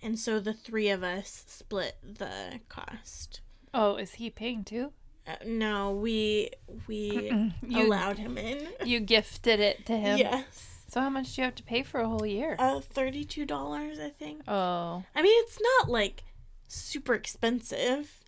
And 0.00 0.18
so 0.18 0.40
the 0.40 0.54
three 0.54 0.88
of 0.88 1.02
us 1.02 1.44
split 1.46 1.96
the 2.02 2.60
cost. 2.68 3.40
Oh, 3.74 3.96
is 3.96 4.14
he 4.14 4.30
paying 4.30 4.64
too? 4.64 4.92
Uh, 5.26 5.34
no, 5.46 5.92
we 5.92 6.50
we 6.88 7.30
You- 7.66 7.86
allowed 7.86 8.18
him 8.18 8.36
in. 8.38 8.68
You 8.84 9.00
gifted 9.00 9.60
it 9.60 9.86
to 9.86 9.96
him. 9.96 10.18
Yes. 10.18 10.84
So 10.88 11.00
how 11.00 11.08
much 11.10 11.34
do 11.34 11.40
you 11.40 11.44
have 11.44 11.54
to 11.54 11.62
pay 11.62 11.82
for 11.82 12.00
a 12.00 12.08
whole 12.08 12.26
year? 12.26 12.56
Uh 12.58 12.80
$32 12.80 13.98
I 14.00 14.10
think. 14.10 14.42
oh. 14.48 15.04
I 15.14 15.22
mean, 15.22 15.42
it's 15.44 15.58
not 15.78 15.88
like 15.90 16.24
super 16.68 17.14
expensive. 17.14 18.18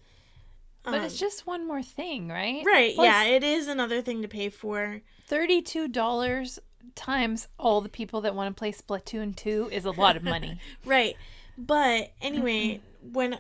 But 0.84 1.02
it's 1.02 1.14
Um, 1.14 1.18
just 1.18 1.46
one 1.46 1.66
more 1.66 1.82
thing, 1.82 2.28
right? 2.28 2.62
Right, 2.64 2.94
Plus, 2.94 3.06
yeah, 3.06 3.24
it 3.24 3.42
is 3.42 3.68
another 3.68 4.02
thing 4.02 4.20
to 4.22 4.28
pay 4.28 4.50
for. 4.50 5.00
Thirty-two 5.26 5.88
dollars 5.88 6.58
times 6.94 7.48
all 7.58 7.80
the 7.80 7.88
people 7.88 8.20
that 8.20 8.34
want 8.34 8.54
to 8.54 8.58
play 8.58 8.70
Splatoon 8.70 9.34
2 9.34 9.70
is 9.72 9.86
a 9.86 9.90
lot 9.90 10.16
of 10.16 10.22
money. 10.22 10.58
Right. 10.84 11.16
But 11.56 12.12
anyway, 12.20 12.80
when 13.12 13.38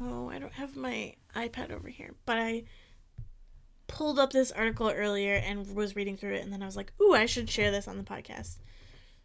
oh, 0.00 0.30
I 0.30 0.38
don't 0.38 0.54
have 0.54 0.74
my 0.76 1.14
iPad 1.34 1.70
over 1.72 1.88
here, 1.88 2.14
but 2.26 2.38
I 2.38 2.64
pulled 3.86 4.18
up 4.18 4.32
this 4.32 4.50
article 4.52 4.90
earlier 4.90 5.34
and 5.34 5.74
was 5.74 5.94
reading 5.96 6.16
through 6.16 6.34
it, 6.34 6.42
and 6.42 6.52
then 6.52 6.62
I 6.62 6.66
was 6.66 6.76
like, 6.76 6.92
"Ooh, 7.00 7.14
I 7.14 7.26
should 7.26 7.48
share 7.50 7.70
this 7.70 7.86
on 7.88 7.96
the 7.98 8.04
podcast." 8.04 8.56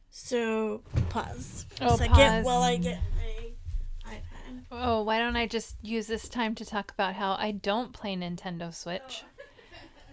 So 0.10 0.82
pause 1.10 1.66
for 1.76 1.84
Oh, 1.86 1.94
a 1.96 1.98
second 1.98 2.16
pause. 2.16 2.46
while 2.46 2.62
I 2.64 2.78
get 2.78 3.00
my 3.16 4.12
iPad. 4.12 4.64
Oh, 4.72 5.04
why 5.04 5.20
don't 5.20 5.36
I 5.36 5.48
just 5.48 5.76
use 5.84 6.08
this 6.08 6.28
time 6.30 6.56
to 6.56 6.66
talk 6.66 6.92
about 6.92 7.16
how 7.16 7.34
I 7.34 7.52
don't 7.52 7.94
play 7.94 8.16
Nintendo 8.16 8.74
Switch? 8.74 9.24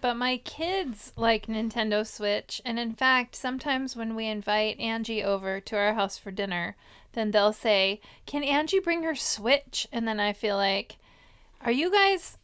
But 0.01 0.15
my 0.17 0.37
kids 0.37 1.13
like 1.17 1.47
Nintendo 1.47 2.07
Switch, 2.07 2.61
and 2.65 2.79
in 2.79 2.93
fact, 2.93 3.35
sometimes 3.35 3.97
when 3.97 4.15
we 4.15 4.27
invite 4.27 4.79
Angie 4.79 5.25
over 5.25 5.61
to 5.61 5.77
our 5.77 5.95
house 5.95 6.19
for 6.19 6.31
dinner, 6.31 6.77
then 7.13 7.31
they'll 7.31 7.55
say, 7.55 8.03
Can 8.27 8.45
Angie 8.45 8.81
bring 8.81 9.03
her 9.05 9.15
Switch? 9.15 9.89
And 9.91 10.07
then 10.07 10.21
I 10.21 10.35
feel 10.35 10.57
like, 10.57 10.99
Are 11.65 11.73
you 11.73 11.91
guys 11.91 12.39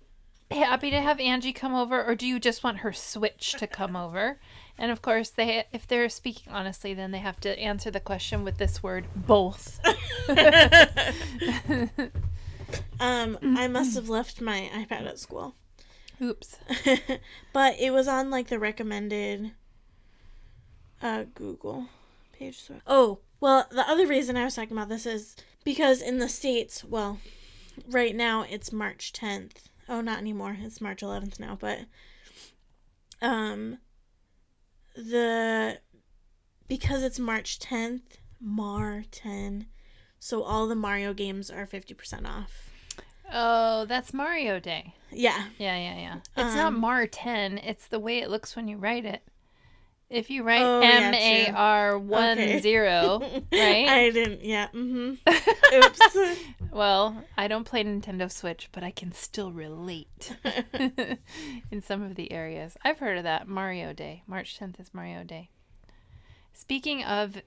happy 0.50 0.90
to 0.90 1.00
have 1.00 1.20
Angie 1.20 1.52
come 1.52 1.74
over, 1.74 2.02
or 2.02 2.14
do 2.14 2.26
you 2.26 2.40
just 2.40 2.64
want 2.64 2.78
her 2.78 2.92
Switch 2.92 3.52
to 3.58 3.66
come 3.66 3.94
over? 3.94 4.40
And 4.78 4.90
of 4.90 5.02
course, 5.02 5.30
they 5.30 5.64
if 5.72 5.86
they're 5.86 6.08
speaking 6.08 6.52
honestly, 6.52 6.94
then 6.94 7.10
they 7.10 7.18
have 7.18 7.38
to 7.40 7.58
answer 7.58 7.90
the 7.90 8.00
question 8.00 8.44
with 8.44 8.58
this 8.58 8.82
word, 8.82 9.06
both. 9.14 9.78
Um, 13.00 13.38
I 13.42 13.66
must 13.66 13.94
have 13.94 14.10
left 14.10 14.40
my 14.40 14.70
iPad 14.74 15.06
at 15.06 15.18
school. 15.18 15.54
Oops. 16.20 16.58
but 17.52 17.80
it 17.80 17.92
was 17.92 18.06
on 18.06 18.30
like 18.30 18.48
the 18.48 18.58
recommended 18.58 19.52
uh 21.02 21.24
Google 21.34 21.86
page. 22.32 22.62
Oh, 22.86 23.20
well, 23.40 23.66
the 23.70 23.88
other 23.88 24.06
reason 24.06 24.36
I 24.36 24.44
was 24.44 24.54
talking 24.54 24.76
about 24.76 24.90
this 24.90 25.06
is 25.06 25.34
because 25.64 26.02
in 26.02 26.18
the 26.18 26.28
states, 26.28 26.84
well, 26.84 27.18
right 27.88 28.14
now 28.14 28.44
it's 28.48 28.72
March 28.72 29.12
10th. 29.12 29.64
Oh, 29.88 30.00
not 30.00 30.18
anymore. 30.18 30.56
It's 30.60 30.80
March 30.80 31.02
11th 31.02 31.40
now, 31.40 31.56
but 31.60 31.80
um 33.22 33.78
the 34.94 35.78
because 36.68 37.02
it's 37.02 37.18
March 37.18 37.58
10th, 37.58 38.02
Mar 38.40 39.04
10. 39.10 39.66
So 40.18 40.42
all 40.42 40.66
the 40.68 40.74
Mario 40.74 41.12
games 41.14 41.50
are 41.50 41.66
50% 41.66 42.28
off. 42.28 42.70
Oh, 43.32 43.84
that's 43.86 44.12
Mario 44.12 44.60
Day. 44.60 44.94
Yeah. 45.10 45.46
Yeah, 45.58 45.76
yeah, 45.76 45.96
yeah. 45.98 46.16
It's 46.36 46.54
not 46.54 46.68
Um, 46.68 46.80
Mar 46.80 47.06
10. 47.06 47.58
It's 47.58 47.86
the 47.86 47.98
way 47.98 48.18
it 48.18 48.28
looks 48.30 48.54
when 48.54 48.68
you 48.68 48.76
write 48.76 49.04
it. 49.04 49.22
If 50.10 50.28
you 50.28 50.42
write 50.42 50.62
Oh, 50.62 50.80
M 50.80 51.14
A 51.14 51.50
R 51.50 51.96
1 51.98 52.30
Okay. 52.32 52.60
0, 52.60 53.20
right? 53.52 53.88
I 53.88 54.10
didn't. 54.10 54.44
Yeah. 54.44 54.66
Mm-hmm. 54.74 55.14
Oops. 55.76 56.38
well, 56.72 57.22
I 57.38 57.46
don't 57.46 57.62
play 57.64 57.84
Nintendo 57.84 58.30
Switch, 58.30 58.68
but 58.72 58.82
I 58.82 58.90
can 58.90 59.12
still 59.12 59.52
relate 59.52 60.36
in 61.70 61.80
some 61.80 62.02
of 62.02 62.16
the 62.16 62.32
areas. 62.32 62.76
I've 62.82 62.98
heard 62.98 63.18
of 63.18 63.24
that. 63.24 63.46
Mario 63.46 63.92
Day. 63.92 64.24
March 64.26 64.58
10th 64.58 64.80
is 64.80 64.92
Mario 64.92 65.22
Day. 65.22 65.50
Speaking 66.52 67.04
of 67.04 67.40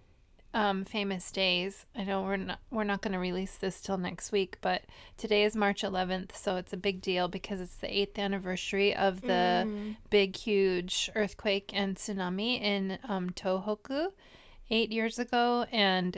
um, 0.53 0.85
famous 0.85 1.31
days, 1.31 1.85
I 1.95 2.03
know 2.03 2.21
we're 2.21 2.37
not 2.37 2.59
we're 2.69 2.83
not 2.83 3.01
going 3.01 3.13
to 3.13 3.19
release 3.19 3.55
this 3.55 3.81
till 3.81 3.97
next 3.97 4.31
week, 4.31 4.57
but 4.61 4.83
today 5.17 5.43
is 5.43 5.55
March 5.55 5.81
11th, 5.81 6.35
so 6.35 6.57
it's 6.57 6.73
a 6.73 6.77
big 6.77 7.01
deal 7.01 7.27
because 7.27 7.59
it's 7.59 7.75
the 7.77 7.91
eighth 7.91 8.19
anniversary 8.19 8.95
of 8.95 9.21
the 9.21 9.63
Mm. 9.65 9.95
big, 10.09 10.35
huge 10.35 11.09
earthquake 11.15 11.71
and 11.73 11.95
tsunami 11.95 12.61
in 12.61 12.99
um, 13.07 13.31
Tohoku 13.31 14.09
eight 14.69 14.91
years 14.91 15.17
ago, 15.17 15.65
and 15.71 16.17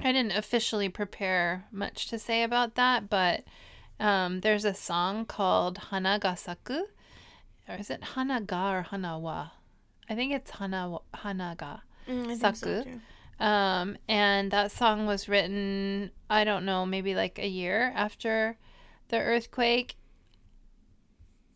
I 0.00 0.12
didn't 0.12 0.32
officially 0.36 0.88
prepare 0.88 1.66
much 1.72 2.06
to 2.08 2.18
say 2.18 2.42
about 2.42 2.74
that, 2.76 3.08
but 3.10 3.44
um, 3.98 4.40
there's 4.40 4.64
a 4.64 4.74
song 4.74 5.24
called 5.24 5.78
Hana 5.90 6.18
ga 6.20 6.36
Or 7.68 7.74
is 7.76 7.90
it 7.90 8.04
Hana 8.14 8.40
ga 8.40 8.72
or 8.74 8.82
Hana 8.82 9.18
wa? 9.18 9.48
I 10.08 10.14
think 10.14 10.32
it's 10.32 10.52
Hana, 10.52 10.98
Hana 11.14 11.56
ga. 11.58 11.78
Mm, 12.08 12.36
Saku. 12.36 12.82
so. 12.82 13.44
Um, 13.44 13.96
and 14.08 14.50
that 14.50 14.72
song 14.72 15.06
was 15.06 15.28
written, 15.28 16.10
I 16.28 16.42
don't 16.44 16.64
know, 16.64 16.84
maybe 16.84 17.14
like 17.14 17.38
a 17.38 17.46
year 17.48 17.92
after 17.94 18.56
the 19.08 19.18
earthquake. 19.18 19.94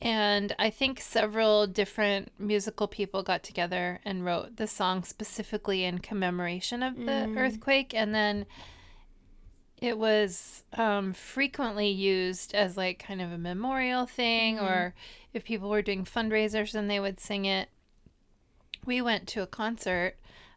And 0.00 0.54
I 0.58 0.70
think 0.70 1.00
several 1.00 1.66
different 1.66 2.32
musical 2.38 2.88
people 2.88 3.22
got 3.22 3.42
together 3.44 4.00
and 4.04 4.24
wrote 4.24 4.56
the 4.56 4.66
song 4.66 5.04
specifically 5.04 5.84
in 5.84 5.98
commemoration 5.98 6.82
of 6.82 6.96
the 6.96 7.26
Mm. 7.28 7.36
earthquake. 7.38 7.94
And 7.94 8.12
then 8.14 8.46
it 9.80 9.98
was 9.98 10.62
um, 10.72 11.12
frequently 11.12 11.88
used 11.88 12.54
as 12.54 12.76
like 12.76 12.98
kind 13.00 13.20
of 13.20 13.30
a 13.32 13.38
memorial 13.38 14.06
thing, 14.06 14.56
Mhm. 14.56 14.62
or 14.62 14.94
if 15.32 15.44
people 15.44 15.68
were 15.68 15.82
doing 15.82 16.04
fundraisers, 16.04 16.72
then 16.72 16.88
they 16.88 16.98
would 17.00 17.18
sing 17.20 17.44
it. 17.44 17.68
We 18.84 19.00
went 19.02 19.28
to 19.28 19.42
a 19.42 19.46
concert 19.46 20.16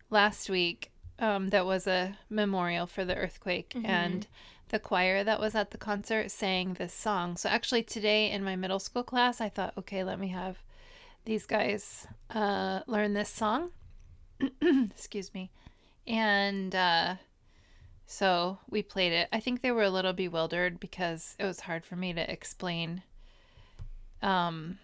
last 0.09 0.49
week 0.49 0.91
um, 1.19 1.49
that 1.49 1.65
was 1.65 1.87
a 1.87 2.17
memorial 2.29 2.85
for 2.87 3.05
the 3.05 3.15
earthquake, 3.15 3.69
Mhm. 3.75 3.85
and 3.87 4.27
the 4.69 4.79
choir 4.79 5.23
that 5.23 5.39
was 5.39 5.55
at 5.55 5.71
the 5.71 5.77
concert 5.77 6.29
sang 6.31 6.73
this 6.73 6.93
song. 6.93 7.37
So 7.37 7.47
actually, 7.49 7.83
today 7.83 8.29
in 8.31 8.43
my 8.43 8.55
middle 8.55 8.79
school 8.79 9.03
class, 9.03 9.39
I 9.39 9.47
thought, 9.49 9.77
okay, 9.77 10.03
let 10.03 10.19
me 10.19 10.29
have 10.29 10.57
these 11.23 11.45
guys 11.45 12.07
uh, 12.31 12.81
learn 12.87 13.13
this 13.13 13.29
song. 13.29 13.71
Excuse 14.61 15.33
me, 15.33 15.51
and 16.05 16.75
uh, 16.75 17.15
so 18.05 18.59
we 18.69 18.83
played 18.83 19.13
it. 19.13 19.29
I 19.31 19.39
think 19.39 19.61
they 19.61 19.71
were 19.71 19.83
a 19.83 19.89
little 19.89 20.13
bewildered 20.13 20.79
because 20.79 21.35
it 21.39 21.45
was 21.45 21.61
hard 21.61 21.85
for 21.85 21.95
me 21.95 22.11
to 22.13 22.29
explain. 22.31 23.03
Um, 24.21 24.79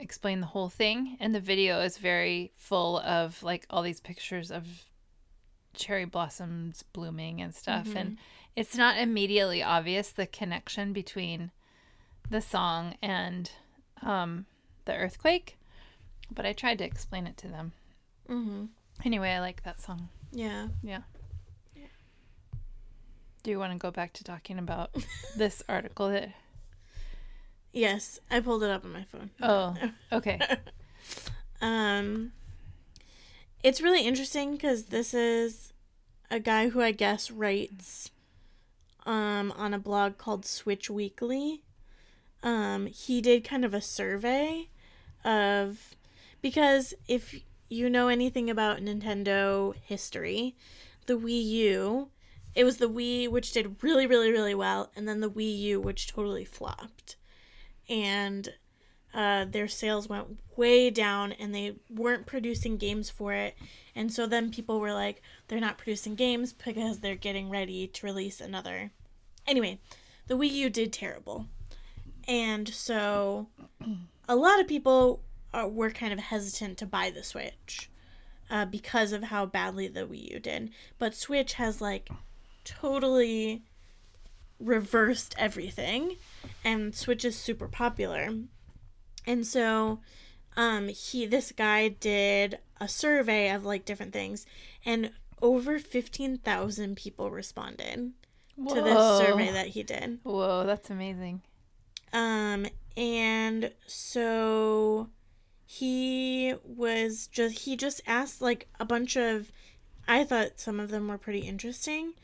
explain 0.00 0.40
the 0.40 0.46
whole 0.46 0.68
thing 0.70 1.16
and 1.20 1.34
the 1.34 1.40
video 1.40 1.80
is 1.80 1.98
very 1.98 2.50
full 2.56 2.98
of 3.00 3.42
like 3.42 3.66
all 3.70 3.82
these 3.82 4.00
pictures 4.00 4.50
of 4.50 4.66
cherry 5.74 6.04
blossoms 6.04 6.82
blooming 6.92 7.40
and 7.40 7.54
stuff 7.54 7.94
and 7.94 8.16
it's 8.56 8.76
not 8.76 8.98
immediately 8.98 9.62
obvious 9.62 10.10
the 10.10 10.26
connection 10.26 10.92
between 10.92 11.50
the 12.28 12.40
song 12.40 12.94
and 13.02 13.52
um, 14.02 14.46
the 14.86 14.94
earthquake 14.96 15.58
but 16.34 16.44
i 16.46 16.52
tried 16.52 16.78
to 16.78 16.84
explain 16.84 17.26
it 17.26 17.36
to 17.36 17.46
them 17.48 17.72
Mm-hmm. 18.28 18.64
anyway 19.04 19.30
i 19.30 19.40
like 19.40 19.62
that 19.64 19.80
song 19.80 20.08
Yeah. 20.32 20.68
Yeah. 20.82 21.00
do 23.42 23.50
you 23.50 23.58
want 23.58 23.72
to 23.72 23.78
go 23.78 23.90
back 23.90 24.12
to 24.14 24.24
talking 24.24 24.58
about 24.58 24.90
this 25.36 25.62
article 25.68 26.08
that 26.10 26.30
Yes, 27.72 28.18
I 28.30 28.40
pulled 28.40 28.62
it 28.62 28.70
up 28.70 28.84
on 28.84 28.92
my 28.92 29.04
phone. 29.04 29.30
oh 29.40 29.76
okay 30.12 30.38
Um, 31.60 32.32
it's 33.62 33.80
really 33.80 34.04
interesting 34.06 34.52
because 34.52 34.84
this 34.86 35.12
is 35.14 35.72
a 36.30 36.40
guy 36.40 36.68
who 36.70 36.80
I 36.80 36.92
guess 36.92 37.30
writes 37.30 38.10
um 39.06 39.52
on 39.56 39.72
a 39.74 39.78
blog 39.78 40.16
called 40.18 40.44
Switch 40.46 40.88
Weekly. 40.90 41.62
Um, 42.42 42.86
he 42.86 43.20
did 43.20 43.44
kind 43.44 43.64
of 43.64 43.74
a 43.74 43.80
survey 43.82 44.68
of 45.24 45.94
because 46.40 46.94
if 47.06 47.34
you 47.68 47.90
know 47.90 48.08
anything 48.08 48.48
about 48.48 48.78
Nintendo 48.80 49.74
history, 49.84 50.56
the 51.06 51.18
Wii 51.18 51.44
U, 51.44 52.08
it 52.54 52.64
was 52.64 52.78
the 52.78 52.88
Wii 52.88 53.28
which 53.28 53.52
did 53.52 53.76
really 53.82 54.06
really 54.06 54.30
really 54.32 54.54
well, 54.54 54.90
and 54.96 55.06
then 55.06 55.20
the 55.20 55.30
Wii 55.30 55.58
U 55.58 55.80
which 55.80 56.08
totally 56.08 56.44
flopped, 56.46 57.16
and 57.90 58.48
uh, 59.12 59.44
their 59.44 59.68
sales 59.68 60.08
went 60.08 60.38
way 60.56 60.88
down 60.88 61.32
and 61.32 61.54
they 61.54 61.74
weren't 61.90 62.26
producing 62.26 62.76
games 62.76 63.10
for 63.10 63.32
it. 63.32 63.56
And 63.94 64.12
so 64.12 64.26
then 64.26 64.50
people 64.50 64.78
were 64.78 64.92
like, 64.92 65.20
they're 65.48 65.60
not 65.60 65.78
producing 65.78 66.14
games 66.14 66.52
because 66.52 67.00
they're 67.00 67.16
getting 67.16 67.50
ready 67.50 67.88
to 67.88 68.06
release 68.06 68.40
another. 68.40 68.92
Anyway, 69.46 69.80
the 70.28 70.34
Wii 70.34 70.52
U 70.52 70.70
did 70.70 70.92
terrible. 70.92 71.46
And 72.28 72.68
so 72.68 73.48
a 74.28 74.36
lot 74.36 74.60
of 74.60 74.68
people 74.68 75.22
uh, 75.52 75.68
were 75.68 75.90
kind 75.90 76.12
of 76.12 76.20
hesitant 76.20 76.78
to 76.78 76.86
buy 76.86 77.10
the 77.10 77.24
Switch 77.24 77.90
uh, 78.48 78.64
because 78.64 79.12
of 79.12 79.24
how 79.24 79.46
badly 79.46 79.88
the 79.88 80.06
Wii 80.06 80.34
U 80.34 80.38
did. 80.38 80.70
But 80.98 81.16
Switch 81.16 81.54
has 81.54 81.80
like 81.80 82.08
totally 82.64 83.62
reversed 84.60 85.34
everything, 85.38 86.16
and 86.64 86.94
Switch 86.94 87.24
is 87.24 87.36
super 87.36 87.68
popular. 87.68 88.30
And 89.26 89.46
so 89.46 90.00
um 90.56 90.88
he 90.88 91.26
this 91.26 91.52
guy 91.52 91.88
did 91.88 92.58
a 92.80 92.88
survey 92.88 93.50
of 93.50 93.64
like 93.64 93.84
different 93.84 94.12
things 94.12 94.46
and 94.84 95.10
over 95.42 95.78
15,000 95.78 96.96
people 96.96 97.30
responded 97.30 98.12
to 98.68 98.82
this 98.82 99.18
survey 99.18 99.50
that 99.52 99.68
he 99.68 99.82
did. 99.82 100.18
whoa 100.22 100.64
that's 100.66 100.90
amazing 100.90 101.40
Um 102.12 102.66
and 102.96 103.72
so 103.86 105.08
he 105.64 106.54
was 106.64 107.28
just 107.28 107.60
he 107.60 107.76
just 107.76 108.00
asked 108.06 108.42
like 108.42 108.66
a 108.80 108.84
bunch 108.84 109.16
of 109.16 109.52
I 110.08 110.24
thought 110.24 110.58
some 110.58 110.80
of 110.80 110.90
them 110.90 111.06
were 111.08 111.18
pretty 111.18 111.40
interesting. 111.40 112.14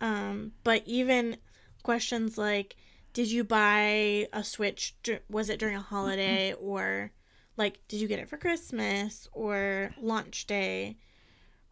Um 0.00 0.52
but 0.62 0.82
even 0.86 1.38
questions 1.82 2.38
like 2.38 2.76
did 3.16 3.32
you 3.32 3.44
buy 3.44 4.28
a 4.30 4.44
Switch? 4.44 4.94
Was 5.30 5.48
it 5.48 5.58
during 5.58 5.74
a 5.74 5.80
holiday 5.80 6.52
or 6.52 7.12
like 7.56 7.80
did 7.88 7.98
you 7.98 8.08
get 8.08 8.18
it 8.18 8.28
for 8.28 8.36
Christmas 8.36 9.26
or 9.32 9.94
launch 9.98 10.46
day 10.46 10.98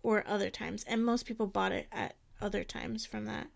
or 0.03 0.27
other 0.27 0.49
times? 0.49 0.85
And 0.85 1.05
most 1.05 1.27
people 1.27 1.47
bought 1.47 1.73
it 1.73 1.87
at 1.93 2.17
other 2.41 2.65
times 2.65 3.05
from 3.05 3.27
that. 3.27 3.49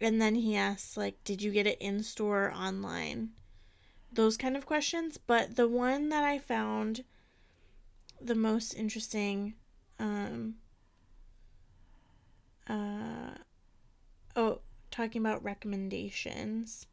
And 0.00 0.22
then 0.22 0.36
he 0.36 0.54
asks 0.54 0.96
like 0.96 1.16
did 1.24 1.42
you 1.42 1.50
get 1.50 1.66
it 1.66 1.78
in 1.80 2.04
store 2.04 2.44
or 2.44 2.52
online? 2.52 3.30
Those 4.12 4.36
kind 4.36 4.56
of 4.56 4.64
questions, 4.64 5.18
but 5.18 5.56
the 5.56 5.66
one 5.66 6.10
that 6.10 6.22
I 6.22 6.38
found 6.38 7.02
the 8.20 8.36
most 8.36 8.72
interesting 8.72 9.54
um 9.98 10.54
uh 12.68 13.34
oh 14.36 14.60
talking 14.94 15.20
about 15.20 15.42
recommendations. 15.42 16.86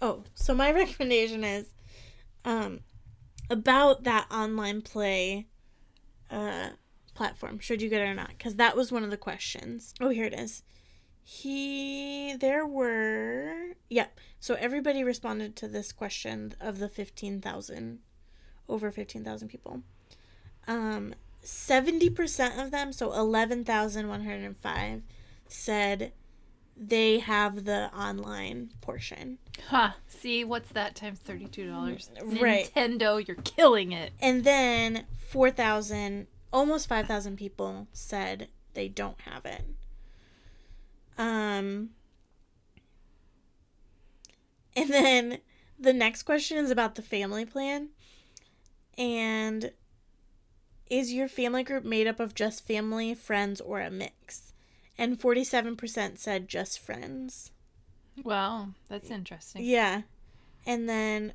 Oh 0.00 0.24
so 0.34 0.54
my 0.54 0.72
recommendation 0.82 1.44
is 1.44 1.66
um 2.44 2.80
about 3.50 4.04
that 4.04 4.26
online 4.30 4.80
play 4.80 5.46
uh 6.30 6.70
platform 7.14 7.58
should 7.58 7.82
you 7.82 7.90
get 7.90 8.00
it 8.00 8.08
or 8.08 8.14
not 8.14 8.28
because 8.28 8.54
that 8.56 8.76
was 8.76 8.90
one 8.90 9.04
of 9.04 9.10
the 9.10 9.16
questions. 9.18 9.92
Oh 10.00 10.08
here 10.08 10.24
it 10.24 10.32
is. 10.32 10.62
He 11.22 12.34
there 12.40 12.66
were 12.66 13.74
yeah 13.90 14.06
so 14.40 14.54
everybody 14.54 15.04
responded 15.04 15.54
to 15.56 15.68
this 15.68 15.92
question 15.92 16.54
of 16.60 16.78
the 16.78 16.88
15,000 16.88 17.98
over 18.68 18.90
15,000 18.90 19.48
people. 19.48 19.82
Um 20.66 21.14
70% 21.44 22.64
of 22.64 22.70
them 22.70 22.92
so 22.92 23.12
11,105 23.12 25.02
said 25.48 26.12
they 26.76 27.18
have 27.18 27.64
the 27.64 27.90
online 27.94 28.70
portion 28.80 29.38
Ha. 29.68 29.96
See, 30.08 30.44
what's 30.44 30.70
that 30.70 30.94
times 30.94 31.18
thirty-two 31.18 31.68
dollars? 31.68 32.10
Right. 32.24 32.70
Nintendo, 32.74 33.24
you're 33.26 33.36
killing 33.36 33.92
it. 33.92 34.12
and 34.20 34.44
then 34.44 35.06
4,000 35.28 36.26
almost 36.52 36.88
5,000 36.88 37.36
people 37.36 37.86
said 37.92 38.48
they 38.74 38.88
don't 38.88 39.20
have 39.22 39.44
it 39.46 39.64
um 41.18 41.90
and 44.76 44.90
then 44.90 45.38
the 45.78 45.92
next 45.92 46.22
question 46.24 46.58
is 46.58 46.70
about 46.70 46.94
the 46.94 47.02
family 47.02 47.44
plan 47.44 47.88
and 48.98 49.72
is 50.90 51.12
your 51.12 51.28
family 51.28 51.62
group 51.62 51.84
made 51.84 52.06
up 52.06 52.20
of 52.20 52.34
just 52.34 52.66
family, 52.66 53.14
friends, 53.14 53.62
or 53.62 53.80
a 53.80 53.90
mix? 53.90 54.51
And 54.98 55.18
47% 55.20 56.18
said 56.18 56.48
just 56.48 56.78
friends. 56.78 57.50
Wow, 58.22 58.68
that's 58.88 59.10
interesting. 59.10 59.64
Yeah. 59.64 60.02
And 60.66 60.88
then 60.88 61.32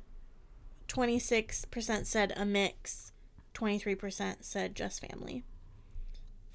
26% 0.88 2.06
said 2.06 2.32
a 2.36 2.44
mix, 2.44 3.12
23% 3.54 4.36
said 4.40 4.74
just 4.74 5.04
family. 5.06 5.44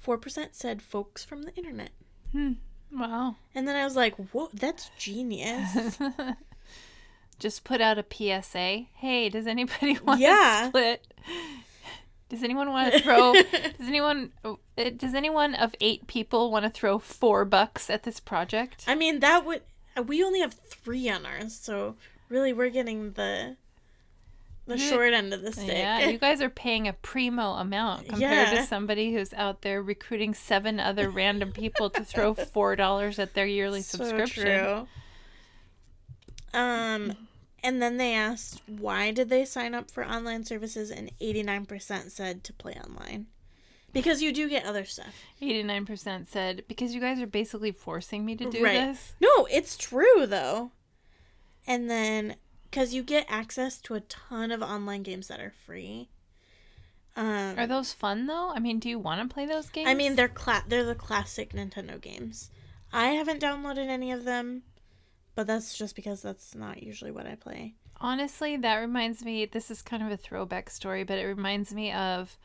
4% 0.04 0.48
said 0.52 0.82
folks 0.82 1.24
from 1.24 1.42
the 1.42 1.54
internet. 1.54 1.90
Hmm. 2.32 2.52
Wow. 2.92 3.36
And 3.54 3.66
then 3.68 3.76
I 3.76 3.84
was 3.84 3.96
like, 3.96 4.14
whoa, 4.32 4.48
that's 4.52 4.90
genius. 4.98 5.98
Just 7.40 7.64
put 7.64 7.80
out 7.80 7.98
a 7.98 8.04
PSA. 8.08 8.86
Hey, 8.94 9.28
does 9.28 9.46
anybody 9.46 9.98
want 10.04 10.20
Yeah. 10.20 10.60
to 10.62 10.68
split? 10.68 11.06
Does 12.34 12.42
anyone 12.44 12.70
want 12.70 12.92
to 12.92 13.00
throw? 13.02 13.32
does 13.32 13.86
anyone? 13.88 14.32
uh, 14.44 14.54
Does 14.96 15.14
anyone 15.14 15.54
of 15.54 15.74
eight 15.80 16.06
people 16.06 16.50
want 16.50 16.64
to 16.64 16.70
throw 16.70 16.98
four 16.98 17.44
bucks 17.44 17.88
at 17.90 18.02
this 18.02 18.20
project? 18.20 18.84
I 18.86 18.94
mean, 18.94 19.20
that 19.20 19.44
would. 19.44 19.62
We 20.06 20.22
only 20.24 20.40
have 20.40 20.54
three 20.54 21.08
on 21.08 21.24
ours, 21.24 21.54
so 21.54 21.94
really 22.28 22.52
we're 22.52 22.70
getting 22.70 23.12
the 23.12 23.56
the 24.66 24.78
short 24.78 25.12
end 25.12 25.32
of 25.34 25.42
the 25.42 25.52
stick. 25.52 25.68
Yeah, 25.68 26.08
you 26.08 26.18
guys 26.18 26.40
are 26.42 26.48
paying 26.50 26.88
a 26.88 26.94
primo 26.94 27.52
amount 27.52 28.08
compared 28.08 28.48
Yeah. 28.48 28.54
to 28.60 28.62
somebody 28.66 29.12
who's 29.12 29.32
out 29.34 29.60
there 29.62 29.82
recruiting 29.82 30.32
seven 30.34 30.80
other 30.80 31.10
random 31.10 31.52
people 31.52 31.90
to 31.90 32.02
throw 32.04 32.32
four 32.52 32.74
dollars 32.74 33.18
at 33.18 33.34
their 33.34 33.46
yearly 33.46 33.82
subscription. 33.82 34.44
true. 34.44 34.88
Um, 36.52 37.12
and 37.64 37.82
then 37.82 37.96
they 37.96 38.14
asked 38.14 38.62
why 38.68 39.10
did 39.10 39.28
they 39.30 39.44
sign 39.44 39.74
up 39.74 39.90
for 39.90 40.04
online 40.06 40.44
services, 40.44 40.90
and 40.92 41.10
eighty 41.20 41.42
nine 41.42 41.66
percent 41.66 42.12
said 42.12 42.44
to 42.44 42.52
play 42.52 42.74
online, 42.74 43.26
because 43.92 44.22
you 44.22 44.32
do 44.32 44.48
get 44.48 44.64
other 44.64 44.84
stuff. 44.84 45.14
Eighty-nine 45.42 45.86
percent 45.86 46.28
said 46.28 46.62
because 46.68 46.94
you 46.94 47.00
guys 47.00 47.20
are 47.20 47.26
basically 47.26 47.72
forcing 47.72 48.24
me 48.24 48.36
to 48.36 48.48
do 48.50 48.62
Right. 48.62 48.74
this. 48.88 49.14
No, 49.20 49.48
it's 49.50 49.76
true 49.76 50.26
though. 50.26 50.70
And 51.66 51.90
then 51.90 52.36
because 52.70 52.92
you 52.94 53.02
get 53.02 53.26
access 53.28 53.78
to 53.80 53.94
a 53.94 54.00
ton 54.00 54.50
of 54.52 54.62
online 54.62 55.02
games 55.02 55.28
that 55.28 55.40
are 55.40 55.52
free. 55.66 56.08
Um, 57.16 57.56
Are 57.56 57.66
those 57.68 57.92
fun 57.92 58.26
though? 58.26 58.50
I 58.50 58.58
mean, 58.58 58.80
do 58.80 58.88
you 58.88 58.98
want 58.98 59.20
to 59.28 59.32
play 59.32 59.46
those 59.46 59.70
games? 59.70 59.88
I 59.88 59.94
mean, 59.94 60.16
they're 60.16 60.26
cla- 60.28 60.64
they're 60.66 60.84
the 60.84 60.96
classic 60.96 61.52
Nintendo 61.52 62.00
games. 62.00 62.50
I 62.92 63.06
haven't 63.10 63.40
downloaded 63.40 63.86
any 63.86 64.10
of 64.10 64.24
them, 64.24 64.62
but 65.34 65.46
that's 65.46 65.76
just 65.76 65.96
because 65.96 66.22
that's 66.22 66.54
not 66.54 66.82
usually 66.82 67.10
what 67.10 67.26
I 67.26 67.34
play. 67.34 67.74
Honestly, 68.00 68.56
that 68.56 68.76
reminds 68.76 69.24
me. 69.24 69.46
This 69.46 69.70
is 69.70 69.80
kind 69.82 70.02
of 70.02 70.10
a 70.10 70.16
throwback 70.16 70.68
story, 70.70 71.04
but 71.04 71.18
it 71.18 71.26
reminds 71.26 71.72
me 71.74 71.92
of. 71.92 72.36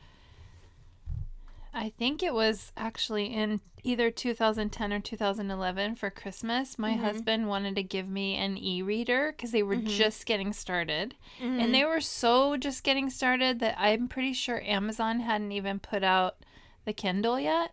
I 1.72 1.90
think 1.90 2.20
it 2.22 2.34
was 2.34 2.72
actually 2.76 3.26
in 3.26 3.60
either 3.84 4.10
2010 4.10 4.92
or 4.92 4.98
2011 4.98 5.94
for 5.94 6.10
Christmas. 6.10 6.78
My 6.78 6.92
Mm-hmm. 6.92 7.00
husband 7.04 7.48
wanted 7.48 7.76
to 7.76 7.82
give 7.84 8.08
me 8.08 8.34
an 8.36 8.58
e 8.58 8.82
reader 8.82 9.32
because 9.32 9.52
they 9.52 9.62
were 9.62 9.76
Mm-hmm. 9.76 9.86
just 9.86 10.26
getting 10.26 10.52
started. 10.52 11.14
And 11.40 11.72
they 11.72 11.84
were 11.84 12.00
so 12.00 12.56
just 12.56 12.82
getting 12.82 13.08
started 13.08 13.60
that 13.60 13.76
I'm 13.78 14.08
pretty 14.08 14.32
sure 14.32 14.60
Amazon 14.62 15.20
hadn't 15.20 15.52
even 15.52 15.78
put 15.78 16.02
out 16.02 16.36
the 16.84 16.92
Kindle 16.92 17.38
yet. 17.38 17.70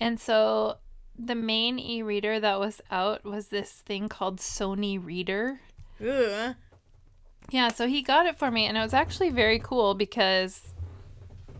And 0.00 0.18
so 0.18 0.78
the 1.22 1.34
main 1.34 1.78
e 1.78 2.02
reader 2.02 2.40
that 2.40 2.58
was 2.58 2.80
out 2.90 3.24
was 3.24 3.48
this 3.48 3.70
thing 3.72 4.08
called 4.08 4.38
Sony 4.38 5.02
Reader. 5.04 5.60
Ooh. 6.02 6.54
Yeah, 7.50 7.68
so 7.68 7.86
he 7.86 8.00
got 8.02 8.26
it 8.26 8.38
for 8.38 8.50
me, 8.50 8.66
and 8.66 8.76
it 8.76 8.80
was 8.80 8.94
actually 8.94 9.30
very 9.30 9.58
cool 9.58 9.94
because 9.94 10.72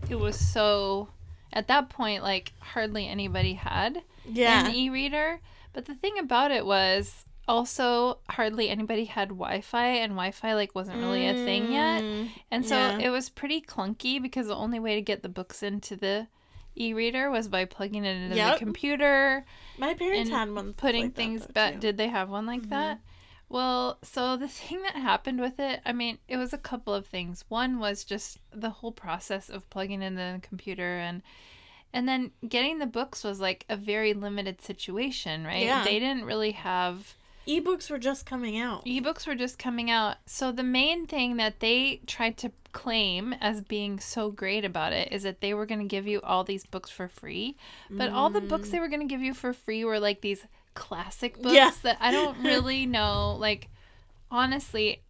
it 0.09 0.15
was 0.19 0.35
so. 0.37 1.09
At 1.53 1.67
that 1.67 1.89
point, 1.89 2.23
like 2.23 2.53
hardly 2.59 3.07
anybody 3.07 3.53
had 3.55 4.03
Yeah. 4.25 4.67
an 4.67 4.73
e-reader. 4.73 5.41
But 5.73 5.85
the 5.85 5.95
thing 5.95 6.17
about 6.17 6.51
it 6.51 6.65
was 6.65 7.25
also 7.47 8.19
hardly 8.29 8.69
anybody 8.69 9.03
had 9.05 9.29
Wi-Fi, 9.29 9.85
and 9.85 10.13
Wi-Fi 10.13 10.53
like 10.53 10.73
wasn't 10.73 10.99
really 10.99 11.27
a 11.27 11.33
thing 11.33 11.71
yet. 11.73 12.01
Mm, 12.03 12.29
And 12.51 12.65
so 12.65 12.75
yeah. 12.75 12.99
it 12.99 13.09
was 13.09 13.29
pretty 13.29 13.61
clunky 13.61 14.21
because 14.21 14.47
the 14.47 14.55
only 14.55 14.79
way 14.79 14.95
to 14.95 15.01
get 15.01 15.23
the 15.23 15.29
books 15.29 15.61
into 15.61 15.97
the 15.97 16.27
e-reader 16.75 17.29
was 17.29 17.47
by 17.47 17.65
plugging 17.65 18.05
it 18.05 18.15
into 18.15 18.35
Yep. 18.35 18.53
the 18.53 18.59
computer 18.59 19.45
My 19.77 19.93
parents 19.93 20.29
had 20.29 20.51
one. 20.53 20.73
putting 20.73 21.05
like 21.05 21.15
things 21.15 21.45
back. 21.47 21.79
Did 21.79 21.97
they 21.97 22.07
have 22.07 22.29
one 22.29 22.45
like 22.45 22.61
mm-hmm. 22.61 22.69
that? 22.69 22.99
Well, 23.49 23.97
so 24.01 24.37
the 24.37 24.47
thing 24.59 24.81
that 24.83 24.95
happened 24.95 25.41
with 25.41 25.59
it, 25.59 25.81
I 25.85 25.91
mean, 25.91 26.17
it 26.27 26.37
was 26.37 26.53
a 26.53 26.57
couple 26.57 26.93
of 26.93 27.05
things. 27.05 27.43
One 27.49 27.79
was 27.79 28.03
just 28.03 28.39
the 28.51 28.69
whole 28.69 28.91
process 28.93 29.49
of 29.49 29.69
plugging 29.69 30.01
in 30.01 30.15
the 30.15 30.39
computer 30.41 30.97
and 30.97 31.21
and 31.93 32.07
then 32.07 32.31
getting 32.47 32.79
the 32.79 32.85
books 32.85 33.21
was 33.21 33.41
like 33.41 33.65
a 33.67 33.75
very 33.75 34.13
limited 34.13 34.61
situation, 34.61 35.43
right? 35.43 35.65
Yeah. 35.65 35.83
They 35.83 35.99
didn't 35.99 36.23
really 36.23 36.51
have 36.51 37.15
Ebooks 37.47 37.89
were 37.89 37.97
just 37.97 38.25
coming 38.25 38.59
out. 38.59 38.85
ebooks 38.85 39.25
were 39.25 39.35
just 39.35 39.57
coming 39.57 39.89
out. 39.89 40.17
So 40.25 40.51
the 40.51 40.63
main 40.63 41.07
thing 41.07 41.37
that 41.37 41.59
they 41.59 42.01
tried 42.05 42.37
to 42.37 42.51
claim 42.71 43.33
as 43.41 43.61
being 43.61 43.99
so 43.99 44.31
great 44.31 44.63
about 44.63 44.93
it 44.93 45.11
is 45.11 45.23
that 45.23 45.41
they 45.41 45.53
were 45.53 45.65
going 45.65 45.79
to 45.81 45.87
give 45.87 46.07
you 46.07 46.21
all 46.21 46.43
these 46.43 46.65
books 46.65 46.89
for 46.89 47.07
free. 47.07 47.57
But 47.89 48.11
all 48.11 48.29
the 48.29 48.41
books 48.41 48.69
mm. 48.69 48.71
they 48.71 48.79
were 48.79 48.87
going 48.87 49.01
to 49.07 49.11
give 49.13 49.21
you 49.21 49.33
for 49.33 49.53
free 49.53 49.83
were 49.83 49.99
like 49.99 50.21
these 50.21 50.45
classic 50.73 51.41
books 51.41 51.55
Yeah. 51.55 51.71
that 51.83 51.97
I 51.99 52.11
don't 52.11 52.37
really 52.43 52.85
know. 52.85 53.35
Like 53.39 53.69
honestly, 54.29 55.01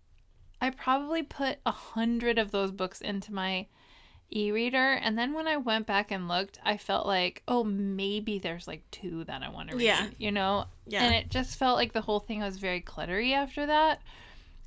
I 0.59 0.69
probably 0.69 1.23
put 1.23 1.59
a 1.65 1.71
hundred 1.71 2.37
of 2.39 2.51
those 2.51 2.71
books 2.71 3.01
into 3.01 3.33
my 3.33 3.67
e-reader 4.31 4.93
and 4.93 5.17
then 5.17 5.33
when 5.33 5.47
I 5.47 5.57
went 5.57 5.85
back 5.85 6.11
and 6.11 6.27
looked, 6.27 6.59
I 6.63 6.77
felt 6.77 7.05
like, 7.05 7.43
oh, 7.47 7.63
maybe 7.63 8.39
there's 8.39 8.67
like 8.67 8.89
two 8.91 9.23
that 9.25 9.43
I 9.43 9.49
want 9.49 9.69
to 9.69 9.75
read. 9.75 9.85
Yeah. 9.85 10.07
You 10.17 10.31
know? 10.31 10.65
Yeah. 10.87 11.03
And 11.03 11.13
it 11.13 11.29
just 11.29 11.57
felt 11.57 11.77
like 11.77 11.93
the 11.93 12.01
whole 12.01 12.19
thing 12.19 12.39
was 12.41 12.57
very 12.57 12.81
cluttery 12.81 13.33
after 13.33 13.65
that. 13.65 14.01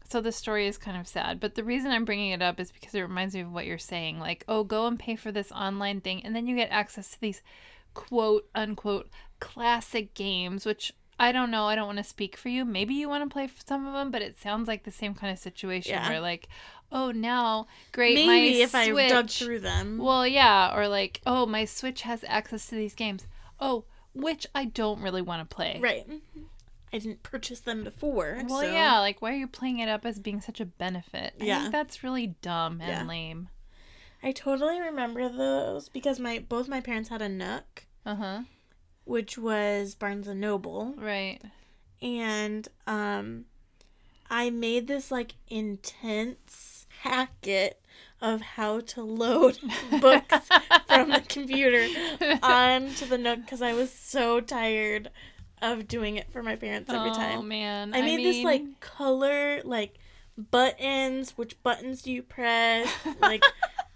So 0.09 0.21
the 0.21 0.33
story 0.33 0.67
is 0.67 0.77
kind 0.77 1.01
of 1.01 1.09
sad. 1.09 1.41
But 1.41 1.55
the 1.55 1.65
reason 1.65 1.91
I'm 1.91 2.05
bringing 2.05 2.33
it 2.33 2.43
up 2.43 2.61
is 2.61 2.71
because 2.71 2.95
it 2.95 3.01
reminds 3.01 3.35
me 3.35 3.41
of 3.41 3.53
what 3.53 3.65
you're 3.65 3.79
saying. 3.79 4.21
Like, 4.21 4.45
oh, 4.47 4.63
go 4.63 4.87
and 4.87 4.99
pay 4.99 5.17
for 5.17 5.33
this 5.33 5.51
online 5.51 6.03
thing. 6.03 6.23
And 6.25 6.37
then 6.37 6.47
you 6.47 6.57
get 6.57 6.71
access 6.71 7.11
to 7.11 7.21
these 7.21 7.41
quote 7.95 8.47
unquote 8.55 9.09
classic 9.41 10.15
games, 10.15 10.67
which 10.67 10.93
I 11.19 11.33
don't 11.33 11.51
know. 11.51 11.65
I 11.65 11.75
don't 11.75 11.87
want 11.87 11.99
to 11.99 12.05
speak 12.05 12.37
for 12.37 12.49
you. 12.49 12.65
Maybe 12.65 12.95
you 12.95 13.09
want 13.09 13.25
to 13.25 13.33
play 13.33 13.49
some 13.65 13.87
of 13.87 13.95
them, 13.95 14.11
but 14.11 14.21
it 14.21 14.39
sounds 14.39 14.69
like 14.69 14.83
the 14.85 14.91
same 14.91 15.15
kind 15.15 15.33
of 15.33 15.39
situation 15.39 15.93
Yeah. 15.93 16.09
where, 16.09 16.21
like, 16.21 16.49
oh, 16.95 17.11
now, 17.11 17.67
great, 17.93 18.15
Maybe 18.15 18.27
my 18.59 18.63
if 18.63 18.75
I 18.75 18.89
Switch. 18.91 19.11
dug 19.11 19.29
through 19.29 19.59
them. 19.61 19.99
Well, 19.99 20.27
yeah, 20.27 20.75
or 20.75 20.89
like, 20.89 21.21
oh, 21.27 21.45
my 21.45 21.65
Switch 21.67 22.03
has 22.03 22.25
access 22.27 22.67
to 22.69 22.77
these 22.77 22.95
games. 22.95 23.27
Oh, 23.61 23.85
which 24.15 24.47
I 24.55 24.65
don't 24.67 25.03
really 25.03 25.21
want 25.23 25.47
to 25.49 25.55
play. 25.55 25.79
right. 25.83 26.07
I 26.93 26.99
didn't 26.99 27.25
purchase 27.25 27.59
them 27.59 27.83
before. 27.83 28.39
Well, 28.49 28.61
so- 28.61 28.71
yeah, 28.73 29.01
like 29.01 29.21
why 29.21 29.33
are 29.33 29.37
you 29.37 29.49
playing 29.49 29.81
it 29.81 29.89
up 29.89 30.07
as 30.07 30.21
being 30.21 30.41
such 30.41 30.61
a 30.61 30.65
benefit? 30.65 31.35
I 31.41 31.45
Yeah. 31.45 31.61
think 31.63 31.73
that's 31.73 32.05
really 32.05 32.29
dumb 32.41 32.81
and 32.81 32.89
Yeah. 32.89 33.05
lame. 33.05 33.49
I 34.23 34.31
totally 34.31 34.81
remember 34.81 35.29
those 35.29 35.89
because 35.89 36.21
my 36.21 36.39
both 36.39 36.69
my 36.69 36.81
parents 36.81 37.09
had 37.09 37.21
a 37.21 37.29
Nook, 37.29 37.87
Uh 38.07 38.15
huh. 38.15 38.41
which 39.05 39.37
was 39.37 39.97
Barnes 39.97 40.29
and 40.29 40.41
Noble, 40.41 40.95
Right. 40.97 41.41
and 42.01 42.69
um, 42.87 43.47
I 44.31 44.51
made 44.51 44.87
this 44.87 45.11
like 45.11 45.35
intense 45.49 46.74
hacket 47.05 47.81
of 48.21 48.41
how 48.41 48.81
to 48.81 49.03
load 49.03 49.59
books 50.01 50.49
from 50.89 51.11
the 51.11 51.23
computer 51.29 51.87
onto 52.43 53.05
the 53.07 53.19
Nook 53.19 53.41
because 53.41 53.61
I 53.63 53.75
was 53.75 53.93
so 53.93 54.41
tired 54.41 55.11
of 55.61 55.87
doing 55.87 56.17
it 56.17 56.31
for 56.33 56.43
my 56.43 56.57
parents 56.57 56.91
every 56.91 57.11
Oh 57.11 57.15
time. 57.15 57.39
Oh 57.41 57.43
man. 57.43 57.95
I 57.95 58.01
made 58.03 58.25
this 58.25 58.37
mean, 58.37 58.45
like 58.45 58.81
color 58.81 59.61
like 59.65 59.99
buttons. 60.37 61.33
Which 61.37 61.63
buttons 61.63 62.03
do 62.03 62.13
you 62.13 62.23
press? 62.23 62.89
Like 63.21 63.43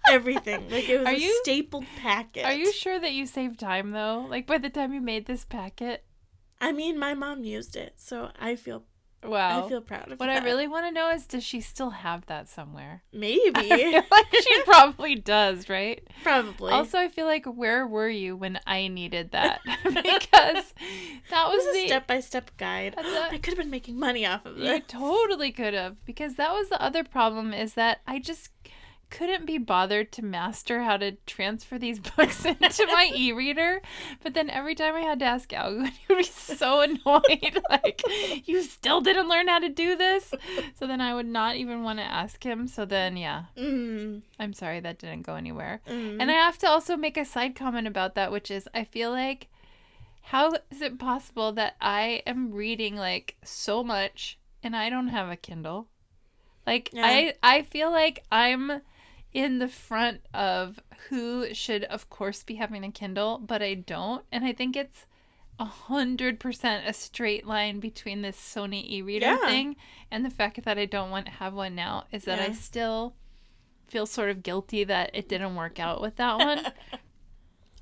everything. 0.09 0.69
Like 0.69 0.87
it 0.89 0.99
was 0.99 1.07
Are 1.07 1.13
a 1.13 1.17
you- 1.17 1.39
stapled 1.43 1.85
packet. 1.97 2.45
Are 2.45 2.53
you 2.53 2.71
sure 2.71 2.99
that 2.99 3.13
you 3.13 3.25
saved 3.25 3.59
time 3.59 3.91
though? 3.91 4.25
Like 4.29 4.45
by 4.47 4.57
the 4.57 4.69
time 4.69 4.93
you 4.93 5.01
made 5.01 5.25
this 5.25 5.45
packet? 5.45 6.03
I 6.61 6.71
mean, 6.73 6.99
my 6.99 7.13
mom 7.13 7.43
used 7.43 7.75
it, 7.77 7.93
so 7.97 8.31
I 8.39 8.55
feel 8.55 8.83
Wow. 9.23 9.65
I 9.65 9.69
feel 9.69 9.81
proud 9.81 10.03
of 10.03 10.09
that. 10.09 10.19
what 10.19 10.27
that. 10.27 10.43
I 10.43 10.45
really 10.45 10.67
want 10.67 10.85
to 10.85 10.91
know 10.91 11.09
is 11.11 11.27
does 11.27 11.43
she 11.43 11.59
still 11.61 11.89
have 11.89 12.25
that 12.27 12.47
somewhere? 12.47 13.03
Maybe 13.13 13.51
like 14.11 14.33
she 14.33 14.61
probably 14.65 15.15
does, 15.15 15.67
right? 15.69 16.07
probably. 16.23 16.71
Also, 16.71 16.97
I 16.97 17.09
feel 17.09 17.25
like 17.25 17.45
where 17.45 17.85
were 17.85 18.09
you 18.09 18.35
when 18.37 18.59
I 18.65 18.87
needed 18.87 19.31
that? 19.31 19.59
because 19.83 20.73
that 21.29 21.47
was 21.47 21.57
was 21.65 21.75
a 21.75 21.81
the 21.81 21.87
step 21.87 22.07
by 22.07 22.19
step 22.21 22.51
guide. 22.57 22.95
I 22.97 23.37
could 23.37 23.53
have 23.53 23.57
been 23.57 23.69
making 23.69 23.99
money 23.99 24.25
off 24.25 24.45
of 24.45 24.57
You 24.57 24.63
this. 24.65 24.81
totally 24.87 25.51
could 25.51 25.73
have 25.73 26.03
because 26.05 26.35
that 26.35 26.51
was 26.53 26.69
the 26.69 26.81
other 26.81 27.03
problem 27.03 27.53
is 27.53 27.73
that 27.73 27.99
I 28.07 28.19
just 28.19 28.49
couldn't 29.09 29.45
be 29.45 29.57
bothered 29.57 30.11
to 30.13 30.23
master 30.23 30.83
how 30.83 30.97
to 30.97 31.13
transfer 31.25 31.77
these 31.79 31.99
books 32.15 32.45
into 32.45 32.85
my 32.87 33.11
e-reader. 33.15 33.81
But 34.23 34.33
then 34.33 34.49
every 34.49 34.75
time 34.75 34.95
I 34.95 35.01
had 35.01 35.19
to 35.19 35.25
ask 35.25 35.49
Algo, 35.49 35.87
he 35.89 35.99
would 36.09 36.17
be 36.19 36.23
so 36.23 36.81
annoyed. 36.81 37.59
like, 37.69 38.01
you 38.47 38.61
still 38.63 39.01
didn't 39.01 39.27
learn 39.29 39.47
how 39.47 39.59
to 39.59 39.69
do 39.69 39.95
this. 39.95 40.33
So 40.77 40.87
then 40.87 41.01
I 41.01 41.13
would 41.13 41.25
not 41.25 41.55
even 41.55 41.83
want 41.83 41.99
to 41.99 42.05
ask 42.05 42.43
him. 42.43 42.67
So 42.67 42.85
then, 42.85 43.17
yeah, 43.17 43.45
Mm, 43.57 44.21
I'm 44.39 44.53
sorry 44.53 44.79
that 44.79 44.99
didn't 44.99 45.23
go 45.23 45.35
anywhere. 45.35 45.81
mm. 45.87 46.17
And 46.19 46.29
I 46.29 46.35
have 46.35 46.57
to 46.59 46.67
also 46.67 46.95
make 46.95 47.17
a 47.17 47.25
side 47.25 47.55
comment 47.55 47.87
about 47.87 48.15
that, 48.15 48.31
which 48.31 48.51
is 48.51 48.67
I 48.73 48.83
feel 48.83 49.11
like 49.11 49.47
how 50.21 50.51
is 50.69 50.81
it 50.81 50.99
possible 50.99 51.51
that 51.53 51.75
I 51.81 52.21
am 52.27 52.51
reading 52.51 52.95
like 52.95 53.35
so 53.43 53.83
much 53.83 54.37
and 54.61 54.75
I 54.75 54.89
don't 54.89 55.07
have 55.07 55.29
a 55.29 55.35
Kindle? 55.35 55.87
Like 56.67 56.91
Yeah. 56.93 57.05
I 57.05 57.33
I 57.41 57.61
feel 57.63 57.89
like 57.91 58.23
I'm 58.31 58.81
in 59.33 59.59
the 59.59 59.67
front 59.67 60.21
of 60.33 60.79
who 61.09 61.53
should 61.53 61.83
of 61.85 62.09
course 62.09 62.43
be 62.43 62.55
having 62.55 62.83
a 62.83 62.91
Kindle, 62.91 63.37
but 63.37 63.61
I 63.61 63.73
don't. 63.75 64.25
And 64.31 64.43
I 64.45 64.53
think 64.53 64.75
it's 64.75 65.05
a 65.59 65.65
hundred 65.65 66.39
percent 66.39 66.87
a 66.87 66.93
straight 66.93 67.45
line 67.45 67.79
between 67.79 68.21
this 68.21 68.37
Sony 68.37 68.83
e-reader 68.89 69.25
Yeah. 69.25 69.45
thing 69.45 69.75
and 70.09 70.23
the 70.25 70.29
fact 70.29 70.63
that 70.63 70.77
I 70.77 70.85
don't 70.85 71.11
want 71.11 71.25
to 71.25 71.31
have 71.33 71.53
one 71.53 71.75
now 71.75 72.05
is 72.11 72.23
that 72.25 72.39
I 72.39 72.53
still 72.53 73.13
feel 73.87 74.05
sort 74.05 74.29
of 74.29 74.41
guilty 74.43 74.83
that 74.85 75.11
it 75.13 75.27
didn't 75.27 75.55
work 75.55 75.79
out 75.79 76.01
with 76.01 76.15
that 76.17 76.37
one. 76.37 76.65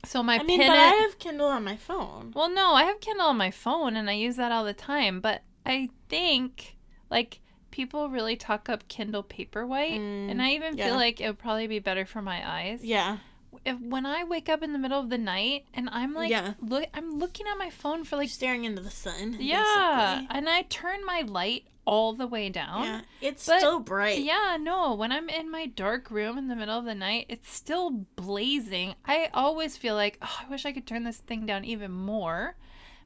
So 0.05 0.23
my 0.23 0.35
I 0.39 0.43
mean, 0.43 0.59
pin 0.59 0.67
but 0.69 0.77
it- 0.77 0.79
I 0.79 0.95
have 1.01 1.19
Kindle 1.19 1.47
on 1.47 1.63
my 1.65 1.75
phone. 1.75 2.31
well, 2.33 2.49
no, 2.49 2.73
I 2.73 2.83
have 2.83 3.01
Kindle 3.01 3.27
on 3.27 3.37
my 3.37 3.51
phone 3.51 3.97
and 3.97 4.09
I 4.09 4.13
use 4.13 4.37
that 4.37 4.51
all 4.53 4.63
the 4.63 4.73
time. 4.73 5.19
But 5.19 5.41
I 5.65 5.89
think 6.07 6.77
like 7.09 7.41
people 7.77 8.09
really 8.09 8.35
talk 8.35 8.67
up 8.69 8.87
Kindle 8.89 9.23
Paperwhite, 9.23 9.97
Mm, 9.97 10.31
and 10.31 10.41
I 10.41 10.51
even 10.51 10.77
yeah. 10.77 10.87
feel 10.87 10.95
like 10.95 11.21
it 11.21 11.27
would 11.27 11.37
probably 11.39 11.67
be 11.67 11.79
better 11.79 12.05
for 12.05 12.21
my 12.21 12.39
eyes. 12.47 12.83
Yeah. 12.83 13.17
If 13.65 13.79
when 13.79 14.05
I 14.05 14.23
wake 14.23 14.49
up 14.49 14.61
in 14.63 14.73
the 14.73 14.79
middle 14.79 14.99
of 14.99 15.09
the 15.09 15.17
night 15.17 15.65
and 15.73 15.87
I'm 15.91 16.13
like, 16.13 16.29
Yeah. 16.31 16.53
look, 16.61 16.85
I'm 16.93 17.17
looking 17.19 17.45
at 17.47 17.57
my 17.57 17.69
phone 17.69 18.03
for 18.03 18.15
like, 18.17 18.29
staring 18.29 18.65
into 18.65 18.81
the 18.81 18.89
sun. 18.91 19.37
yeah, 19.39 20.15
basically. 20.17 20.37
and 20.37 20.49
I 20.49 20.61
turn 20.63 21.05
my 21.05 21.21
light 21.21 21.63
all 21.85 22.13
the 22.13 22.27
way 22.27 22.49
down. 22.49 22.83
Yeah. 22.83 23.01
It's 23.21 23.45
But- 23.45 23.59
still 23.59 23.79
bright. 23.79 24.19
Yeah, 24.23 24.57
no, 24.59 24.93
when 24.95 25.11
I'm 25.11 25.29
in 25.29 25.49
my 25.49 25.67
dark 25.67 26.11
room 26.11 26.37
in 26.37 26.47
the 26.49 26.55
middle 26.55 26.77
of 26.77 26.83
the 26.85 26.95
night, 26.95 27.27
it's 27.29 27.49
still 27.53 27.91
blazing. 28.17 28.95
I 29.05 29.29
always 29.33 29.77
feel 29.77 29.95
like, 29.95 30.17
oh, 30.21 30.39
I 30.45 30.49
wish 30.49 30.65
I 30.65 30.71
could 30.73 30.85
turn 30.87 31.03
this 31.05 31.17
thing 31.17 31.45
down 31.45 31.63
even 31.63 31.91
more, 31.91 32.55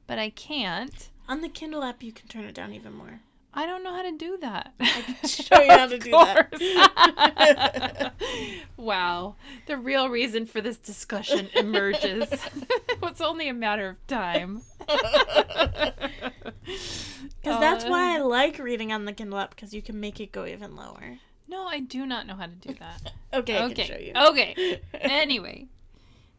but 0.08 0.18
I 0.18 0.30
can't. 0.30 1.10
On 1.28 1.40
the 1.42 1.48
Kindle 1.48 1.84
app, 1.84 2.02
you 2.02 2.10
can 2.12 2.26
turn 2.26 2.44
it 2.44 2.54
down 2.54 2.72
even 2.72 2.92
more. 2.94 3.20
I 3.54 3.66
don't 3.66 3.84
know 3.84 3.94
how 3.94 4.02
to 4.02 4.16
do 4.16 4.38
that. 4.40 4.72
I 4.80 5.02
can 5.02 5.16
show 5.28 5.60
you 5.60 5.70
how 5.70 5.86
to 5.86 5.98
do 5.98 6.10
that. 6.10 8.12
wow. 8.76 9.36
The 9.66 9.76
real 9.76 10.08
reason 10.08 10.46
for 10.46 10.60
this 10.60 10.78
discussion 10.78 11.48
emerges. 11.54 12.28
it's 13.02 13.20
only 13.20 13.48
a 13.48 13.54
matter 13.54 13.90
of 13.90 14.06
time. 14.06 14.62
Because 17.42 17.60
that's 17.60 17.84
Uh, 17.84 17.88
why 17.88 18.14
I 18.14 18.18
like 18.18 18.58
reading 18.58 18.92
on 18.92 19.04
the 19.04 19.12
Kindle 19.12 19.38
app 19.38 19.54
because 19.54 19.74
you 19.74 19.82
can 19.82 20.00
make 20.00 20.20
it 20.20 20.32
go 20.32 20.46
even 20.46 20.74
lower. 20.76 21.18
No, 21.46 21.66
I 21.66 21.80
do 21.80 22.06
not 22.06 22.26
know 22.26 22.36
how 22.36 22.46
to 22.46 22.52
do 22.52 22.72
that. 22.74 23.12
Okay, 23.34 23.58
I 23.58 23.64
okay. 23.64 23.74
can 23.74 23.86
show 23.86 23.98
you. 23.98 24.12
Okay. 24.30 24.80
Anyway, 24.94 25.66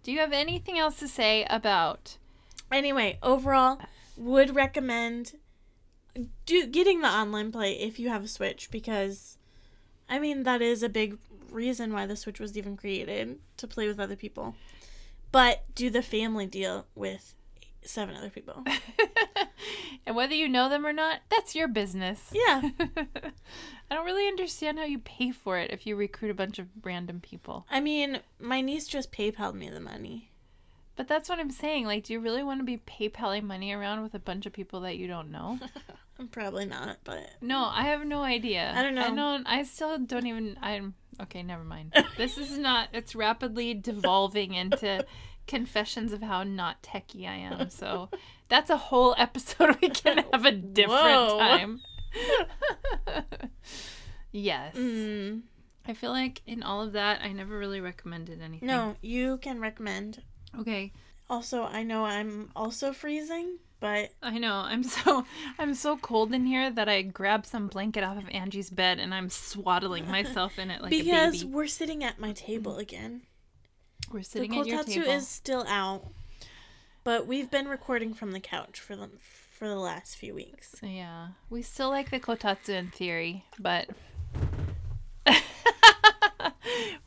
do 0.02 0.12
you 0.12 0.20
have 0.20 0.34
anything 0.34 0.80
else 0.80 0.96
to 0.98 1.08
say 1.08 1.46
about 1.50 2.18
Anyway, 2.72 3.20
overall, 3.22 3.80
would 4.18 4.56
recommend 4.56 5.34
do 6.46 6.68
getting 6.68 7.02
the 7.02 7.08
online 7.08 7.52
play 7.52 7.74
if 7.74 8.00
you 8.00 8.10
have 8.10 8.24
a 8.24 8.28
Switch 8.28 8.70
because, 8.72 9.38
I 10.10 10.20
mean, 10.20 10.44
that 10.44 10.62
is 10.62 10.84
a 10.84 10.90
big 10.90 11.18
reason 11.52 11.94
why 11.94 12.06
the 12.06 12.16
Switch 12.16 12.40
was 12.40 12.58
even 12.58 12.78
created 12.78 13.40
to 13.58 13.68
play 13.68 13.88
with 13.88 14.00
other 14.00 14.16
people. 14.16 14.56
But 15.32 15.64
do 15.74 15.90
the 15.90 16.04
family 16.04 16.46
deal 16.46 16.86
with 16.96 17.34
seven 17.82 18.16
other 18.16 18.30
people. 18.30 18.64
and 20.06 20.16
whether 20.16 20.36
you 20.36 20.48
know 20.48 20.70
them 20.70 20.86
or 20.86 20.94
not, 20.94 21.22
that's 21.30 21.56
your 21.56 21.68
business. 21.68 22.32
Yeah. 22.32 22.62
I 23.92 23.96
don't 23.96 24.06
really 24.06 24.28
understand 24.28 24.78
how 24.78 24.86
you 24.86 25.00
pay 25.00 25.32
for 25.32 25.58
it 25.58 25.72
if 25.72 25.86
you 25.86 25.96
recruit 25.96 26.32
a 26.32 26.36
bunch 26.36 26.60
of 26.60 26.68
random 26.84 27.20
people. 27.20 27.66
I 27.70 27.80
mean, 27.80 28.20
my 28.40 28.62
niece 28.62 28.88
just 28.88 29.12
PayPal'd 29.12 29.56
me 29.56 29.70
the 29.70 29.80
money. 29.80 30.32
But 30.96 31.08
that's 31.08 31.30
what 31.30 31.40
I'm 31.40 31.52
saying. 31.52 31.86
Like, 31.86 32.04
do 32.04 32.14
you 32.14 32.20
really 32.20 32.44
want 32.44 32.60
to 32.60 32.64
be 32.64 32.78
PayPaling 32.78 33.44
money 33.44 33.74
around 33.74 34.04
with 34.04 34.14
a 34.14 34.20
bunch 34.20 34.46
of 34.46 34.54
people 34.54 34.82
that 34.82 34.98
you 34.98 35.08
don't 35.08 35.32
know? 35.32 35.60
Probably 36.32 36.66
not, 36.66 36.98
but 37.04 37.28
No, 37.42 37.66
I 37.66 37.84
have 37.84 38.06
no 38.06 38.22
idea. 38.22 38.72
I 38.76 38.84
don't 38.84 38.96
know. 38.96 39.06
I 39.06 39.16
don't. 39.16 39.48
I 39.48 39.64
still 39.64 39.98
don't 39.98 40.28
even. 40.28 40.58
I'm 40.62 40.94
okay. 41.22 41.44
Never 41.44 41.64
mind. 41.64 41.94
This 42.18 42.38
is 42.38 42.58
not. 42.58 42.90
It's 42.94 43.16
rapidly 43.16 43.74
devolving 43.74 44.54
into 44.54 45.06
confessions 45.48 46.14
of 46.14 46.22
how 46.22 46.44
not 46.44 46.82
techie 46.84 47.28
I 47.28 47.36
am. 47.36 47.70
So 47.70 48.10
that's 48.48 48.70
a 48.70 48.78
whole 48.78 49.16
episode 49.18 49.78
we 49.82 49.90
can 49.90 50.24
have 50.32 50.46
a 50.46 50.52
different 50.52 50.92
Whoa. 50.92 51.40
time. 51.40 51.82
yes. 54.32 54.76
mm, 54.76 55.42
I 55.86 55.94
feel 55.94 56.12
like 56.12 56.42
in 56.46 56.64
all 56.64 56.82
of 56.82 56.94
that, 56.94 57.22
I 57.22 57.34
never 57.34 57.58
really 57.58 57.82
recommended 57.82 58.42
anything. 58.42 58.68
no, 58.68 58.96
you 59.02 59.38
can 59.38 59.60
recommend. 59.60 60.22
Okay. 60.60 60.94
Also, 61.30 61.64
I 61.64 61.84
know 61.84 62.06
I'm 62.06 62.52
also 62.56 62.94
freezing, 62.94 63.58
but 63.84 64.12
I 64.24 64.38
know. 64.40 64.54
I'm 64.66 64.82
so 64.98 65.26
I'm 65.60 65.74
so 65.76 65.98
cold 65.98 66.34
in 66.34 66.46
here 66.46 66.72
that 66.72 66.88
I 66.88 67.02
grabbed 67.02 67.46
some 67.46 67.68
blanket 67.68 68.02
off 68.02 68.18
of 68.18 68.30
Angie's 68.30 68.70
bed 68.70 68.98
and 68.98 69.14
I'm 69.14 69.30
swaddling 69.30 70.08
myself 70.10 70.58
in 70.58 70.72
it 70.72 70.82
like 70.82 70.92
because 70.92 71.42
a 71.42 71.46
baby. 71.46 71.54
we're 71.54 71.68
sitting 71.68 72.02
at 72.02 72.18
my 72.18 72.32
table 72.32 72.78
again. 72.78 73.24
We're 74.10 74.20
The 74.20 74.26
sitting 74.26 74.58
at 74.58 74.66
your 74.66 74.78
table. 74.84 74.84
kotatsu 74.86 75.06
table. 75.06 75.12
is 75.12 75.28
still 75.28 75.66
out, 75.68 76.08
but 77.04 77.28
we've 77.28 77.52
been 77.52 77.68
recording 77.68 78.14
from 78.14 78.32
the 78.32 78.40
couch 78.40 78.80
for 78.80 78.96
the 78.96 79.10
for 79.52 79.68
the 79.68 79.76
last 79.76 80.16
few 80.16 80.34
weeks. 80.34 80.76
Yeah, 80.82 81.28
we 81.50 81.62
still 81.62 81.90
like 81.90 82.10
the 82.10 82.22
kotatsu 82.22 82.70
in 82.70 82.90
theory, 82.90 83.44
but 83.60 83.90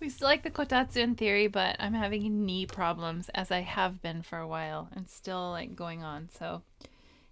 we 0.07 0.11
still 0.11 0.29
like 0.29 0.45
the 0.45 0.51
kotatsu 0.53 0.99
in 0.99 1.17
theory. 1.17 1.49
But 1.49 1.75
I'm 1.81 1.95
having 1.95 2.47
knee 2.47 2.65
problems 2.65 3.29
as 3.35 3.51
I 3.51 3.61
have 3.61 4.01
been 4.01 4.23
for 4.23 4.39
a 4.39 4.47
while, 4.47 4.89
and 4.95 5.11
still 5.11 5.51
like 5.51 5.75
going 5.75 6.05
on. 6.05 6.29
So 6.29 6.63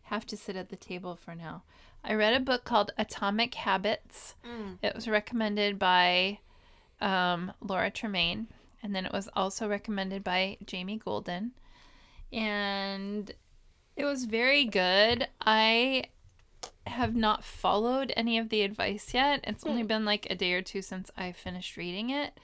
have 0.03 0.27
to 0.27 0.37
sit 0.37 0.57
at 0.57 0.71
the 0.71 0.77
table 0.77 1.15
for 1.15 1.37
now. 1.37 1.63
I 2.03 2.15
read 2.15 2.35
a 2.35 2.41
book 2.41 2.65
called 2.65 2.91
Atomic 2.99 3.55
Habits. 3.55 4.35
Mm. 4.45 4.79
It 4.83 4.93
was 4.93 5.07
recommended 5.07 5.79
by 5.79 6.41
um, 7.01 7.53
Laura 7.61 7.93
Tremaine, 7.93 8.49
and 8.83 8.93
then 8.93 9.07
it 9.07 9.13
was 9.13 9.29
also 9.37 9.69
recommended 9.69 10.25
by 10.25 10.59
Jamie 10.67 10.99
Golden, 10.99 11.53
and 12.33 13.31
it 13.97 14.05
was 14.05 14.25
very 14.25 14.65
good. 14.65 15.29
I 15.41 16.07
have 16.89 17.15
not 17.15 17.45
followed 17.45 18.13
any 18.17 18.37
of 18.37 18.49
the 18.49 18.63
advice 18.63 19.15
yet. 19.15 19.45
It's 19.45 19.65
only 19.65 19.85
been 19.85 20.05
like 20.05 20.27
a 20.29 20.35
day 20.35 20.53
or 20.55 20.61
two 20.61 20.83
since 20.83 21.13
I 21.17 21.31
finished 21.31 21.77
reading 21.77 22.11
it. 22.11 22.39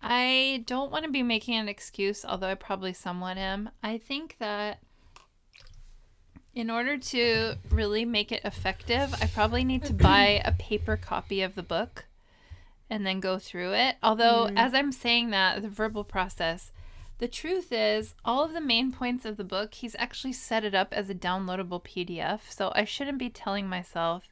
I 0.00 0.64
don't 0.66 0.92
want 0.92 1.04
to 1.04 1.10
be 1.10 1.22
making 1.22 1.54
an 1.56 1.68
excuse, 1.68 2.24
although 2.24 2.48
I 2.48 2.54
probably 2.54 2.92
somewhat 2.92 3.36
am. 3.36 3.70
I 3.82 3.98
think 3.98 4.36
that 4.38 4.80
In 6.54 6.70
order 6.70 6.98
to 6.98 7.54
really 7.70 8.04
make 8.04 8.32
it 8.32 8.44
effective, 8.44 9.14
I 9.22 9.26
probably 9.26 9.62
need 9.64 9.84
to 9.84 9.92
buy 9.92 10.42
a 10.44 10.52
paper 10.52 10.96
copy 10.96 11.42
of 11.42 11.54
the 11.54 11.62
book 11.62 12.06
and 12.90 13.06
then 13.06 13.20
go 13.20 13.38
through 13.38 13.74
it. 13.74 13.96
Although, 14.02 14.46
mm. 14.46 14.54
as 14.56 14.74
I'm 14.74 14.92
saying 14.92 15.30
that, 15.30 15.62
the 15.62 15.68
verbal 15.68 16.04
process, 16.04 16.72
the 17.18 17.28
truth 17.28 17.68
is, 17.70 18.14
all 18.24 18.44
of 18.44 18.52
the 18.52 18.60
main 18.60 18.92
points 18.92 19.24
of 19.24 19.36
the 19.36 19.44
book, 19.44 19.74
he's 19.74 19.96
actually 19.98 20.32
set 20.32 20.64
it 20.64 20.74
up 20.74 20.92
as 20.92 21.10
a 21.10 21.14
downloadable 21.14 21.84
PDF. 21.84 22.40
So 22.50 22.72
I 22.74 22.84
shouldn't 22.84 23.18
be 23.18 23.30
telling 23.30 23.68
myself 23.68 24.28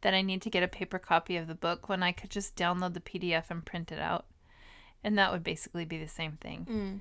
that 0.00 0.14
I 0.14 0.22
need 0.22 0.42
to 0.42 0.50
get 0.50 0.62
a 0.62 0.68
paper 0.68 0.98
copy 0.98 1.36
of 1.36 1.48
the 1.48 1.54
book 1.54 1.88
when 1.88 2.02
I 2.02 2.12
could 2.12 2.30
just 2.30 2.56
download 2.56 2.94
the 2.94 3.00
PDF 3.00 3.50
and 3.50 3.64
print 3.64 3.92
it 3.92 3.98
out. 3.98 4.26
And 5.04 5.16
that 5.18 5.32
would 5.32 5.44
basically 5.44 5.84
be 5.84 5.98
the 5.98 6.08
same 6.08 6.32
thing. 6.40 7.00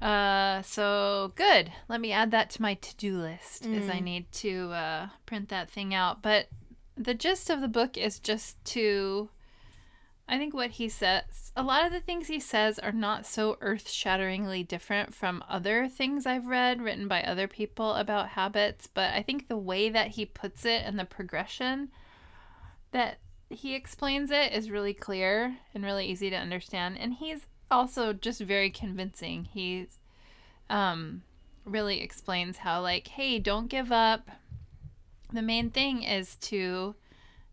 Uh, 0.00 0.62
so 0.62 1.32
good. 1.34 1.72
Let 1.88 2.00
me 2.00 2.12
add 2.12 2.30
that 2.32 2.50
to 2.50 2.62
my 2.62 2.74
to-do 2.74 3.16
list 3.16 3.66
as 3.66 3.88
I 3.88 4.00
need 4.00 4.30
to 4.32 4.70
uh, 4.72 5.08
print 5.26 5.48
that 5.48 5.70
thing 5.70 5.94
out. 5.94 6.22
But 6.22 6.48
the 6.96 7.14
gist 7.14 7.50
of 7.50 7.60
the 7.60 7.68
book 7.68 7.96
is 7.96 8.18
just 8.18 8.62
to 8.66 9.28
I 10.26 10.38
think 10.38 10.54
what 10.54 10.70
he 10.70 10.88
says, 10.88 11.52
a 11.54 11.62
lot 11.62 11.84
of 11.84 11.92
the 11.92 12.00
things 12.00 12.28
he 12.28 12.40
says 12.40 12.78
are 12.78 12.92
not 12.92 13.26
so 13.26 13.58
earth 13.60 13.90
shatteringly 13.90 14.62
different 14.62 15.14
from 15.14 15.44
other 15.48 15.86
things 15.86 16.24
I've 16.24 16.46
read 16.46 16.80
written 16.80 17.08
by 17.08 17.22
other 17.22 17.46
people 17.46 17.92
about 17.92 18.30
habits, 18.30 18.86
but 18.86 19.12
I 19.12 19.22
think 19.22 19.48
the 19.48 19.58
way 19.58 19.90
that 19.90 20.08
he 20.08 20.24
puts 20.24 20.64
it 20.64 20.82
and 20.84 20.98
the 20.98 21.04
progression 21.04 21.90
that 22.92 23.18
he 23.54 23.74
explains 23.74 24.30
it 24.30 24.52
is 24.52 24.70
really 24.70 24.94
clear 24.94 25.56
and 25.74 25.84
really 25.84 26.06
easy 26.06 26.30
to 26.30 26.36
understand. 26.36 26.98
And 26.98 27.14
he's 27.14 27.46
also 27.70 28.12
just 28.12 28.40
very 28.40 28.70
convincing. 28.70 29.44
He's 29.44 29.98
um, 30.70 31.22
really 31.64 32.00
explains 32.00 32.58
how, 32.58 32.80
like, 32.82 33.08
hey, 33.08 33.38
don't 33.38 33.68
give 33.68 33.90
up. 33.92 34.30
The 35.32 35.42
main 35.42 35.70
thing 35.70 36.02
is 36.02 36.36
to 36.36 36.94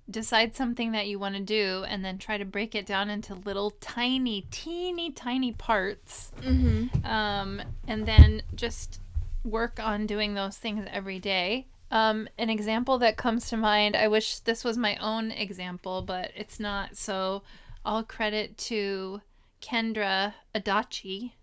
decide 0.10 0.56
something 0.56 0.92
that 0.92 1.08
you 1.08 1.18
want 1.18 1.36
to 1.36 1.42
do 1.42 1.86
and 1.88 2.04
then 2.04 2.18
try 2.18 2.38
to 2.38 2.44
break 2.44 2.76
it 2.76 2.86
down 2.86 3.10
into 3.10 3.34
little 3.34 3.70
tiny 3.80 4.46
teeny 4.52 5.12
tiny 5.12 5.54
parts 5.54 6.32
Mm-hmm. 6.42 7.06
um, 7.06 7.62
and 7.88 8.06
then 8.06 8.42
just 8.54 9.00
work 9.46 9.80
on 9.80 10.06
doing 10.06 10.34
those 10.34 10.58
things 10.58 10.86
every 10.92 11.20
day 11.20 11.68
um, 11.92 12.28
an 12.38 12.50
example 12.50 12.98
that 12.98 13.18
comes 13.18 13.50
to 13.50 13.58
mind 13.58 13.96
i 13.96 14.08
wish 14.08 14.40
this 14.40 14.64
was 14.64 14.78
my 14.78 14.96
own 14.98 15.32
example 15.32 16.02
but 16.02 16.32
it's 16.36 16.60
not 16.60 16.96
so 16.98 17.44
all 17.86 18.04
credit 18.04 18.58
to 18.58 19.22
kendra 19.62 20.34
adachi 20.56 21.34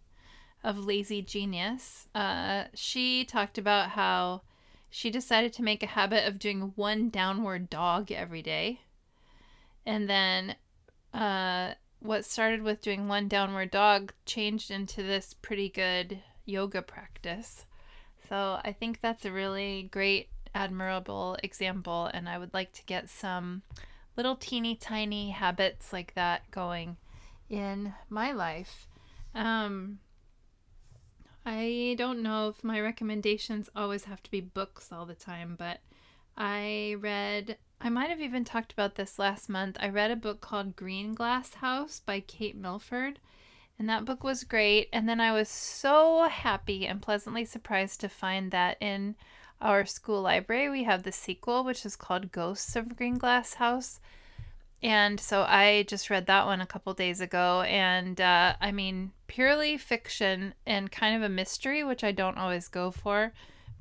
of 0.64 0.78
lazy 0.78 1.22
genius 1.22 2.08
uh, 2.14 2.64
she 2.74 3.24
talked 3.24 3.58
about 3.58 3.90
how 3.90 4.42
she 4.90 5.10
decided 5.10 5.52
to 5.52 5.62
make 5.62 5.82
a 5.82 5.86
habit 5.86 6.26
of 6.26 6.38
doing 6.38 6.72
one 6.74 7.10
downward 7.10 7.68
dog 7.68 8.10
every 8.10 8.42
day. 8.42 8.80
And 9.84 10.08
then 10.08 10.56
uh, 11.12 11.74
what 12.00 12.24
started 12.24 12.62
with 12.62 12.82
doing 12.82 13.08
one 13.08 13.28
downward 13.28 13.70
dog 13.70 14.12
changed 14.24 14.70
into 14.70 15.02
this 15.02 15.34
pretty 15.34 15.68
good 15.68 16.22
yoga 16.44 16.82
practice. 16.82 17.66
So 18.28 18.60
I 18.64 18.72
think 18.72 19.00
that's 19.00 19.24
a 19.24 19.32
really 19.32 19.88
great, 19.90 20.28
admirable 20.58 21.36
example. 21.42 22.10
And 22.12 22.28
I 22.28 22.36
would 22.38 22.52
like 22.52 22.72
to 22.72 22.84
get 22.84 23.08
some 23.08 23.62
little 24.16 24.36
teeny 24.36 24.74
tiny 24.74 25.30
habits 25.30 25.92
like 25.92 26.14
that 26.14 26.50
going 26.50 26.96
in 27.48 27.94
my 28.10 28.32
life. 28.32 28.88
Um, 29.34 30.00
I 31.46 31.94
don't 31.96 32.22
know 32.22 32.48
if 32.48 32.64
my 32.64 32.80
recommendations 32.80 33.70
always 33.74 34.04
have 34.04 34.22
to 34.24 34.30
be 34.30 34.40
books 34.40 34.90
all 34.92 35.06
the 35.06 35.14
time, 35.14 35.54
but 35.56 35.78
I 36.36 36.96
read, 36.98 37.56
I 37.80 37.88
might 37.88 38.10
have 38.10 38.20
even 38.20 38.44
talked 38.44 38.72
about 38.72 38.96
this 38.96 39.18
last 39.18 39.48
month. 39.48 39.76
I 39.80 39.88
read 39.88 40.10
a 40.10 40.16
book 40.16 40.40
called 40.40 40.76
Greenglass 40.76 41.54
House 41.54 42.00
by 42.04 42.20
Kate 42.20 42.56
Milford, 42.56 43.20
and 43.78 43.88
that 43.88 44.04
book 44.04 44.24
was 44.24 44.44
great. 44.44 44.88
And 44.92 45.08
then 45.08 45.20
I 45.20 45.32
was 45.32 45.48
so 45.48 46.28
happy 46.28 46.86
and 46.86 47.00
pleasantly 47.00 47.44
surprised 47.44 48.00
to 48.00 48.08
find 48.08 48.50
that 48.50 48.76
in 48.80 49.14
our 49.60 49.84
school 49.86 50.22
library 50.22 50.68
we 50.68 50.84
have 50.84 51.02
the 51.02 51.12
sequel, 51.12 51.64
which 51.64 51.84
is 51.84 51.96
called 51.96 52.32
Ghosts 52.32 52.76
of 52.76 52.96
Greenglass 52.96 53.54
House. 53.54 54.00
And 54.82 55.18
so 55.18 55.42
I 55.42 55.84
just 55.88 56.08
read 56.08 56.26
that 56.26 56.46
one 56.46 56.60
a 56.60 56.66
couple 56.66 56.92
days 56.94 57.20
ago. 57.20 57.62
And 57.62 58.20
uh, 58.20 58.54
I 58.60 58.70
mean, 58.70 59.10
purely 59.26 59.76
fiction 59.76 60.54
and 60.66 60.92
kind 60.92 61.16
of 61.16 61.22
a 61.22 61.28
mystery, 61.28 61.82
which 61.82 62.04
I 62.04 62.12
don't 62.12 62.38
always 62.38 62.68
go 62.68 62.90
for. 62.90 63.32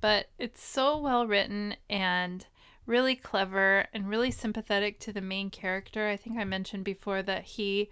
But 0.02 0.30
it's 0.40 0.64
so 0.64 0.98
well 0.98 1.28
written 1.28 1.76
and 1.90 2.46
really 2.86 3.16
clever 3.16 3.86
and 3.94 4.10
really 4.10 4.32
sympathetic 4.32 5.00
to 5.02 5.14
the 5.14 5.22
main 5.22 5.50
character. 5.50 6.08
I 6.08 6.18
think 6.18 6.38
I 6.40 6.44
mentioned 6.46 6.84
before 6.84 7.22
that 7.24 7.44
he 7.44 7.90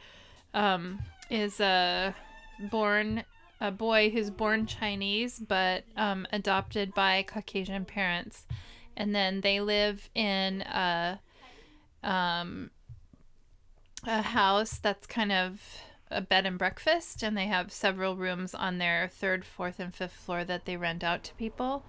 um, 0.54 1.00
is 1.30 1.60
a 1.60 2.16
born 2.72 3.24
a 3.60 3.72
boy 3.72 4.10
who's 4.10 4.30
born 4.30 4.66
Chinese 4.66 5.40
but 5.40 5.84
um, 5.96 6.28
adopted 6.32 6.94
by 6.94 7.24
Caucasian 7.24 7.86
parents, 7.86 8.46
and 8.96 9.14
then 9.16 9.42
they 9.42 9.60
live 9.62 10.10
in 10.14 10.62
a 10.62 11.20
um, 12.04 12.70
a 14.06 14.22
house 14.22 14.78
that's 14.78 15.08
kind 15.08 15.32
of 15.32 15.62
a 16.12 16.22
bed 16.22 16.46
and 16.46 16.58
breakfast, 16.58 17.24
and 17.24 17.36
they 17.36 17.48
have 17.48 17.72
several 17.72 18.16
rooms 18.16 18.54
on 18.54 18.78
their 18.78 19.08
third, 19.08 19.44
fourth, 19.44 19.80
and 19.80 19.94
fifth 19.94 20.14
floor 20.14 20.44
that 20.44 20.66
they 20.66 20.78
rent 20.78 21.04
out 21.04 21.24
to 21.24 21.34
people. 21.34 21.84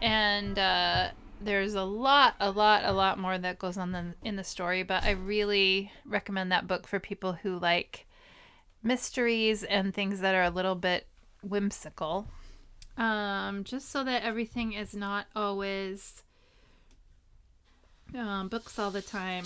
And 0.00 0.58
uh, 0.58 1.08
there's 1.40 1.74
a 1.74 1.84
lot, 1.84 2.34
a 2.40 2.50
lot, 2.50 2.84
a 2.84 2.92
lot 2.92 3.18
more 3.18 3.38
that 3.38 3.58
goes 3.58 3.76
on 3.76 4.14
in 4.22 4.36
the 4.36 4.44
story, 4.44 4.82
but 4.82 5.04
I 5.04 5.10
really 5.10 5.92
recommend 6.06 6.50
that 6.52 6.66
book 6.66 6.86
for 6.86 6.98
people 6.98 7.34
who 7.34 7.58
like 7.58 8.06
mysteries 8.84 9.64
and 9.64 9.92
things 9.92 10.20
that 10.20 10.34
are 10.34 10.44
a 10.44 10.50
little 10.50 10.76
bit 10.76 11.06
whimsical. 11.42 12.28
Um, 12.96 13.64
just 13.64 13.90
so 13.90 14.04
that 14.04 14.22
everything 14.22 14.74
is 14.74 14.94
not 14.94 15.26
always 15.34 16.22
um, 18.16 18.48
books 18.48 18.78
all 18.78 18.90
the 18.90 19.02
time. 19.02 19.44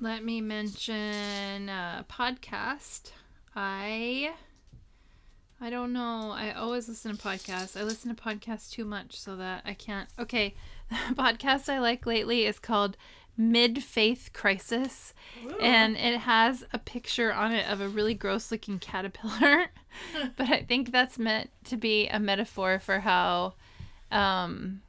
Let 0.00 0.24
me 0.24 0.40
mention 0.40 1.68
a 1.68 2.04
podcast. 2.08 3.10
I 3.56 4.32
I 5.60 5.70
don't 5.70 5.92
know. 5.92 6.30
I 6.30 6.52
always 6.52 6.88
listen 6.88 7.16
to 7.16 7.20
podcasts. 7.20 7.78
I 7.78 7.82
listen 7.82 8.14
to 8.14 8.22
podcasts 8.22 8.70
too 8.70 8.84
much 8.84 9.18
so 9.18 9.34
that 9.36 9.62
I 9.64 9.74
can't. 9.74 10.08
Okay, 10.16 10.54
the 10.90 11.14
podcast 11.16 11.68
I 11.68 11.80
like 11.80 12.06
lately 12.06 12.46
is 12.46 12.60
called 12.60 12.96
Mid 13.40 13.84
Faith 13.84 14.30
Crisis, 14.32 15.14
and 15.62 15.96
it 15.96 16.18
has 16.20 16.64
a 16.72 16.78
picture 16.78 17.32
on 17.32 17.52
it 17.52 17.70
of 17.70 17.80
a 17.80 17.88
really 17.88 18.14
gross 18.14 18.50
looking 18.50 18.78
caterpillar. 18.80 19.66
but 20.36 20.50
I 20.50 20.62
think 20.62 20.90
that's 20.90 21.18
meant 21.18 21.50
to 21.64 21.76
be 21.76 22.08
a 22.08 22.18
metaphor 22.18 22.80
for 22.80 23.00
how 23.00 23.54
um, 24.10 24.82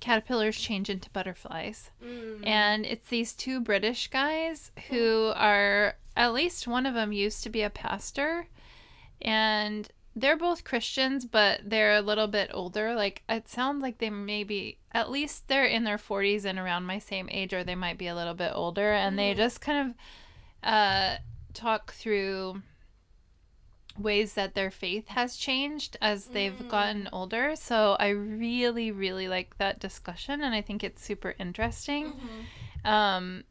caterpillars 0.00 0.58
change 0.58 0.88
into 0.88 1.10
butterflies. 1.10 1.90
And 2.44 2.86
it's 2.86 3.08
these 3.08 3.32
two 3.34 3.60
British 3.60 4.08
guys 4.08 4.70
who 4.88 5.32
are, 5.34 5.96
at 6.16 6.32
least 6.32 6.68
one 6.68 6.86
of 6.86 6.94
them 6.94 7.12
used 7.12 7.42
to 7.42 7.50
be 7.50 7.62
a 7.62 7.70
pastor. 7.70 8.46
And 9.20 9.88
they're 10.14 10.36
both 10.36 10.64
Christians, 10.64 11.24
but 11.24 11.60
they're 11.64 11.96
a 11.96 12.00
little 12.02 12.28
bit 12.28 12.50
older. 12.52 12.94
Like, 12.94 13.22
it 13.28 13.48
sounds 13.48 13.82
like 13.82 13.98
they 13.98 14.10
maybe, 14.10 14.77
at 14.98 15.10
least 15.10 15.46
they're 15.46 15.64
in 15.64 15.84
their 15.84 15.96
40s 15.96 16.44
and 16.44 16.58
around 16.58 16.84
my 16.84 16.98
same 16.98 17.28
age, 17.30 17.54
or 17.54 17.62
they 17.62 17.76
might 17.76 17.98
be 17.98 18.08
a 18.08 18.16
little 18.16 18.34
bit 18.34 18.50
older. 18.52 18.92
And 18.92 19.16
they 19.18 19.32
just 19.34 19.60
kind 19.60 19.90
of 19.90 20.68
uh, 20.68 21.16
talk 21.54 21.92
through 21.92 22.62
ways 23.96 24.34
that 24.34 24.54
their 24.54 24.70
faith 24.72 25.06
has 25.08 25.36
changed 25.36 25.96
as 26.00 26.26
they've 26.26 26.68
gotten 26.68 27.08
older. 27.12 27.54
So 27.54 27.96
I 28.00 28.08
really, 28.08 28.90
really 28.90 29.28
like 29.28 29.58
that 29.58 29.78
discussion, 29.78 30.42
and 30.42 30.52
I 30.54 30.62
think 30.62 30.82
it's 30.82 31.04
super 31.04 31.34
interesting. 31.38 32.12
Um, 32.84 33.44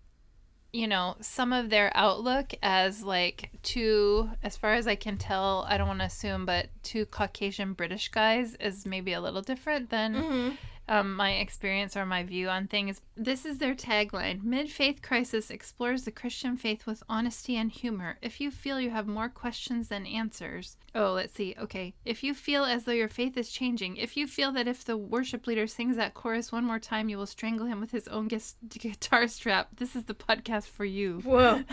you 0.73 0.87
know, 0.87 1.15
some 1.21 1.53
of 1.53 1.69
their 1.69 1.91
outlook 1.95 2.53
as 2.61 3.03
like 3.03 3.51
two, 3.63 4.29
as 4.43 4.57
far 4.57 4.73
as 4.73 4.85
I 4.85 4.95
can 4.95 5.17
tell, 5.17 5.65
I 5.67 5.77
don't 5.77 5.87
want 5.87 5.99
to 5.99 6.05
assume, 6.05 6.45
but 6.45 6.67
two 6.83 7.05
Caucasian 7.05 7.73
British 7.73 8.09
guys 8.09 8.55
is 8.55 8.85
maybe 8.85 9.13
a 9.13 9.21
little 9.21 9.41
different 9.41 9.89
than 9.89 10.57
um, 10.87 11.15
my 11.15 11.33
experience 11.33 11.97
or 11.97 12.05
my 12.05 12.23
view 12.23 12.49
on 12.49 12.67
things. 12.67 13.01
This 13.15 13.45
is 13.45 13.57
their 13.57 13.75
tagline 13.75 14.43
Mid 14.43 14.69
Faith 14.69 15.01
Crisis 15.01 15.49
explores 15.49 16.03
the 16.03 16.11
Christian 16.11 16.55
faith 16.55 16.85
with 16.85 17.03
honesty 17.09 17.57
and 17.57 17.71
humor. 17.71 18.17
If 18.21 18.39
you 18.39 18.51
feel 18.51 18.79
you 18.79 18.89
have 18.89 19.07
more 19.07 19.29
questions 19.29 19.89
than 19.89 20.05
answers, 20.05 20.77
oh, 20.95 21.13
let's 21.13 21.33
see. 21.33 21.55
Okay. 21.59 21.93
If 22.05 22.23
you 22.23 22.33
feel 22.33 22.63
as 22.63 22.83
though 22.83 22.91
your 22.91 23.09
faith 23.09 23.37
is 23.37 23.49
changing, 23.49 23.97
if 23.97 24.15
you 24.15 24.27
feel 24.27 24.51
that 24.53 24.67
if 24.67 24.85
the 24.85 24.97
worship 24.97 25.47
leader 25.47 25.67
sings 25.67 25.97
that 25.97 26.13
chorus 26.13 26.51
one 26.51 26.65
more 26.65 26.79
time, 26.79 27.09
you 27.09 27.17
will 27.17 27.25
strangle 27.25 27.65
him 27.65 27.79
with 27.79 27.91
his 27.91 28.07
own 28.07 28.27
guitar 28.69 29.27
strap, 29.27 29.69
this 29.77 29.95
is 29.95 30.05
the 30.05 30.15
podcast 30.15 30.67
for 30.67 30.85
you. 30.85 31.19
Whoa. 31.21 31.63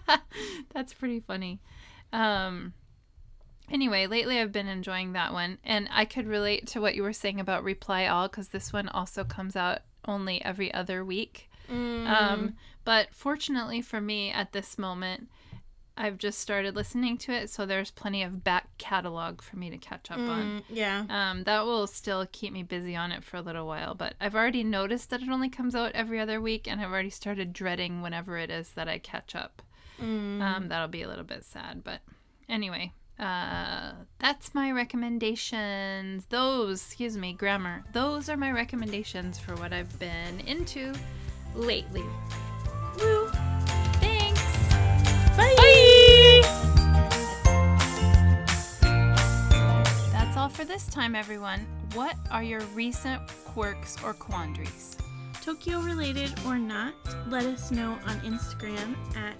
That's 0.72 0.94
pretty 0.94 1.20
funny. 1.20 1.60
Um, 2.12 2.72
Anyway, 3.70 4.06
lately 4.06 4.38
I've 4.38 4.52
been 4.52 4.68
enjoying 4.68 5.12
that 5.12 5.32
one, 5.32 5.58
and 5.64 5.88
I 5.92 6.04
could 6.04 6.26
relate 6.26 6.66
to 6.68 6.80
what 6.80 6.94
you 6.94 7.02
were 7.02 7.12
saying 7.12 7.40
about 7.40 7.64
Reply 7.64 8.06
All 8.06 8.28
because 8.28 8.48
this 8.48 8.72
one 8.72 8.88
also 8.88 9.24
comes 9.24 9.56
out 9.56 9.80
only 10.06 10.42
every 10.44 10.72
other 10.72 11.04
week. 11.04 11.50
Mm. 11.70 12.08
Um, 12.08 12.54
but 12.84 13.08
fortunately 13.12 13.82
for 13.82 14.00
me 14.00 14.30
at 14.30 14.52
this 14.52 14.78
moment, 14.78 15.28
I've 15.98 16.16
just 16.16 16.38
started 16.38 16.76
listening 16.76 17.18
to 17.18 17.32
it, 17.32 17.50
so 17.50 17.66
there's 17.66 17.90
plenty 17.90 18.22
of 18.22 18.44
back 18.44 18.68
catalog 18.78 19.42
for 19.42 19.56
me 19.56 19.68
to 19.68 19.76
catch 19.76 20.12
up 20.12 20.18
on. 20.18 20.42
Mm, 20.42 20.62
yeah. 20.70 21.04
Um, 21.10 21.42
that 21.42 21.66
will 21.66 21.88
still 21.88 22.24
keep 22.30 22.52
me 22.52 22.62
busy 22.62 22.94
on 22.94 23.10
it 23.10 23.24
for 23.24 23.36
a 23.36 23.42
little 23.42 23.66
while, 23.66 23.96
but 23.96 24.14
I've 24.20 24.36
already 24.36 24.62
noticed 24.62 25.10
that 25.10 25.22
it 25.22 25.28
only 25.28 25.48
comes 25.48 25.74
out 25.74 25.92
every 25.92 26.20
other 26.20 26.40
week, 26.40 26.68
and 26.68 26.80
I've 26.80 26.90
already 26.90 27.10
started 27.10 27.52
dreading 27.52 28.00
whenever 28.00 28.38
it 28.38 28.48
is 28.48 28.70
that 28.70 28.88
I 28.88 28.98
catch 28.98 29.34
up. 29.34 29.60
Mm. 30.00 30.40
Um, 30.40 30.68
that'll 30.68 30.86
be 30.86 31.02
a 31.02 31.08
little 31.08 31.24
bit 31.24 31.44
sad, 31.44 31.82
but 31.82 32.00
anyway, 32.48 32.92
uh, 33.18 33.92
that's 34.18 34.54
my 34.54 34.70
recommendations. 34.72 36.24
Those, 36.26 36.84
excuse 36.84 37.16
me, 37.16 37.32
grammar. 37.32 37.84
Those 37.92 38.28
are 38.28 38.36
my 38.36 38.52
recommendations 38.52 39.38
for 39.38 39.54
what 39.56 39.72
I've 39.72 39.98
been 39.98 40.40
into 40.40 40.92
lately. 41.54 42.04
Woo. 43.00 43.28
Thanks. 44.00 44.42
Bye. 45.36 46.42
That's 50.12 50.36
all 50.36 50.48
for 50.48 50.64
this 50.64 50.86
time, 50.86 51.14
everyone. 51.14 51.66
What 51.94 52.16
are 52.30 52.42
your 52.42 52.60
recent 52.74 53.20
quirks 53.44 53.96
or 54.04 54.14
quandaries? 54.14 54.96
Tokyo 55.40 55.80
related 55.80 56.32
or 56.44 56.58
not, 56.58 56.92
let 57.28 57.46
us 57.46 57.70
know 57.70 57.92
on 58.06 58.20
Instagram 58.20 58.94
at 59.16 59.36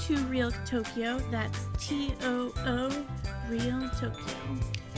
Too 0.00 0.16
Real 0.24 0.50
Tokyo. 0.64 1.18
That's 1.30 1.68
T 1.78 2.14
O 2.22 2.52
O 2.66 3.04
Real 3.48 3.88
Tokyo. 3.90 4.34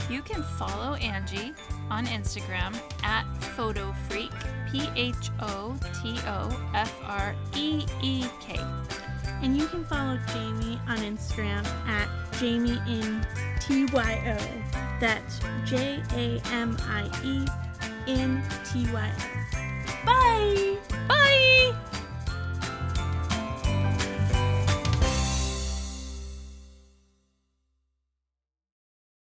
You 0.09 0.21
can 0.21 0.43
follow 0.43 0.95
Angie 0.95 1.53
on 1.89 2.05
Instagram 2.07 2.75
at 3.03 3.25
PhotoFreak, 3.55 4.31
P 4.71 4.89
H 4.95 5.29
O 5.41 5.77
T 6.01 6.17
O 6.25 6.71
F 6.73 6.93
R 7.03 7.35
E 7.55 7.85
E 8.01 8.25
K. 8.39 8.59
And 9.41 9.57
you 9.57 9.67
can 9.67 9.83
follow 9.85 10.17
Jamie 10.27 10.79
on 10.87 10.97
Instagram 10.99 11.65
at 11.87 12.07
Jamie 12.39 12.79
in 12.87 13.25
T 13.59 13.85
Y 13.93 14.37
O. 14.37 14.99
That's 14.99 15.39
J 15.65 16.01
A 16.13 16.41
M 16.51 16.77
I 16.81 17.09
E 17.23 17.45
in 18.07 18.41
T 18.71 18.85
Y 18.91 19.11
O. 19.17 19.43
Bye! 20.05 20.77
Bye! 21.07 22.02